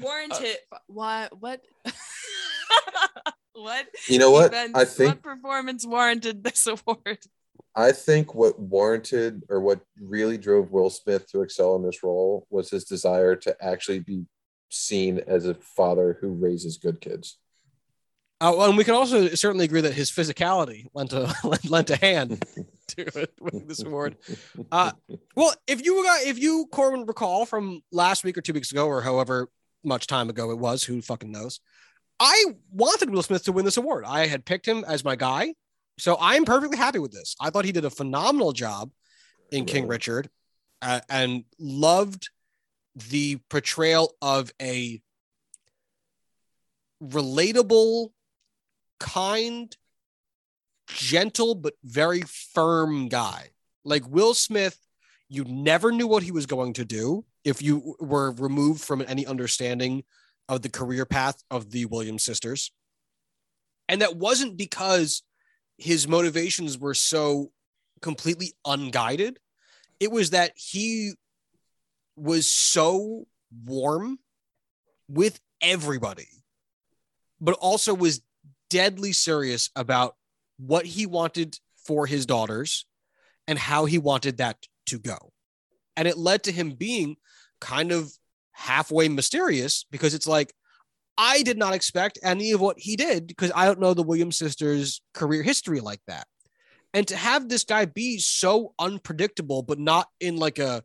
[0.00, 0.56] Warranted.
[0.86, 1.28] Why?
[1.38, 1.62] What?
[3.62, 3.86] what?
[4.08, 4.46] You know what?
[4.46, 7.18] events- I think what performance warranted this award.
[7.76, 12.46] I think what warranted or what really drove Will Smith to excel in this role
[12.50, 14.24] was his desire to actually be
[14.70, 17.38] seen as a father who raises good kids.
[18.42, 21.32] Uh, and we can also certainly agree that his physicality lent a
[21.68, 22.42] lent a hand
[22.88, 24.16] to it, winning this award.
[24.72, 24.92] Uh,
[25.36, 28.86] Well, if you got if you Corwin recall from last week or two weeks ago
[28.86, 29.48] or however
[29.84, 31.60] much time ago it was, who fucking knows?
[32.20, 34.04] I wanted Will Smith to win this award.
[34.06, 35.54] I had picked him as my guy,
[35.98, 37.34] so I'm perfectly happy with this.
[37.40, 38.90] I thought he did a phenomenal job
[39.50, 40.28] in King Richard,
[40.82, 42.28] uh, and loved
[43.08, 45.00] the portrayal of a
[47.02, 48.10] relatable,
[49.00, 49.74] kind,
[50.88, 53.48] gentle but very firm guy.
[53.82, 54.78] Like Will Smith,
[55.28, 59.26] you never knew what he was going to do if you were removed from any
[59.26, 60.04] understanding
[60.50, 62.72] of the career path of the Williams sisters.
[63.88, 65.22] And that wasn't because
[65.78, 67.52] his motivations were so
[68.02, 69.38] completely unguided.
[70.00, 71.12] It was that he
[72.16, 73.26] was so
[73.64, 74.18] warm
[75.08, 76.28] with everybody,
[77.40, 78.20] but also was
[78.68, 80.16] deadly serious about
[80.58, 82.86] what he wanted for his daughters
[83.46, 84.56] and how he wanted that
[84.86, 85.32] to go.
[85.96, 87.16] And it led to him being
[87.60, 88.12] kind of
[88.60, 90.52] halfway mysterious because it's like,
[91.16, 94.36] I did not expect any of what he did because I don't know the Williams
[94.36, 96.26] sisters' career history like that.
[96.92, 100.82] And to have this guy be so unpredictable, but not in like a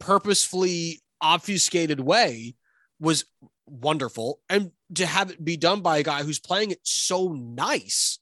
[0.00, 2.56] purposefully obfuscated way
[3.00, 3.24] was
[3.66, 4.40] wonderful.
[4.48, 8.18] And to have it be done by a guy who's playing it so nice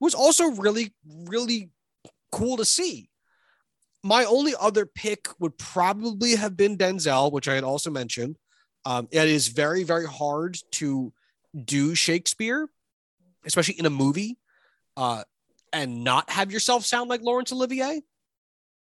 [0.00, 1.70] was also really, really
[2.32, 3.10] cool to see.
[4.02, 8.36] My only other pick would probably have been Denzel, which I had also mentioned.
[8.84, 11.12] Um, it is very, very hard to
[11.64, 12.68] do Shakespeare,
[13.44, 14.38] especially in a movie,
[14.96, 15.24] uh,
[15.72, 18.02] and not have yourself sound like Laurence Olivier,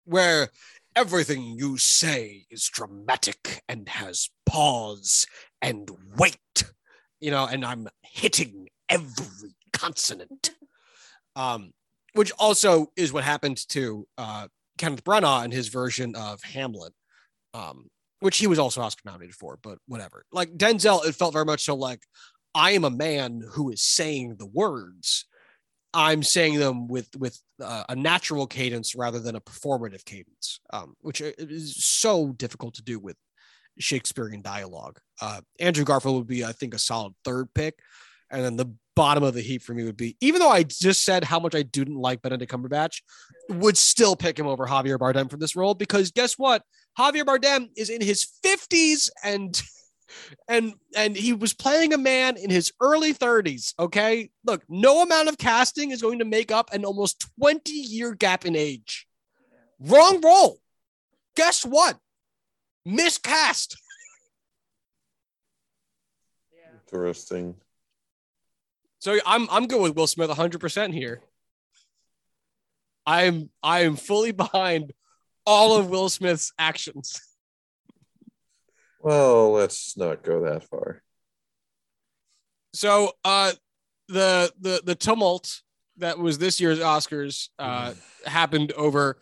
[0.04, 0.50] where
[0.94, 5.26] everything you say is dramatic and has pause
[5.60, 6.64] and weight,
[7.20, 10.50] you know, and I'm hitting every consonant.
[11.34, 11.74] Um,
[12.14, 14.48] which also is what happened to uh,
[14.78, 16.92] Kenneth Branagh in his version of Hamlet,
[17.54, 17.88] um,
[18.20, 20.24] which he was also Oscar nominated for, but whatever.
[20.32, 22.00] Like Denzel, it felt very much so like
[22.54, 25.26] I am a man who is saying the words.
[25.92, 30.94] I'm saying them with with uh, a natural cadence rather than a performative cadence, um,
[31.00, 33.16] which is so difficult to do with
[33.78, 34.98] Shakespearean dialogue.
[35.20, 37.78] Uh, Andrew Garfield would be, I think, a solid third pick,
[38.30, 41.04] and then the bottom of the heap for me would be, even though I just
[41.04, 43.02] said how much I didn't like Benedict Cumberbatch,
[43.48, 46.62] would still pick him over Javier Bardem for this role because guess what?
[46.98, 49.62] Javier Bardem is in his 50s and
[50.48, 54.30] and and he was playing a man in his early 30s okay?
[54.44, 58.46] Look no amount of casting is going to make up an almost 20 year gap
[58.46, 59.06] in age.
[59.78, 60.58] Wrong role.
[61.36, 61.98] Guess what?
[62.86, 63.76] Miscast.
[66.88, 67.56] Interesting.
[69.06, 71.20] So i'm i'm good with will smith 100% here.
[73.06, 74.92] I'm i am fully behind
[75.46, 77.20] all of will smith's actions.
[78.98, 81.02] Well, let's not go that far.
[82.74, 83.52] So uh
[84.08, 85.62] the the the tumult
[85.98, 87.94] that was this year's Oscars uh
[88.26, 89.18] happened over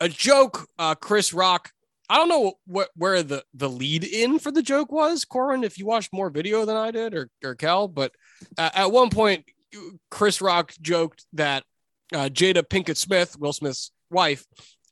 [0.00, 1.72] a joke uh Chris Rock
[2.08, 5.78] I don't know what where the the lead in for the joke was Corwin if
[5.78, 8.12] you watched more video than I did or or Kel but
[8.58, 9.44] uh, at one point
[10.10, 11.64] Chris Rock joked that
[12.12, 14.46] uh, Jada Pinkett Smith Will Smith's wife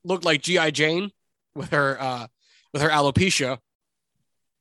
[0.04, 1.10] looked like GI Jane
[1.54, 2.26] with her uh
[2.72, 3.58] with her alopecia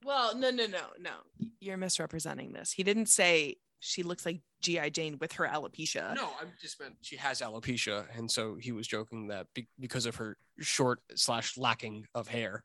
[0.04, 1.12] Well, no, no, no, no.
[1.60, 2.72] You're misrepresenting this.
[2.72, 6.16] He didn't say she looks like GI Jane with her alopecia.
[6.16, 10.06] No, I just meant she has alopecia, and so he was joking that be- because
[10.06, 12.64] of her short slash lacking of hair,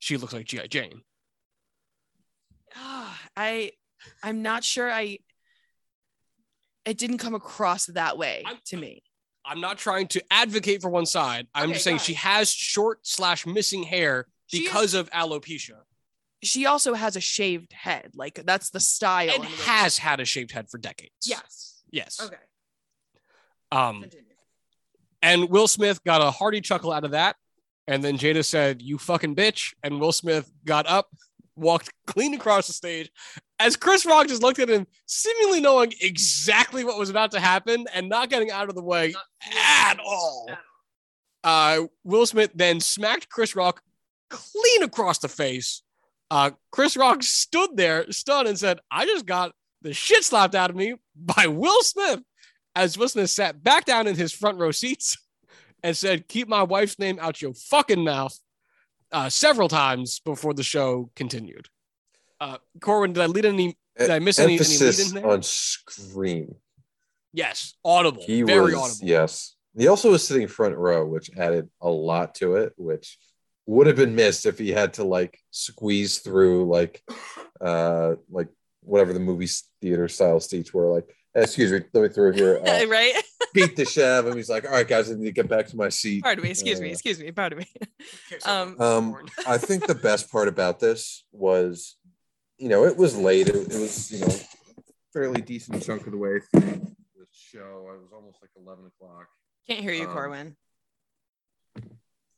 [0.00, 1.02] she looks like GI Jane.
[2.74, 3.72] Ah, I,
[4.22, 4.90] I'm not sure.
[4.90, 5.20] I.
[6.84, 9.02] It didn't come across that way I'm- to me.
[9.48, 11.46] I'm not trying to advocate for one side.
[11.54, 15.78] I'm Okay, just saying she has short slash missing hair because of alopecia,
[16.42, 18.10] She also has a shaved head.
[18.14, 19.30] Like that's the style.
[19.34, 21.12] and has had a shaved head for decades.
[21.24, 21.82] Yes.
[21.90, 22.20] Yes.
[22.22, 22.36] Okay.
[23.72, 24.24] Um, Continue.
[25.22, 27.36] and Will Smith got a hearty chuckle out of that.
[27.88, 29.74] And then Jada said, You fucking bitch.
[29.82, 31.08] And Will Smith got up,
[31.56, 33.10] walked clean across the stage
[33.58, 37.86] as Chris Rock just looked at him, seemingly knowing exactly what was about to happen
[37.94, 39.14] and not getting out of the way
[39.54, 40.50] at all.
[41.42, 43.82] Uh, Will Smith then smacked Chris Rock
[44.28, 45.82] clean across the face.
[46.30, 50.70] Uh, Chris Rock stood there, stunned, and said, I just got the shit slapped out
[50.70, 52.20] of me by Will Smith.
[52.74, 55.16] As Will Smith sat back down in his front row seats
[55.82, 58.36] and said, Keep my wife's name out your fucking mouth
[59.12, 61.68] uh, several times before the show continued.
[62.40, 63.76] Uh, Corwin, did I lead any?
[63.96, 66.56] Did I miss any- any Emphasis on scream.
[67.32, 69.06] Yes, audible, He very was audible.
[69.08, 69.54] yes.
[69.76, 73.18] He also was sitting front row, which added a lot to it, which
[73.66, 77.02] would have been missed if he had to like squeeze through like
[77.60, 78.48] uh like
[78.82, 79.48] whatever the movie
[79.80, 83.14] theater style seats were like "Eh, excuse me let me through here uh, right?
[83.52, 85.76] beat the chef and he's like all right guys i need to get back to
[85.76, 86.50] my seat Pardon me.
[86.50, 86.90] Excuse me.
[86.90, 87.32] Uh, Excuse me.
[87.32, 87.66] Pardon me.
[88.44, 89.16] Um, um
[89.46, 91.96] i think the best part about this was
[92.58, 94.34] you know it was late it, it was you know
[95.12, 99.26] fairly decent chunk of the way through the show it was almost like 11 o'clock
[99.66, 100.56] Can't hear you, Um, Corwin.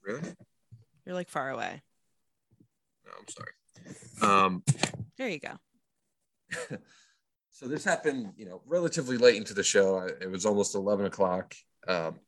[0.02, 0.22] really
[1.08, 1.82] You're like far away.
[3.04, 3.52] no i'm sorry
[4.22, 4.62] um
[5.18, 5.58] There you go.
[7.50, 10.08] so this happened, you know, relatively late into the show.
[10.20, 11.54] It was almost 11 o'clock.
[11.88, 12.20] Um,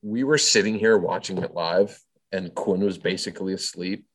[0.00, 2.02] we were sitting here watching it live,
[2.32, 4.06] and Quinn was basically asleep.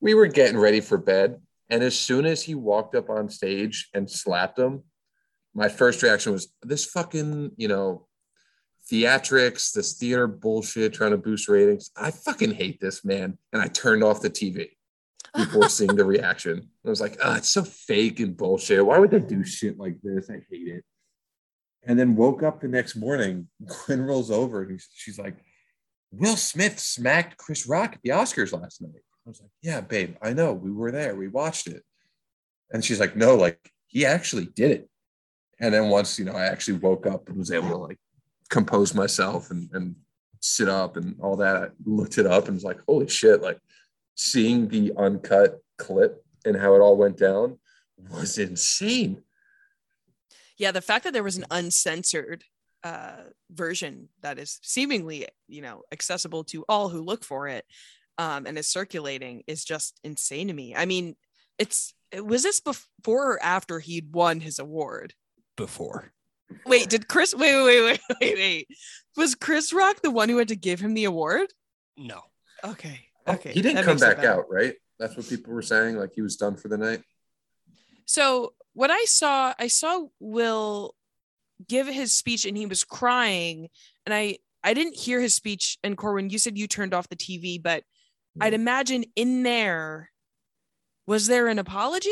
[0.00, 1.40] We were getting ready for bed.
[1.70, 4.82] And as soon as he walked up on stage and slapped him,
[5.54, 8.08] my first reaction was this fucking, you know,
[8.90, 11.90] theatrics, this theater bullshit trying to boost ratings.
[11.96, 13.38] I fucking hate this man.
[13.52, 14.70] And I turned off the TV
[15.34, 16.68] before seeing the reaction.
[16.84, 18.84] I was like, oh, it's so fake and bullshit.
[18.84, 20.28] Why would they do shit like this?
[20.30, 20.84] I hate it.
[21.86, 23.48] And then woke up the next morning.
[23.86, 25.36] Gwen rolls over and he's- she's like,
[26.12, 28.92] Will Smith smacked Chris Rock at the Oscars last night.
[29.26, 30.52] I was like, yeah, babe, I know.
[30.52, 31.16] We were there.
[31.16, 31.82] We watched it.
[32.70, 33.58] And she's like, no, like
[33.88, 34.88] he actually did it.
[35.60, 37.98] And then once, you know, I actually woke up and was able to like
[38.54, 39.96] compose myself and, and
[40.40, 43.58] sit up and all that, I looked it up and was like, holy shit, like
[44.14, 47.58] seeing the uncut clip and how it all went down
[48.10, 49.22] was insane.
[50.56, 52.44] Yeah, the fact that there was an uncensored
[52.84, 57.64] uh, version that is seemingly, you know, accessible to all who look for it,
[58.18, 60.76] um, and is circulating is just insane to me.
[60.76, 61.16] I mean,
[61.58, 65.14] it's was this before or after he'd won his award?
[65.56, 66.12] before.
[66.66, 67.34] Wait, did Chris?
[67.34, 68.68] Wait, wait, wait, wait, wait, wait.
[69.16, 71.52] Was Chris Rock the one who had to give him the award?
[71.96, 72.22] No.
[72.64, 73.00] Okay.
[73.26, 73.52] Oh, Okay.
[73.52, 74.74] he didn't that come back out, right?
[74.98, 75.96] That's what people were saying.
[75.96, 77.02] Like he was done for the night.
[78.06, 80.94] So what I saw, I saw Will
[81.66, 83.68] give his speech and he was crying.
[84.04, 85.78] And I I didn't hear his speech.
[85.84, 87.84] And Corwin, you said you turned off the TV, but
[88.40, 88.60] I'd hmm.
[88.60, 90.10] imagine in there,
[91.06, 92.10] was there an apology?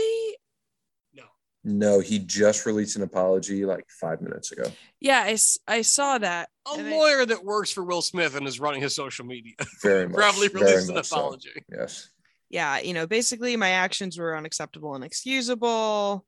[1.64, 4.64] No, he just released an apology like five minutes ago.
[5.01, 6.48] Yeah, I, I saw that.
[6.68, 9.55] A And I- lawyer that works for Will Smith and is running his social media
[9.80, 10.16] Very much.
[10.16, 11.16] probably very released an much so.
[11.16, 11.51] apology.
[11.70, 12.09] Yes.
[12.51, 16.24] yeah, you know, basically my actions were unacceptable and excusable.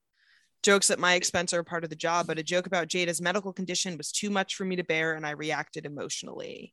[0.63, 3.21] Jokes at my expense are a part of the job, but a joke about Jada's
[3.21, 6.73] medical condition was too much for me to bear, and I reacted emotionally.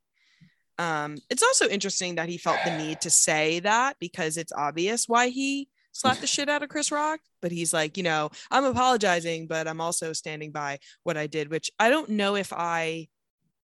[0.78, 5.10] Um, it's also interesting that he felt the need to say that because it's obvious
[5.10, 7.20] why he slapped the shit out of Chris Rock.
[7.42, 11.50] But he's like, you know, I'm apologizing, but I'm also standing by what I did,
[11.50, 13.08] which I don't know if I,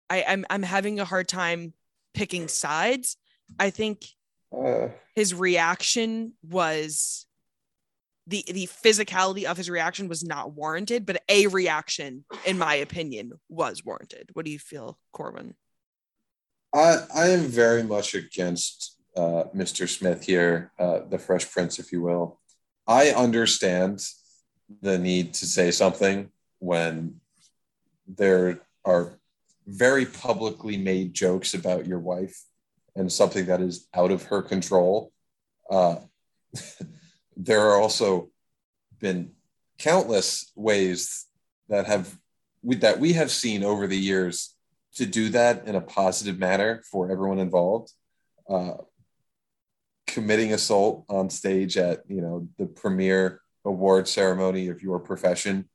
[0.09, 1.73] I I'm I'm having a hard time
[2.13, 3.17] picking sides.
[3.59, 4.05] I think
[4.55, 7.25] Uh, his reaction was
[8.27, 13.33] the the physicality of his reaction was not warranted, but a reaction, in my opinion,
[13.49, 14.29] was warranted.
[14.33, 15.55] What do you feel, Corwin?
[16.73, 19.87] I I am very much against uh, Mr.
[19.87, 22.39] Smith here, uh, the Fresh Prince, if you will.
[22.87, 24.05] I understand
[24.81, 26.29] the need to say something
[26.59, 27.19] when
[28.07, 29.19] there are
[29.67, 32.43] very publicly made jokes about your wife
[32.95, 35.11] and something that is out of her control.
[35.69, 35.97] Uh,
[37.37, 38.29] there are also
[38.99, 39.31] been
[39.77, 41.25] countless ways
[41.69, 42.15] that have
[42.61, 44.55] we, that we have seen over the years
[44.95, 47.91] to do that in a positive manner for everyone involved.
[48.49, 48.73] Uh,
[50.15, 55.67] committing assault on stage at you know the premier award ceremony of your profession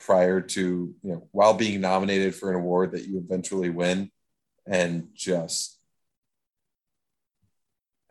[0.00, 4.10] prior to you know while being nominated for an award that you eventually win
[4.66, 5.78] and just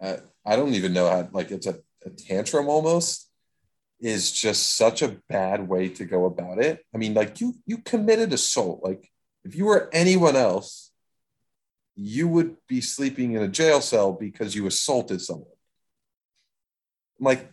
[0.01, 0.15] uh,
[0.45, 3.30] i don't even know how like it's a, a tantrum almost
[3.99, 6.85] is just such a bad way to go about it.
[6.93, 8.84] I mean like you you committed assault.
[8.84, 9.10] Like
[9.45, 10.91] if you were anyone else
[11.95, 15.52] you would be sleeping in a jail cell because you assaulted someone
[17.23, 17.51] like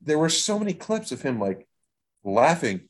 [0.00, 1.66] there were so many clips of him like
[2.24, 2.88] laughing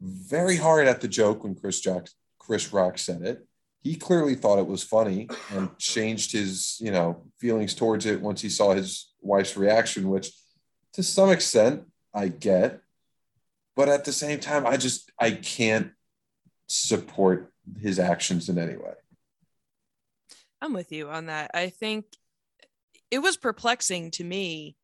[0.00, 3.46] very hard at the joke when Chris Jack, Chris Rock said it.
[3.82, 8.40] He clearly thought it was funny and changed his, you know, feelings towards it once
[8.40, 10.32] he saw his wife's reaction, which
[10.94, 12.80] to some extent I get.
[13.76, 15.92] But at the same time, I just I can't
[16.66, 18.94] support his actions in any way.
[20.60, 21.52] I'm with you on that.
[21.54, 22.06] I think
[23.10, 24.76] it was perplexing to me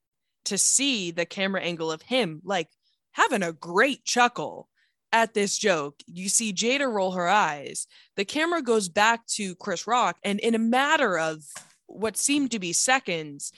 [0.44, 2.68] to see the camera angle of him like
[3.12, 4.68] having a great chuckle
[5.12, 6.00] at this joke.
[6.06, 7.86] You see Jada roll her eyes.
[8.16, 11.44] The camera goes back to Chris Rock, and in a matter of
[11.86, 13.52] what seemed to be seconds,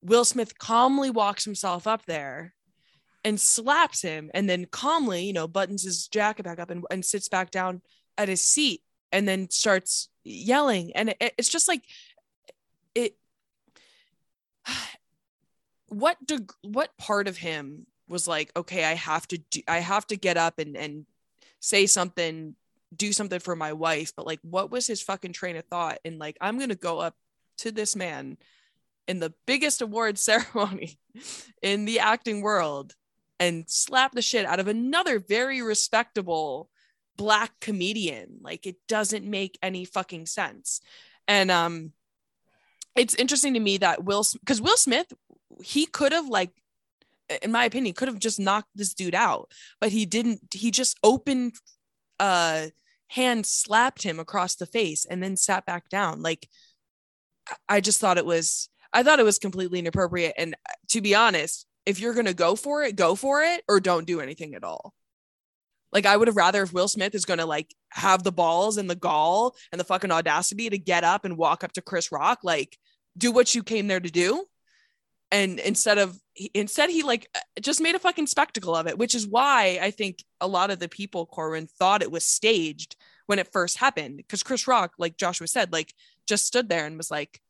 [0.00, 2.54] Will Smith calmly walks himself up there
[3.24, 7.04] and slaps him, and then calmly, you know, buttons his jacket back up and, and
[7.04, 7.82] sits back down
[8.16, 8.82] at his seat
[9.12, 10.94] and then starts yelling.
[10.94, 11.82] And it, it's just like
[12.94, 13.16] it
[15.88, 20.06] what deg- what part of him was like okay i have to do i have
[20.06, 21.06] to get up and and
[21.60, 22.54] say something
[22.94, 26.18] do something for my wife but like what was his fucking train of thought and
[26.18, 27.14] like i'm gonna go up
[27.58, 28.36] to this man
[29.08, 30.98] in the biggest award ceremony
[31.62, 32.94] in the acting world
[33.38, 36.70] and slap the shit out of another very respectable
[37.16, 40.80] black comedian like it doesn't make any fucking sense.
[41.26, 41.92] And um
[42.94, 45.12] it's interesting to me that will because will smith
[45.62, 46.50] he could have like
[47.42, 49.50] in my opinion could have just knocked this dude out
[49.80, 51.54] but he didn't he just opened
[52.20, 52.66] uh
[53.08, 56.22] hand slapped him across the face and then sat back down.
[56.22, 56.48] Like
[57.68, 60.34] I- just thought it was i thought it was completely inappropriate.
[60.36, 63.80] And uh, to be honest if you're gonna go for it go for it or
[63.80, 64.92] don't do anything at all.
[65.92, 68.90] Like i would have rather if will smith is gonna like have the balls and
[68.90, 72.40] the gall and the fucking audacity to get up and walk up to chris rock
[72.42, 72.76] like
[73.16, 74.44] do what you came there to do
[75.30, 76.18] and instead of
[76.54, 77.28] instead he like
[77.60, 80.78] just made a fucking spectacle of it which is why i think a lot of
[80.78, 82.96] the people corwin thought it was staged
[83.26, 85.94] when it first happened because chris rock like joshua said like
[86.26, 87.40] just stood there and was like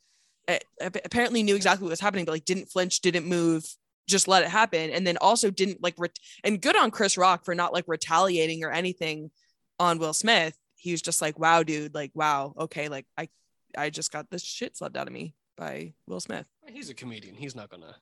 [0.80, 3.64] apparently knew exactly what was happening but like didn't flinch didn't move
[4.06, 4.90] just let it happen.
[4.90, 8.64] And then also didn't like ret- and good on chris rock for not like retaliating
[8.64, 9.30] or anything
[9.78, 10.56] on will smith.
[10.76, 13.28] He was just like wow dude like wow okay like i
[13.76, 17.36] i just got this shit slapped out of me by will smith He's a comedian.
[17.36, 17.94] He's not gonna.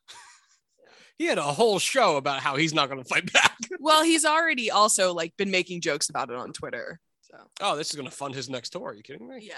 [1.19, 3.57] he had a whole show about how he's not gonna fight back.
[3.81, 7.91] well he's already also like been making jokes about it on twitter so Oh, this
[7.91, 8.91] is gonna fund his next tour.
[8.91, 9.39] Are you kidding me?
[9.43, 9.55] yeah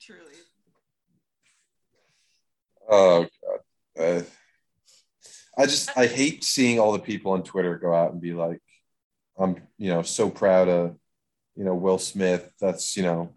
[0.00, 0.34] truly
[2.88, 3.60] Oh god.
[3.98, 4.22] Uh,
[5.58, 8.60] I just I hate seeing all the people on Twitter go out and be like,
[9.38, 10.96] I'm you know so proud of
[11.56, 12.52] you know Will Smith.
[12.60, 13.32] That's you know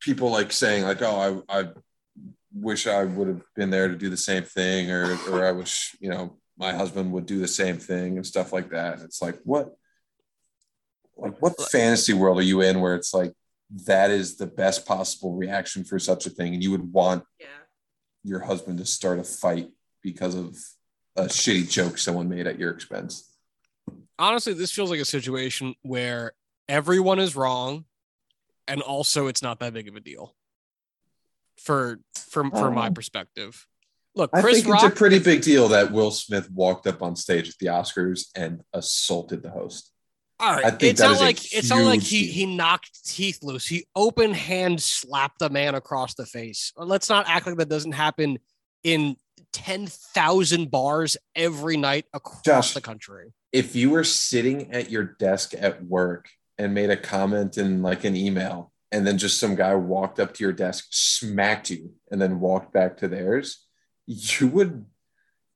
[0.00, 1.68] people like saying like, oh, I I
[2.52, 5.96] wish I would have been there to do the same thing, or or I wish
[6.00, 8.94] you know my husband would do the same thing and stuff like that.
[8.94, 9.76] And it's like what
[11.16, 13.32] like what fantasy world are you in where it's like
[13.86, 17.46] that is the best possible reaction for such a thing and you would want Yeah.
[18.24, 19.70] your husband to start a fight
[20.02, 20.56] because of
[21.16, 23.24] a shitty joke someone made at your expense
[24.20, 26.32] Honestly, this feels like a situation where
[26.68, 27.84] everyone is wrong,
[28.66, 30.34] and also it's not that big of a deal.
[31.60, 32.92] For from from my Oh.
[32.92, 33.66] perspective,
[34.14, 34.84] look, i Chris think Rock.
[34.84, 38.26] it's a pretty big deal that will smith walked up on stage at the oscars
[38.34, 39.90] and assaulted the host
[40.40, 43.66] All right, I it's not like it's not like he huge he knocked teeth loose.
[43.66, 46.72] He open hand slapped a man across the face.
[46.76, 48.38] Let's not act like that doesn't happen
[48.84, 49.16] in
[49.52, 52.74] ten thousand bars every night across Josh.
[52.74, 53.32] the country.
[53.52, 56.28] if you were sitting at your desk at work
[56.58, 60.34] and made a comment in like an email and then just some guy walked up
[60.34, 63.66] to your desk smacked you and then walked back to theirs
[64.06, 64.84] you would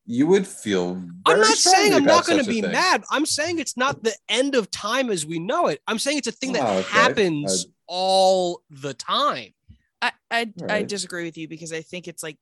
[0.05, 2.73] you would feel I'm not saying I'm not going to be thing.
[2.73, 3.05] mad.
[3.11, 5.81] I'm saying it's not the end of time as we know it.
[5.87, 6.89] I'm saying it's a thing that Oh, okay.
[6.89, 9.55] happens all the time.
[10.03, 12.37] I I, All I disagree with you because I think it's like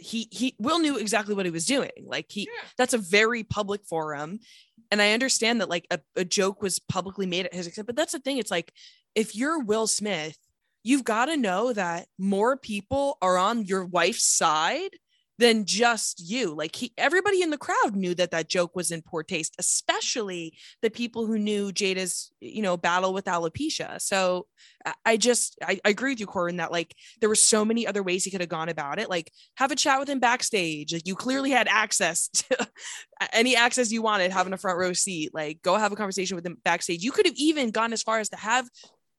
[0.00, 1.90] he he Will knew exactly what he was doing.
[2.04, 4.40] Like he that's a very public forum.
[4.90, 7.96] And I understand that like a, a joke was publicly made at his expense, but
[7.96, 8.38] that's the thing.
[8.38, 8.72] It's like
[9.14, 10.36] if you're Will Smith,
[10.82, 14.90] you've got to know that more people are on your wife's side
[15.38, 16.54] than just you.
[16.54, 20.56] Like he, everybody in the crowd knew that that joke was in poor taste, especially
[20.80, 24.00] the people who knew Jada's, you know, battle with alopecia.
[24.00, 24.46] So
[25.04, 28.02] I- just, I, I agree with you, Corwin, that like there were so many other
[28.02, 29.10] ways he could have gone about it.
[29.10, 30.92] Like have a chat with him backstage.
[30.92, 32.68] Like you clearly had access to
[33.32, 35.34] any access you wanted, having a front row seat.
[35.34, 37.02] Like go have a conversation with him backstage.
[37.02, 38.68] You could have even gone as far as to have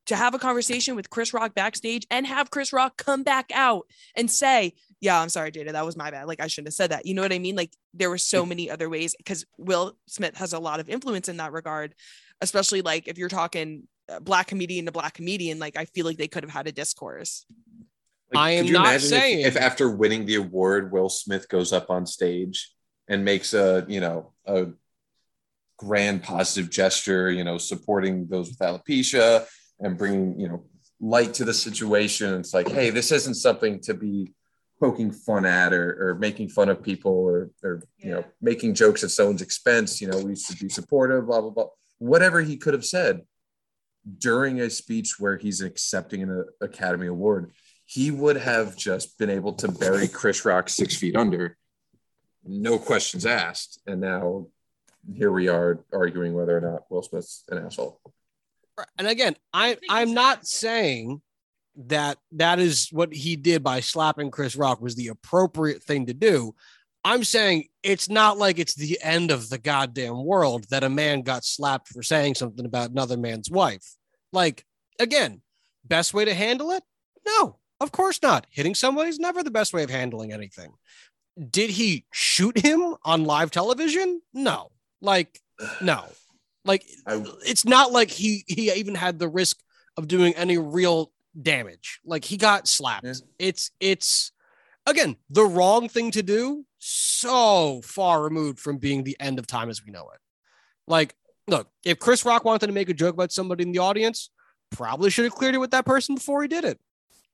[0.05, 3.87] to have a conversation with Chris Rock backstage and have Chris Rock come back out
[4.15, 6.27] and say, "Yeah, I'm sorry, Jada, that was my bad.
[6.27, 7.55] Like I shouldn't have said that." You know what I mean?
[7.55, 11.27] Like there were so many other ways because Will Smith has a lot of influence
[11.29, 11.95] in that regard,
[12.41, 15.57] especially like if you're talking uh, black comedian to black comedian.
[15.59, 17.45] Like I feel like they could have had a discourse.
[18.35, 21.89] I am not imagine if- saying- if, after winning the award will smith goes up
[21.89, 22.71] on stage
[23.07, 24.67] and makes a you know a
[25.77, 29.45] grand positive gesture you know supporting those with alopecia
[29.79, 30.63] and bringing you know
[30.99, 32.39] light to the situation.
[32.39, 34.33] It's like hey this isn't something to be
[34.79, 39.03] poking fun at or, or making fun of people or, or you know making jokes
[39.03, 40.01] at someone's expense.
[40.01, 41.67] You know we should be supportive blah blah blah.
[41.97, 43.21] Whatever he could have said
[44.19, 47.51] during a speech where he's accepting an academy award
[47.87, 51.57] he would have just been able to bury chris rock six feet under
[52.45, 53.81] no questions asked.
[53.87, 54.47] And now
[55.13, 57.99] here we are arguing whether or not will smith's an asshole
[58.97, 61.21] And again, I I'm not saying
[61.77, 66.13] that that is what he did by slapping Chris Rock was the appropriate thing to
[66.13, 66.55] do.
[67.03, 71.21] I'm saying it's not like it's the end of the goddamn world that a man
[71.21, 73.85] got slapped for saying something about another man's wife.
[74.33, 74.65] Like,
[74.99, 75.41] again,
[75.83, 76.83] best way to handle it?
[77.27, 78.47] No, of course not.
[78.49, 80.73] Hitting somebody is never the best way of handling anything.
[81.49, 84.21] Did he shoot him on live television?
[84.33, 84.71] No.
[85.01, 85.39] Like,
[85.81, 86.05] no.
[86.65, 89.59] Like, I, it's not like he he even had the risk
[89.97, 91.99] of doing any real damage.
[92.05, 93.05] Like he got slapped.
[93.05, 93.13] Yeah.
[93.39, 94.31] It's it's
[94.85, 96.65] again the wrong thing to do.
[96.79, 100.19] So far removed from being the end of time as we know it.
[100.87, 101.15] Like,
[101.47, 104.29] look, if Chris Rock wanted to make a joke about somebody in the audience,
[104.71, 106.79] probably should have cleared it with that person before he did it.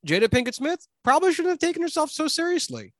[0.08, 2.94] Jada Pinkett Smith probably shouldn't have taken herself so seriously.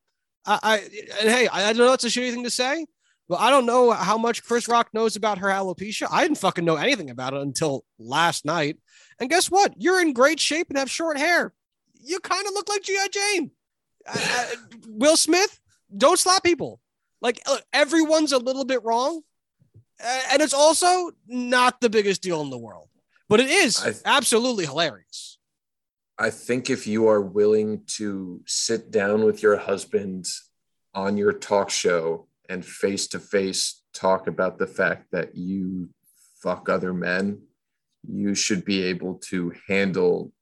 [0.46, 0.78] I, I
[1.22, 2.86] and hey, I, I know it's a shitty thing to say,
[3.32, 6.06] but I don't know how much Chris Rock knows about her alopecia.
[6.12, 8.76] I didn't fucking know anything about it until last night.
[9.22, 9.74] And guess what?
[9.78, 11.54] You're in great shape and have short hair.
[11.94, 13.08] You kind of look like G.I.
[13.08, 13.52] Jane.
[14.06, 14.46] Uh, uh,
[14.86, 15.62] Will Smith,
[15.96, 16.82] don't slap people.
[17.22, 17.40] Like
[17.72, 19.22] everyone's a little bit wrong.
[20.04, 22.90] Uh, and it's also not the biggest deal in the world,
[23.30, 25.38] but it is I- absolutely hilarious.
[26.20, 30.26] I think if you are willing to sit down with your husband
[30.94, 35.90] on your talk show and face to face talk about the fact that you
[36.44, 37.42] fuck other men,
[38.06, 40.34] you should be able to handle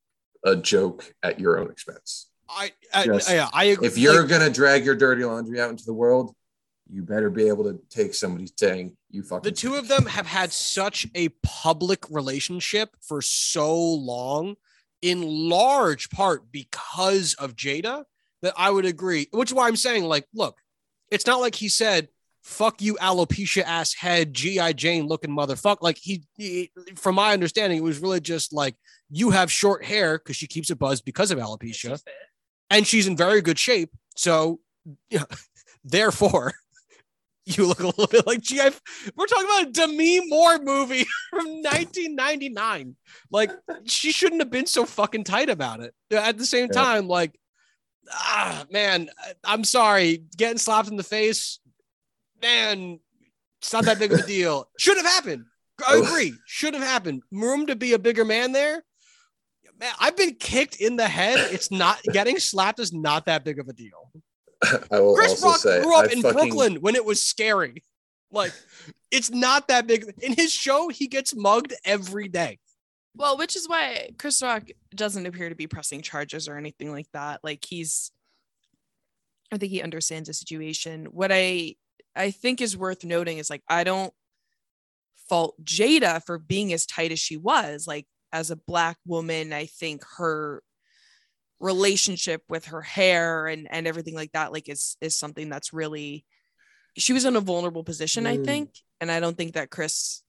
[0.44, 2.31] a joke at your own expense.
[2.49, 3.30] I, I, Yes.
[3.30, 3.88] yeah, I agree.
[3.88, 6.34] If you're Like, going to drag your dirty laundry out into the world,
[6.91, 10.26] you better be able to take somebody saying you fucking the two of them have
[10.26, 14.56] had such a public relationship for so long,
[15.03, 18.06] in large part because of Jada,
[18.41, 19.27] that I would agree.
[19.30, 20.57] Which is why I'm saying, like, look,
[21.11, 22.07] it's not like he said,
[22.44, 27.77] "Fuck you, alopecia ass head, GI Jane looking motherfucker." Like he, he, from my understanding,
[27.77, 28.76] it was really just like
[29.10, 31.99] you have short hair because she keeps it buzzed because of alopecia,
[32.69, 33.91] and she's in very good shape.
[34.15, 34.60] So,
[35.10, 35.23] yeah,
[35.84, 36.53] therefore,
[37.45, 38.69] you look a little bit like GI.
[39.15, 42.95] We're talking about a Demi Moore movie from 1999.
[43.31, 43.52] Like
[43.86, 45.94] she shouldn't have been so fucking tight about it.
[46.11, 46.81] At the same Yeah.
[46.81, 47.36] time, like,
[48.11, 49.10] ah, man,
[49.44, 51.60] I'm sorry, getting slapped in the face,
[52.41, 52.99] man,
[53.61, 54.69] it's not that big of a deal.
[54.77, 55.45] Should have happened.
[55.88, 56.34] I agree.
[56.45, 57.23] Should have happened.
[57.31, 58.84] Room to be a bigger man there.
[59.80, 61.53] Man, I've been kicked in the head.
[61.53, 64.11] It's not getting slapped is not that big of a deal.
[64.91, 67.23] I will Chris also Rock say grew up I in fucking- Brooklyn when it was
[67.26, 67.84] scary.
[68.31, 68.53] Like,
[69.10, 70.06] it's not that big.
[70.22, 72.60] In his show, he gets mugged every day.
[73.19, 77.11] Well, which is why Chris Rock doesn't appear to be pressing charges or anything like
[77.11, 77.41] that.
[77.43, 78.11] Like he's
[79.51, 81.05] I think he understands the situation.
[81.07, 81.75] What I
[82.15, 84.13] I think is worth noting is like I don't
[85.27, 87.85] fault Jada for being as tight as she was.
[87.85, 90.63] Like as a black woman, I think her
[91.59, 96.25] relationship with her hair and and everything like that like is is something that's really
[96.97, 98.45] she was in a vulnerable position, I Mm.
[98.45, 98.71] think,
[99.01, 100.23] and I don't think that Chris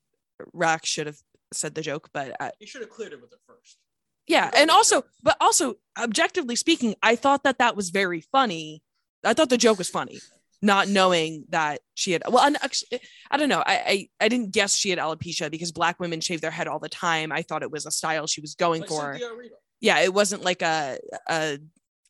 [0.53, 1.19] Rock should have
[1.53, 3.79] said the joke, but I, He should have cleared it with it first.
[4.27, 8.83] yeah and also but also objectively speaking i thought that that was very funny
[9.25, 10.19] i thought the joke was funny
[10.63, 13.01] not knowing that she had well and actually,
[13.31, 16.43] i don't know I, I i didn't guess she had alopecia because black women shave
[16.43, 19.19] their head all the time i thought it was a style she was going for
[19.81, 20.99] yeah it wasn't like a
[21.29, 21.59] a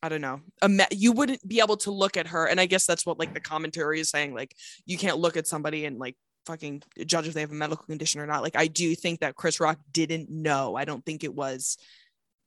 [0.03, 0.41] I don't know.
[0.63, 3.19] A me- you wouldn't be able to look at her, and I guess that's what
[3.19, 4.33] like the commentary is saying.
[4.35, 4.57] Like
[4.87, 8.21] you can't look at somebody and like fucking judge if they have a medical condition
[8.21, 8.43] or not.
[8.43, 10.77] Like I do think that Chris Rock didn't know.
[10.77, 11.77] I don't think it was,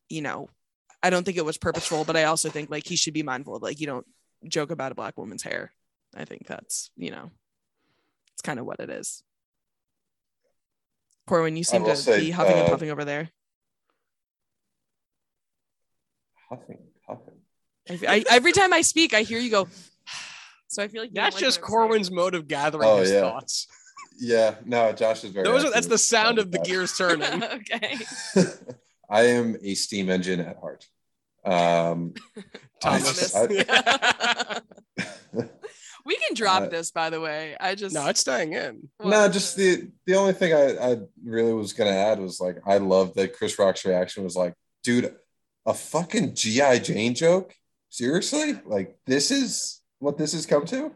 [0.09, 0.49] you know,
[1.01, 3.55] I don't think it was purposeful, but I also think like he should be mindful
[3.55, 4.05] of like you don't
[4.47, 5.71] joke about a black woman's hair.
[6.15, 7.31] I think that's you know,
[8.33, 9.23] it's kind of what it is.
[11.27, 13.29] Corwin, you seem to say, be huffing and uh, puffing over there.
[16.49, 17.39] Huffing, huffing.
[17.89, 19.67] I, I, every time I speak, I hear you go.
[20.67, 21.77] So I feel like That's like just what I'm saying.
[21.87, 23.21] Corwin's mode of gathering Oh, his yeah.
[23.21, 23.67] thoughts.
[24.19, 25.45] Yeah, no, Josh is very.
[25.45, 27.43] Those are, that's the sound of the gears turning.
[27.43, 27.97] okay.
[29.09, 30.87] I am a steam engine at heart.
[31.45, 32.13] Um,
[32.83, 33.19] I Thomas.
[33.19, 34.61] just- I-
[36.05, 37.55] we can drop Uh, this, by the way.
[37.59, 38.89] I just no, it's staying in.
[39.03, 42.77] no, just the the only thing I, I really was gonna add was like I
[42.77, 44.53] love that Chris Rock's reaction was like,
[44.83, 45.13] dude,
[45.65, 47.53] a fucking GI Jane joke.
[47.89, 50.91] Seriously, like this is what this has come to.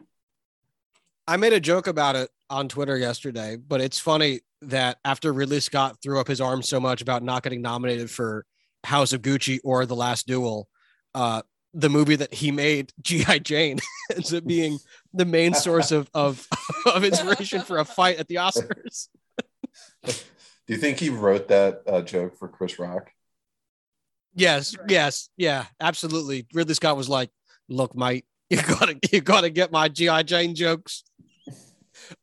[1.26, 5.60] I made a joke about it on Twitter yesterday, but it's funny that after Ridley
[5.60, 8.44] Scott threw up his arms so much about not getting nominated for
[8.84, 10.68] House of Gucci or The Last Duel,
[11.14, 11.42] uh,
[11.74, 13.40] the movie that he made, G.I.
[13.40, 13.78] Jane,
[14.14, 14.78] ends up being
[15.12, 16.46] the main source of, of,
[16.86, 19.08] of inspiration for a fight at the Oscars.
[20.04, 23.10] Do you think he wrote that uh, joke for Chris Rock?
[24.34, 26.46] Yes, yes, yeah, absolutely.
[26.52, 27.30] Ridley Scott was like,
[27.70, 31.04] "Look, mate, you gotta, you gotta get my GI Jane jokes.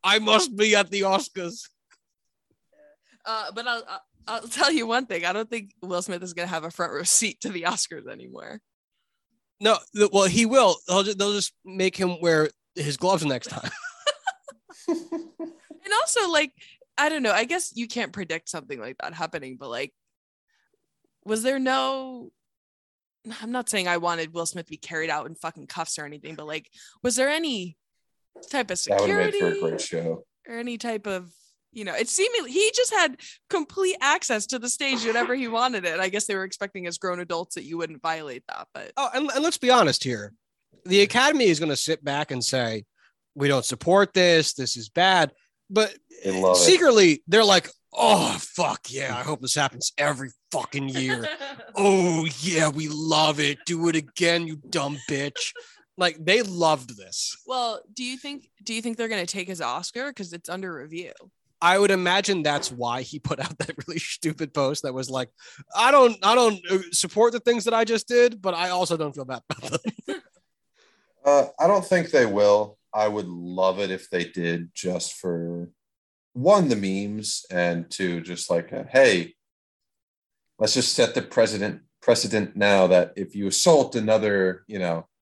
[0.04, 1.70] I must be at the Oscars."
[3.26, 3.84] Uh, but I'll,
[4.28, 5.26] I'll tell you one thing.
[5.26, 8.08] I don't think Will Smith is gonna have a front row seat to the Oscars
[8.08, 8.62] anymore.
[9.60, 9.78] No,
[10.12, 10.78] well, he will.
[10.88, 13.72] They'll just, they'll just make him wear his gloves next time.
[15.86, 16.52] And also, like,
[16.98, 17.32] I don't know.
[17.32, 19.94] I guess you can't predict something like that happening, but like,
[21.24, 22.32] was there no?
[23.42, 26.06] I'm not saying I wanted Will Smith to be carried out in fucking cuffs or
[26.06, 26.70] anything, but like,
[27.04, 27.78] was there any
[28.50, 30.24] type of That would have made security for a great show.
[30.48, 31.32] or any type of
[31.72, 33.18] you know, it seemingly he just had
[33.50, 36.00] complete access to the stage whenever he wanted it.
[36.00, 39.10] I guess they were expecting as grown adults that you wouldn't violate that, but Oh,
[39.14, 40.32] and, and let's be honest here.
[40.86, 42.86] The Academy is going to sit back and say,
[43.36, 44.54] "We don't support this.
[44.54, 45.34] This is bad."
[45.70, 45.94] But
[46.24, 46.60] They love it.
[46.60, 49.18] secretly, they're like, "Oh fuck yeah!
[49.18, 51.28] I hope this happens every fucking year."
[51.76, 53.58] oh yeah, we love it.
[53.66, 55.52] Do it again, you dumb bitch.
[55.98, 57.38] Like they loved this.
[57.48, 60.74] well, do you think do you think they're gonna take his Oscar because it's under
[60.74, 61.12] review?
[61.62, 65.30] I would imagine that's why he put out that really stupid post that was like,
[65.76, 68.98] "I don't, I don't uh, support the things that I just did, but I also
[68.98, 70.22] don't feel bad about them."
[71.24, 72.78] Uh, I don't think they will.
[72.94, 75.72] I would love it if they did, just for
[76.34, 79.34] one, the memes, and two, just like, a, hey,
[80.60, 85.15] let's just set the precedent precedent now that if you assault another, you know, Person.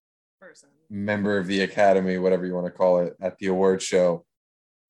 [0.94, 4.24] Member of the academy, whatever you want to call it, at the award show,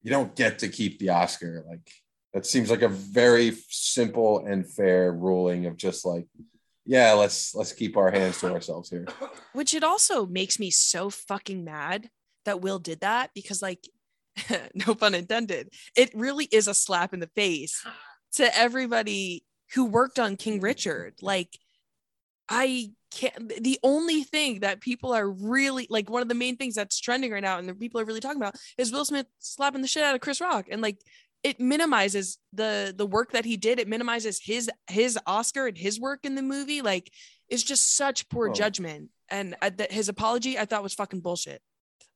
[0.03, 1.63] you don't get to keep the Oscar.
[1.67, 1.89] Like
[2.33, 6.27] that seems like a very simple and fair ruling of just like,
[6.85, 9.07] yeah, let's let's keep our hands to ourselves here.
[9.53, 12.09] Which it also makes me so fucking mad
[12.43, 13.87] that Will did that because, like,
[14.73, 17.85] no pun intended, it really is a slap in the face
[18.33, 21.13] to everybody who worked on King Richard.
[21.21, 21.57] Like,
[22.55, 26.75] I can't, the only thing that people are really like, one of the main things
[26.75, 29.81] that's trending right now and the people are really talking about is Will Smith slapping
[29.81, 30.65] the shit out of Chris Rock.
[30.71, 30.97] And like,
[31.43, 35.99] it minimizes the the work that he did it minimizes his his oscar and his
[35.99, 37.11] work in the movie like
[37.49, 38.53] it's just such poor Oh.
[38.53, 41.61] judgment and I, that his apology i thought was fucking bullshit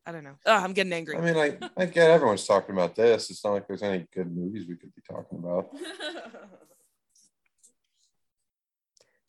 [0.05, 2.95] i don't know Ugh, i'm getting angry I mean, I, I get everyone's talking about
[2.95, 3.29] this.
[3.29, 5.75] It's not like there's any good movies we could be talking about.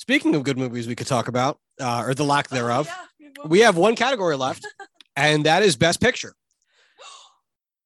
[0.08, 3.28] Speaking of good movies we could talk about, uh, or the lack thereof, Oh, yeah.
[3.44, 4.66] we have one category left,
[5.16, 6.32] and that is Best Picture.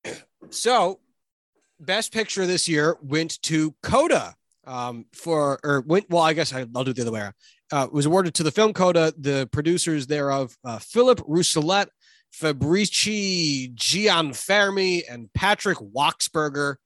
[0.50, 1.00] So,
[1.80, 6.64] Best Picture this year went to Coda um, for, or went, well, I guess I,
[6.76, 7.34] I'll do it the other way around.
[7.72, 11.88] Uh, was awarded to the film Coda, the producers thereof, uh, Philip Rousselet,
[12.30, 16.76] Fabrice Gianfermi, and Patrick Wachsberger.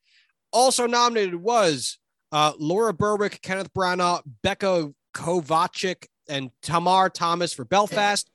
[0.50, 1.98] Also nominated was
[2.32, 8.30] uh, Laura Berwick, Kenneth Branagh, Becca Kovacik, and Tamar Thomas for Belfast.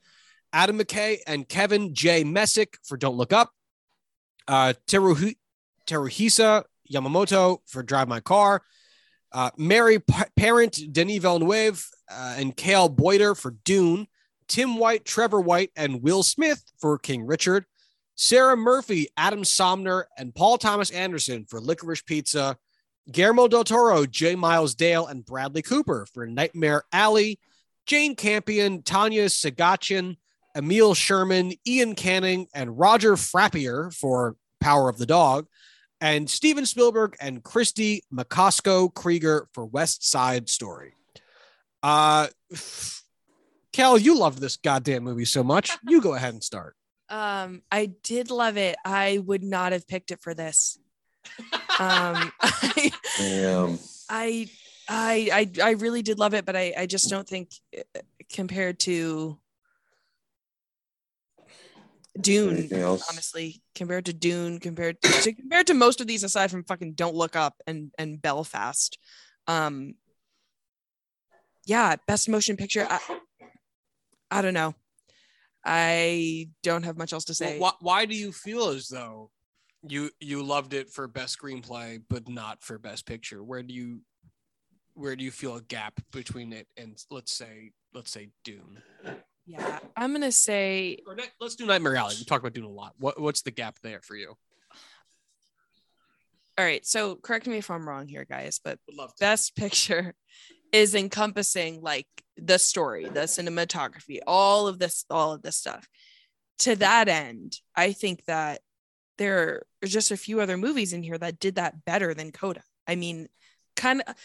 [0.51, 2.23] Adam McKay and Kevin J.
[2.23, 3.51] Messick for Don't Look Up.
[4.47, 5.37] Uh, Teruhi-
[5.87, 8.63] Teruhisa Yamamoto for Drive My Car.
[9.31, 14.07] Uh, Mary Pa- Parent, Denis Villeneuve, uh, and Cale Boyter for Dune.
[14.47, 17.65] Tim White, Trevor White, and Will Smith for King Richard.
[18.15, 22.57] Sarah Murphy, Adam Somner, and Paul Thomas Anderson for Licorice Pizza.
[23.09, 24.35] Guillermo del Toro, J.
[24.35, 27.39] Miles Dale, and Bradley Cooper for Nightmare Alley.
[27.87, 30.17] Jane Campion, Tanya Seghatchian,
[30.55, 35.47] Emile Sherman, Iain Canning, and Roger Frappier for Power of the Dog,
[35.99, 40.93] and Steven Spielberg and Kristie Macosko Krieger for West Side Story.
[41.81, 42.27] Uh,
[43.73, 45.71] Cal, you love this goddamn movie so much.
[45.87, 46.75] You go ahead and start.
[47.11, 50.79] um i did love it i would not have picked it for this
[51.79, 53.79] um I, Damn.
[54.09, 54.49] I
[54.89, 57.99] I I I really did love it, but I I just don't think uh,
[58.31, 59.37] compared to
[62.19, 62.69] Dune,
[63.09, 66.93] honestly, compared to Dune, compared to, to compared to most of these aside from fucking
[66.93, 68.97] Don't Look Up and and Belfast,
[69.47, 69.95] um,
[71.65, 72.85] yeah, best motion picture.
[72.89, 72.99] I,
[74.29, 74.75] I don't know.
[75.63, 77.59] I don't have much else to say.
[77.59, 79.29] Why, why do you feel as though
[79.87, 83.43] you you loved it for best screenplay, but not for best picture?
[83.43, 84.01] Where do you
[84.93, 88.81] where do you feel a gap between it and let's say let's say Dune?
[89.45, 92.15] Yeah, I'm gonna say Or Night- let's do Nightmare Alley.
[92.17, 92.93] We talk about Dune a lot.
[92.97, 94.35] What what's the gap there for you?
[96.57, 96.85] all right.
[96.85, 100.13] So correct me if I'm wrong here, guys, but love best picture
[100.71, 105.87] is encompassing like the story the cinematography all of this all of this stuff
[106.57, 108.61] to that end i think that
[109.21, 112.63] there are just a few other movies in here that did that better than coda.
[112.87, 113.27] I mean
[113.75, 114.15] kind of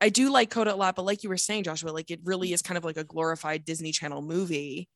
[0.00, 2.52] i do like coda a lot but like you were saying joshua like it really
[2.52, 4.88] is kind of like a glorified disney channel movie.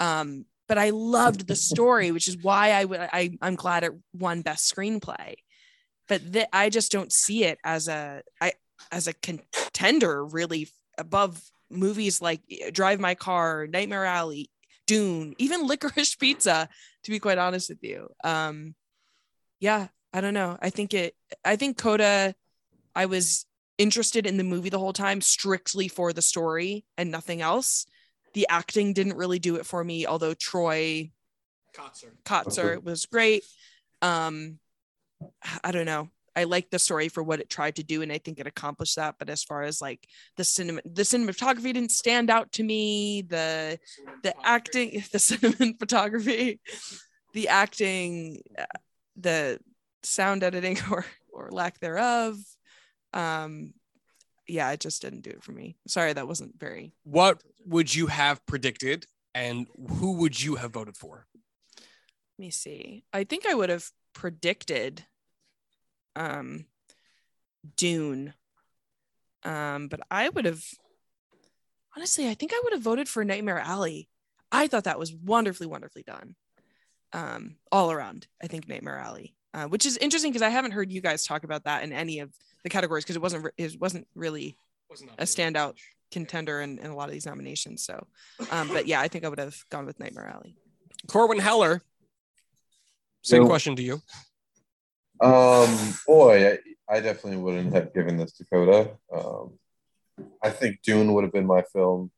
[0.00, 3.92] Um but i loved the story which is why i would i i'm glad it
[4.14, 5.34] won best screenplay.
[6.08, 8.52] But th- i just don't see it as a i
[8.90, 11.40] as a contender really above
[11.70, 12.40] movies like
[12.72, 14.50] Drive My Car, Nightmare Alley,
[14.90, 16.68] Dune, even Licorice Pizza,
[17.04, 18.08] to be quite honest with you.
[18.24, 18.74] Um,
[19.60, 20.58] yeah, I don't know.
[20.60, 21.14] I think it,
[21.44, 22.34] I think Coda,
[22.96, 23.46] I was
[23.78, 27.86] interested in the movie the whole time strictly for the story and nothing else.
[28.34, 31.12] The acting didn't really do it for me, although Troy
[31.72, 33.44] Kotsur Kotsur was great.
[34.02, 34.58] Um,
[35.62, 36.08] I don't know.
[36.36, 38.96] I like the story for what it tried to do, and I think it accomplished
[38.96, 39.16] that.
[39.18, 43.22] But as far as like the cinema, the cinematography didn't stand out to me.
[43.22, 43.78] The
[44.22, 46.60] the acting, the cinematography,
[47.32, 48.64] the acting, uh,
[49.16, 49.58] the
[50.02, 52.36] sound editing or or lack thereof.
[53.12, 53.74] Um,
[54.46, 55.76] yeah, it just didn't do it for me.
[55.86, 56.92] Sorry, that wasn't very.
[57.04, 59.66] What would you have predicted, and
[59.98, 61.26] who would you have voted for?
[62.38, 63.04] Let me see.
[63.12, 65.04] I think I would have predicted
[66.16, 66.64] um
[67.76, 68.34] Dune.
[69.42, 70.62] Um, but I would have
[71.96, 74.08] honestly, I think I would have voted for Nightmare Alley.
[74.52, 76.34] I thought that was wonderfully, wonderfully done.
[77.12, 80.92] Um, all around, I think Nightmare Alley, uh, which is interesting because I haven't heard
[80.92, 82.32] you guys talk about that in any of
[82.62, 84.56] the categories because it wasn't re- it wasn't really
[85.18, 85.74] a standout
[86.12, 87.84] contender in, in a lot of these nominations.
[87.84, 88.06] So,
[88.52, 90.54] um, but yeah, I think I would have gone with Nightmare Alley.
[91.08, 91.82] Corwin Heller.
[93.22, 94.00] Same So- question to you.
[95.20, 98.96] Um, boy, I, I definitely wouldn't have given this to Coda.
[99.14, 99.58] Um,
[100.42, 102.10] I think Dune would have been my film.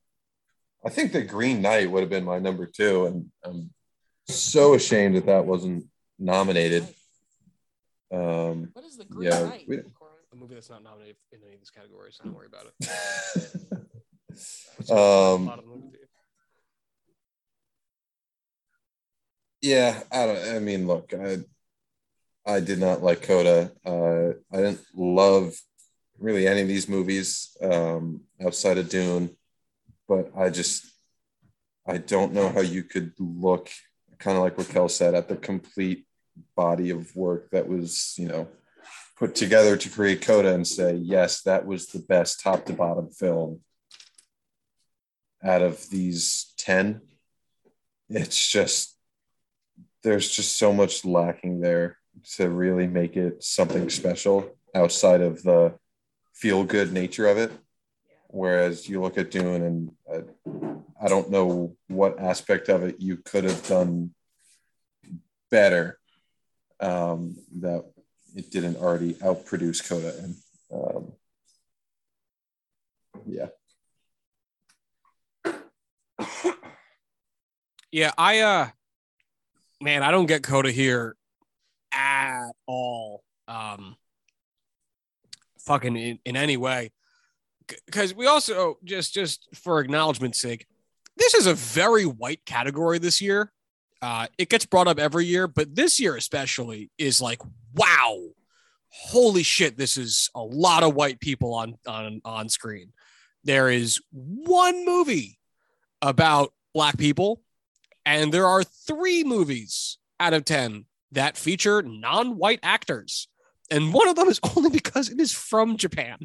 [0.84, 3.70] I think The Green Knight would have been my number two, and I'm
[4.28, 5.86] so ashamed that that wasn't
[6.18, 6.82] nominated.
[8.12, 9.68] Um, What is the Green Yeah, Knight?
[9.68, 9.78] we-
[10.32, 12.74] A movie that's not nominated in any of these categories, so don't worry about it.
[14.90, 16.06] um, Bottom movie to you.
[19.60, 20.56] yeah, I don't.
[20.56, 21.38] I mean, look, I
[22.44, 23.70] I did not like Coda.
[23.84, 25.54] Uh, I didn't love
[26.18, 29.36] really any of these movies um, outside of Dune,
[30.08, 30.84] but I just
[31.86, 33.68] I don't know how you could look
[34.18, 36.06] kind of like Raquel said at the complete
[36.56, 38.48] body of work that was you know
[39.18, 43.08] put together to create Coda and say yes, that was the best top to bottom
[43.10, 43.60] film
[45.44, 47.02] out of these ten.
[48.08, 48.96] It's just
[50.02, 51.98] there's just so much lacking there
[52.36, 55.74] to really make it something special outside of the
[56.34, 57.52] feel good nature of it.
[58.28, 60.22] Whereas you look at Dune, and uh,
[61.02, 64.14] I don't know what aspect of it you could have done
[65.50, 65.98] better
[66.80, 67.84] um, that
[68.34, 70.14] it didn't already outproduce Coda.
[70.18, 70.36] And
[70.72, 71.12] um,
[73.26, 73.48] yeah,
[77.92, 78.68] Yeah, I uh
[79.82, 81.14] man, I don't get Coda here
[81.92, 83.22] at all.
[83.48, 83.96] Um
[85.60, 86.92] fucking in, in any way.
[87.86, 90.66] Because we also just just for acknowledgement's sake,
[91.16, 93.52] this is a very white category this year.
[94.00, 97.40] Uh it gets brought up every year, but this year especially is like,
[97.74, 98.18] wow,
[98.88, 102.92] holy shit, this is a lot of white people on on on screen.
[103.44, 105.38] There is one movie
[106.00, 107.42] about black people
[108.04, 113.28] and there are three movies out of 10 that feature non white actors.
[113.70, 116.18] And one of them is only because it is from Japan.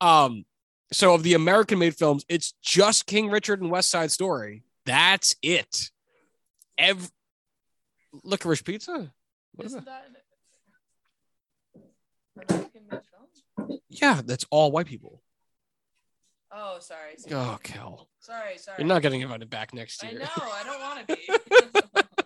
[0.00, 0.44] Um,
[0.92, 4.62] so of the American made films, it's just King Richard and West Side Story.
[4.84, 5.90] That's it.
[6.76, 7.10] Ev-
[8.24, 9.12] Licorice Pizza?
[9.54, 10.04] What is Isn't that?
[11.74, 11.82] that
[12.44, 13.00] an American-made
[13.68, 13.78] film?
[13.88, 15.22] Yeah, that's all white people.
[16.54, 17.14] Oh, sorry.
[17.16, 17.34] sorry.
[17.34, 18.08] Oh, Kel.
[18.20, 18.76] Sorry, sorry.
[18.78, 20.20] You're not getting invited back next year.
[20.20, 20.50] I know.
[20.52, 21.92] I don't want to be.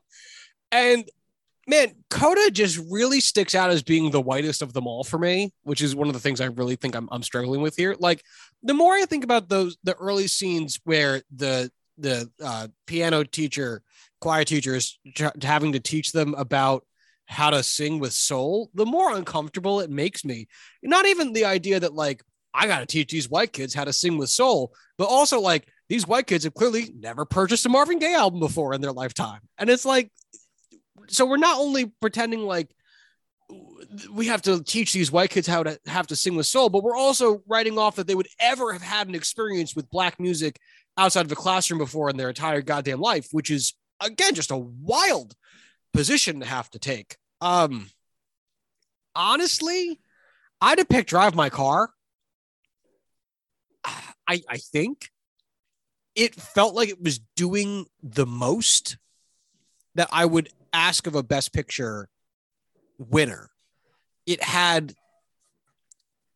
[0.72, 1.08] And
[1.66, 5.52] man, Coda just really sticks out as being the whitest of them all for me,
[5.62, 7.96] which is one of the things I really think I'm, I'm struggling with here.
[7.98, 8.22] Like
[8.62, 13.82] the more I think about those the early scenes where the the uh, piano teacher,
[14.20, 14.98] choir teacher is
[15.42, 16.84] having to teach them about
[17.26, 20.46] how to sing with soul, the more uncomfortable it makes me.
[20.82, 22.22] Not even the idea that like
[22.54, 25.66] I got to teach these white kids how to sing with soul, but also like
[25.88, 29.40] these white kids have clearly never purchased a Marvin Gaye album before in their lifetime.
[29.58, 30.10] And it's like,
[31.08, 32.70] so we're not only pretending like
[34.12, 36.82] we have to teach these white kids how to have to sing with soul, but
[36.82, 40.58] we're also writing off that they would ever have had an experience with black music
[40.98, 44.56] outside of a classroom before in their entire goddamn life, which is again just a
[44.56, 45.34] wild
[45.92, 47.16] position to have to take.
[47.40, 47.90] Um
[49.14, 50.00] honestly,
[50.60, 51.90] I'd have picked drive my car.
[54.28, 55.10] I I think
[56.16, 58.96] it felt like it was doing the most
[59.94, 62.08] that I would ask of a best picture
[62.98, 63.50] winner.
[64.26, 64.94] It had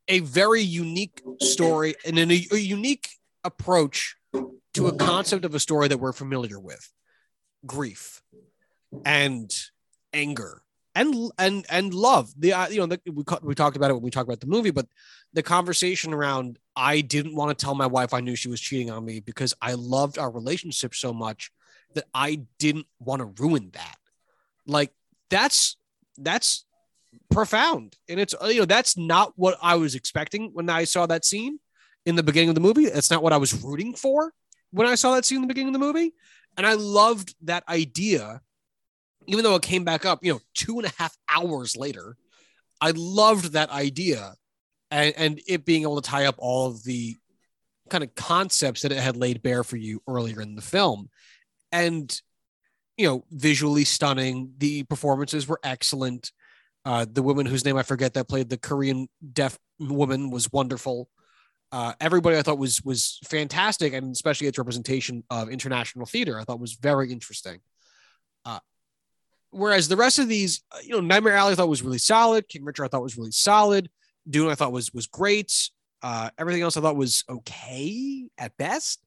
[0.08, 3.08] a very unique story and an, a, a unique
[3.44, 4.16] approach
[4.74, 6.92] to a concept of a story that we're familiar with.
[7.66, 8.22] Grief
[9.04, 9.52] and
[10.12, 10.62] anger
[10.94, 12.32] and and and love.
[12.36, 14.46] The uh, you know the, we, we talked about it when we talked about the
[14.46, 14.86] movie but
[15.32, 18.90] the conversation around i didn't want to tell my wife i knew she was cheating
[18.90, 21.50] on me because i loved our relationship so much
[21.94, 23.96] that i didn't want to ruin that
[24.66, 24.92] like
[25.28, 25.76] that's
[26.18, 26.64] that's
[27.30, 27.96] profound.
[28.08, 31.24] And it's uh, you know that's not what i was expecting when i saw that
[31.24, 31.58] scene
[32.06, 32.88] in the beginning of the movie.
[32.88, 34.32] That's not what i was rooting for
[34.70, 36.14] when i saw that scene in the beginning of the movie.
[36.56, 38.40] And i loved that idea
[39.26, 42.16] even though it came back up you know two and a half hours later
[42.80, 44.34] i loved that idea
[44.90, 47.16] and, and it being able to tie up all of the
[47.88, 51.08] kind of concepts that it had laid bare for you earlier in the film.
[51.72, 52.20] And
[53.00, 56.32] you know visually stunning the performances were excellent
[56.84, 61.08] uh, the woman whose name I forget that played the Korean deaf woman was wonderful.
[61.72, 66.44] Uh, everybody I thought was was fantastic, and especially its representation of international theater, I
[66.44, 67.60] thought was very interesting.
[68.44, 68.60] Uh,
[69.50, 72.48] whereas the rest of these, uh, you know, Nightmare Alley I thought was really solid.
[72.48, 73.90] King Richard I thought was really solid.
[74.28, 75.70] Dune I thought was was great.
[76.02, 79.02] Uh, everything else I thought was okay at best.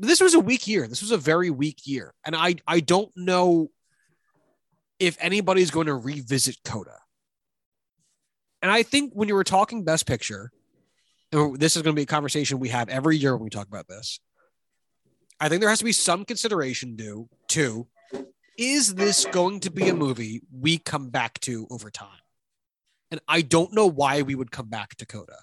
[0.00, 0.88] This was a weak year.
[0.88, 3.70] This was a very weak year, and I I don't know
[4.98, 6.98] if anybody's going to revisit Coda.
[8.62, 10.50] And I think when you were talking Best Picture,
[11.30, 13.88] this is going to be a conversation we have every year when we talk about
[13.88, 14.20] this.
[15.38, 17.86] I think there has to be some consideration due to
[18.58, 22.08] is this going to be a movie we come back to over time?
[23.10, 25.38] And I don't know why we would come back to Coda.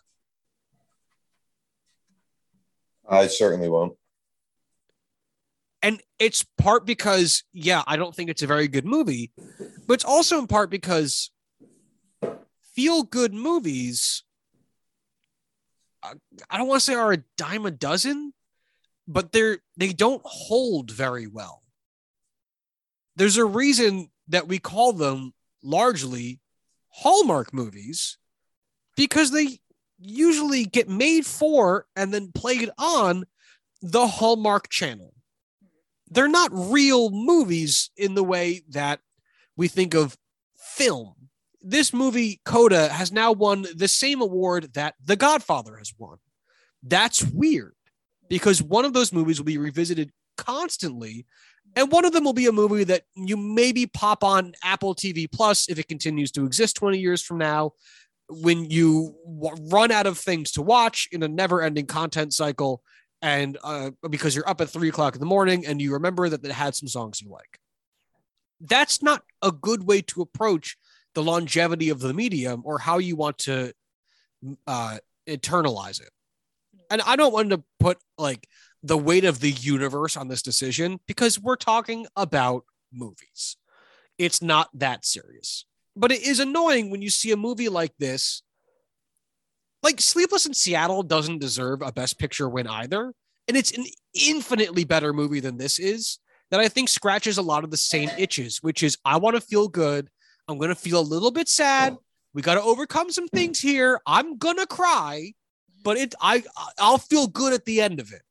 [3.09, 3.97] I certainly won't.
[5.81, 9.31] And it's part because, yeah, I don't think it's a very good movie,
[9.87, 11.31] but it's also in part because
[12.75, 14.23] feel good movies,
[16.03, 16.15] uh,
[16.49, 18.33] I don't want to say are a dime a dozen,
[19.07, 21.63] but they're they don't hold very well.
[23.15, 25.33] There's a reason that we call them
[25.63, 26.39] largely
[26.89, 28.17] Hallmark movies
[28.95, 29.59] because they
[29.99, 33.25] usually get made for and then played on
[33.81, 35.13] the Hallmark channel.
[36.09, 38.99] They're not real movies in the way that
[39.55, 40.17] we think of
[40.55, 41.13] film.
[41.61, 46.17] This movie, Coda, has now won the same award that The Godfather has won.
[46.83, 47.75] That's weird
[48.29, 51.25] because one of those movies will be revisited constantly
[51.75, 55.29] and one of them will be a movie that you maybe pop on Apple TV
[55.29, 57.71] Plus if it continues to exist 20 years from now
[58.29, 62.81] when you w- run out of things to watch in a never ending content cycle
[63.21, 66.43] and uh, because you're up at three o'clock in the morning and you remember that
[66.43, 67.59] it had some songs you like.
[68.61, 70.77] That's not a good way to approach
[71.13, 73.73] the longevity of the medium or how you want to
[74.65, 76.09] uh, internalize it.
[76.89, 78.47] And I don't want to put like
[78.83, 83.57] the weight of the universe on this decision because we're talking about movies.
[84.17, 85.65] It's not that serious.
[85.95, 88.43] But it is annoying when you see a movie like this.
[89.83, 93.13] Like Sleepless in Seattle doesn't deserve a Best Picture win either.
[93.47, 96.19] And it's an infinitely better movie than this is
[96.51, 99.41] that I think scratches a lot of the same itches, which is I want to
[99.41, 100.09] feel good.
[100.47, 101.95] I'm going to feel a little bit sad.
[102.33, 104.01] We got to overcome some things here.
[104.05, 105.33] I'm going to cry,
[105.83, 106.43] but it I
[106.77, 108.21] I'll feel good at the end of it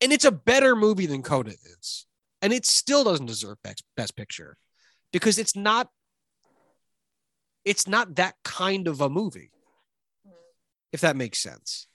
[0.00, 2.06] and it's a better movie than Coda is,
[2.40, 4.56] and it still doesn't deserve best, best picture
[5.12, 5.88] because it's not
[7.64, 9.50] it's not that kind of a movie
[10.92, 11.86] if that makes sense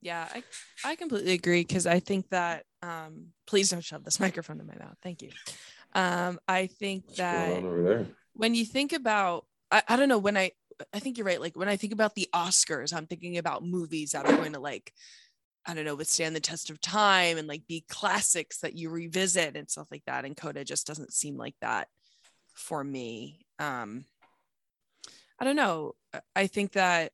[0.00, 0.42] Yeah, I,
[0.84, 4.76] I completely agree because I think that um please don't shove this microphone in my
[4.76, 4.96] mouth.
[5.02, 5.30] Thank you.
[5.94, 8.06] Um I think What's that going on over there?
[8.34, 10.52] when you think about I, I don't know when I
[10.94, 11.40] I think you're right.
[11.40, 14.60] Like when I think about the Oscars, I'm thinking about movies that are going to
[14.60, 14.92] like,
[15.66, 19.56] I don't know, withstand the test of time and like be classics that you revisit
[19.56, 20.24] and stuff like that.
[20.24, 21.88] And Coda just doesn't seem like that
[22.54, 23.40] for me.
[23.58, 24.04] Um,
[25.38, 25.94] I don't know.
[26.34, 27.12] I think that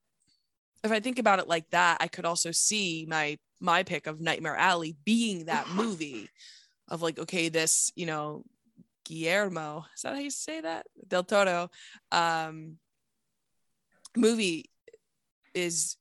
[0.83, 4.21] if I think about it like that, I could also see my my pick of
[4.21, 6.29] Nightmare Alley being that movie
[6.89, 8.45] of like, okay, this, you know,
[9.05, 10.87] Guillermo, is that how you say that?
[11.09, 11.71] Del Toro.
[12.13, 12.79] Um,
[14.17, 14.71] movie
[15.55, 15.97] is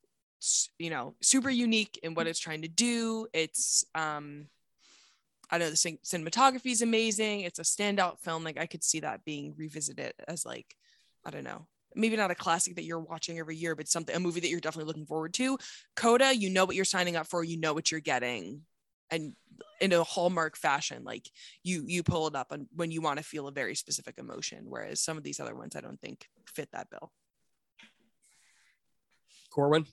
[0.77, 4.45] you know super unique in what it's trying to do it's um
[5.49, 8.99] i know the cin- cinematography is amazing it's a standout film like i could see
[8.99, 10.75] that being revisited as like
[11.25, 11.65] i don't know
[11.95, 14.59] maybe not a classic that you're watching every year but something a movie that you're
[14.59, 15.57] definitely looking forward to
[15.95, 18.61] coda you know what you're signing up for you know what you're getting
[19.11, 19.33] and
[19.81, 21.29] in a hallmark fashion like
[21.63, 24.65] you you pull it up and when you want to feel a very specific emotion
[24.67, 27.11] whereas some of these other ones i don't think fit that bill
[29.51, 29.85] corwin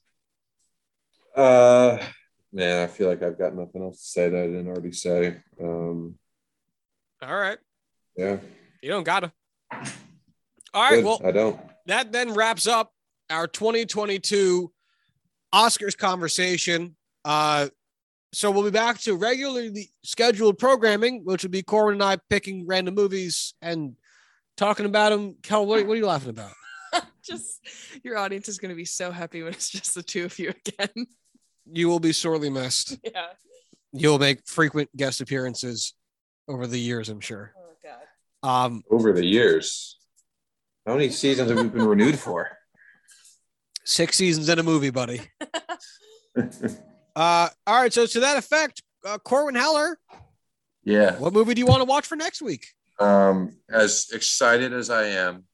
[1.36, 1.96] Uh,
[2.52, 5.36] man, I feel like I've got nothing else to say that I didn't already say.
[5.62, 6.18] Um,
[7.22, 7.58] all right
[8.16, 8.38] yeah.
[8.82, 9.30] you don't gotta
[9.72, 11.04] all right Good.
[11.04, 11.60] well I don't.
[11.90, 12.92] That then wraps up
[13.30, 14.72] our 2022
[15.52, 16.94] Oscars conversation.
[17.24, 17.66] Uh,
[18.32, 22.64] so we'll be back to regularly scheduled programming, which would be Corwin and I picking
[22.64, 23.96] random movies and
[24.56, 25.34] talking about them.
[25.42, 26.52] Kel, what, what are you laughing about?
[27.24, 27.58] just
[28.04, 30.54] your audience is going to be so happy when it's just the two of you
[30.64, 31.06] again.
[31.72, 33.00] You will be sorely missed.
[33.04, 33.30] yeah.
[33.92, 35.94] You'll make frequent guest appearances
[36.46, 37.52] over the years, I'm sure.
[37.58, 38.48] Oh god.
[38.48, 39.96] Um, Over the years,
[40.90, 42.50] how many seasons have we been renewed for?
[43.84, 45.20] six seasons in a movie, buddy.
[47.16, 47.92] Uh, all right.
[47.92, 49.98] So to that effect, uh, Corwin Heller,
[50.84, 51.18] Yeah.
[51.18, 52.64] what movie do you want to watch for next week?
[53.00, 55.44] Um, as excited as I am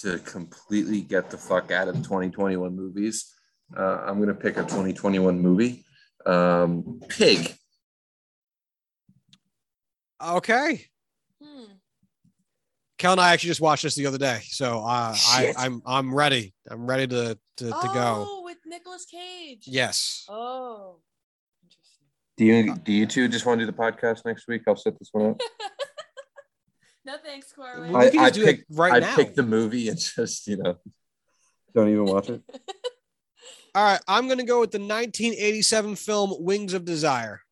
[0.00, 3.32] to completely get the fuck out of 2021 movies,
[3.76, 5.84] uh, I'm gonna pick a 2021 movie.
[6.26, 7.54] Um, Pig.
[10.22, 10.86] Okay.
[11.42, 11.64] Hmm.
[13.04, 16.14] Kel and I actually just watched this the other day, so uh, I, I'm I'm
[16.14, 16.54] ready.
[16.70, 18.26] I'm ready to to, to go.
[18.26, 19.64] Oh, with Nicolas Cage.
[19.66, 20.24] Yes.
[20.26, 21.00] Oh.
[21.62, 22.06] Interesting.
[22.38, 24.62] Do you do you two just want to do the podcast next week?
[24.66, 25.40] I'll set this one up.
[27.04, 27.94] no thanks, We Corwin.
[27.94, 29.14] I- just I do picked- it right I now.
[29.16, 30.76] pick the movie and just you know
[31.74, 32.40] Don't even watch it.
[33.74, 37.42] All right, I'm going to go with the 1987 film Wings of Desire,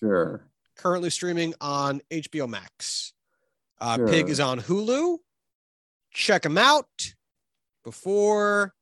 [0.00, 0.48] Sure.
[0.78, 3.12] currently streaming on HBO Max.
[3.82, 4.08] Uh, Sure.
[4.08, 5.18] Pig is on Hulu.
[6.12, 6.86] Check them out
[7.82, 8.74] before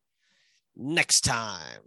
[0.75, 1.81] next time.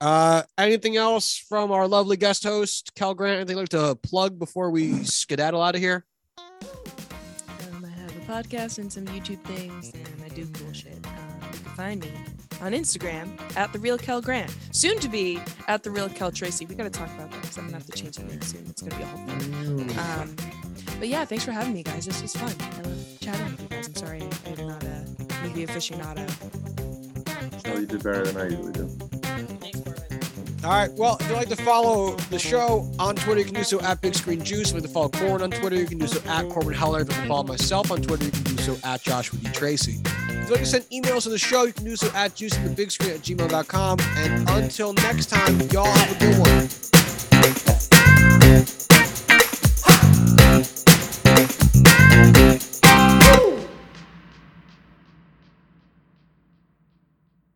[0.00, 3.36] Uh, anything else from our lovely guest host, Cal Grant?
[3.36, 6.04] Anything you'd like to plug before we skedaddle out of here?
[6.38, 10.98] Um, I have a podcast and some YouTube things, and I do cool shit.
[11.04, 11.12] Um,
[11.52, 12.10] you can find me
[12.60, 16.66] on Instagram at the real Kel Grant, soon to be at the real Kel Tracy.
[16.66, 18.66] We got to talk about that because I'm gonna have to change the name soon.
[18.68, 19.88] It's gonna be a whole thing.
[19.88, 20.20] Mm.
[20.20, 20.36] Um,
[20.98, 22.06] but yeah, thanks for having me, guys.
[22.06, 22.54] This was fun.
[22.60, 23.86] I love chatting with you guys.
[23.88, 25.04] I'm sorry I'm not a
[25.42, 26.28] movie aficionado.
[27.66, 29.77] So you did better than I usually do.
[30.64, 30.90] All right.
[30.92, 34.00] Well, if you'd like to follow the show on Twitter, you can do so at
[34.00, 34.70] Big Screen Juice.
[34.70, 37.02] If you'd like to follow Corwin on Twitter, you can do so at Corwin Heller.
[37.02, 39.50] If you'd like to follow myself on Twitter, you can do so at Joshua D.
[39.52, 40.00] Tracy.
[40.04, 43.14] If you'd like to send emails to the show, you can do so at juicingthebigscreen
[43.14, 44.00] at gmail.com.
[44.00, 46.38] And until next time, y'all have a good
[48.72, 48.87] one.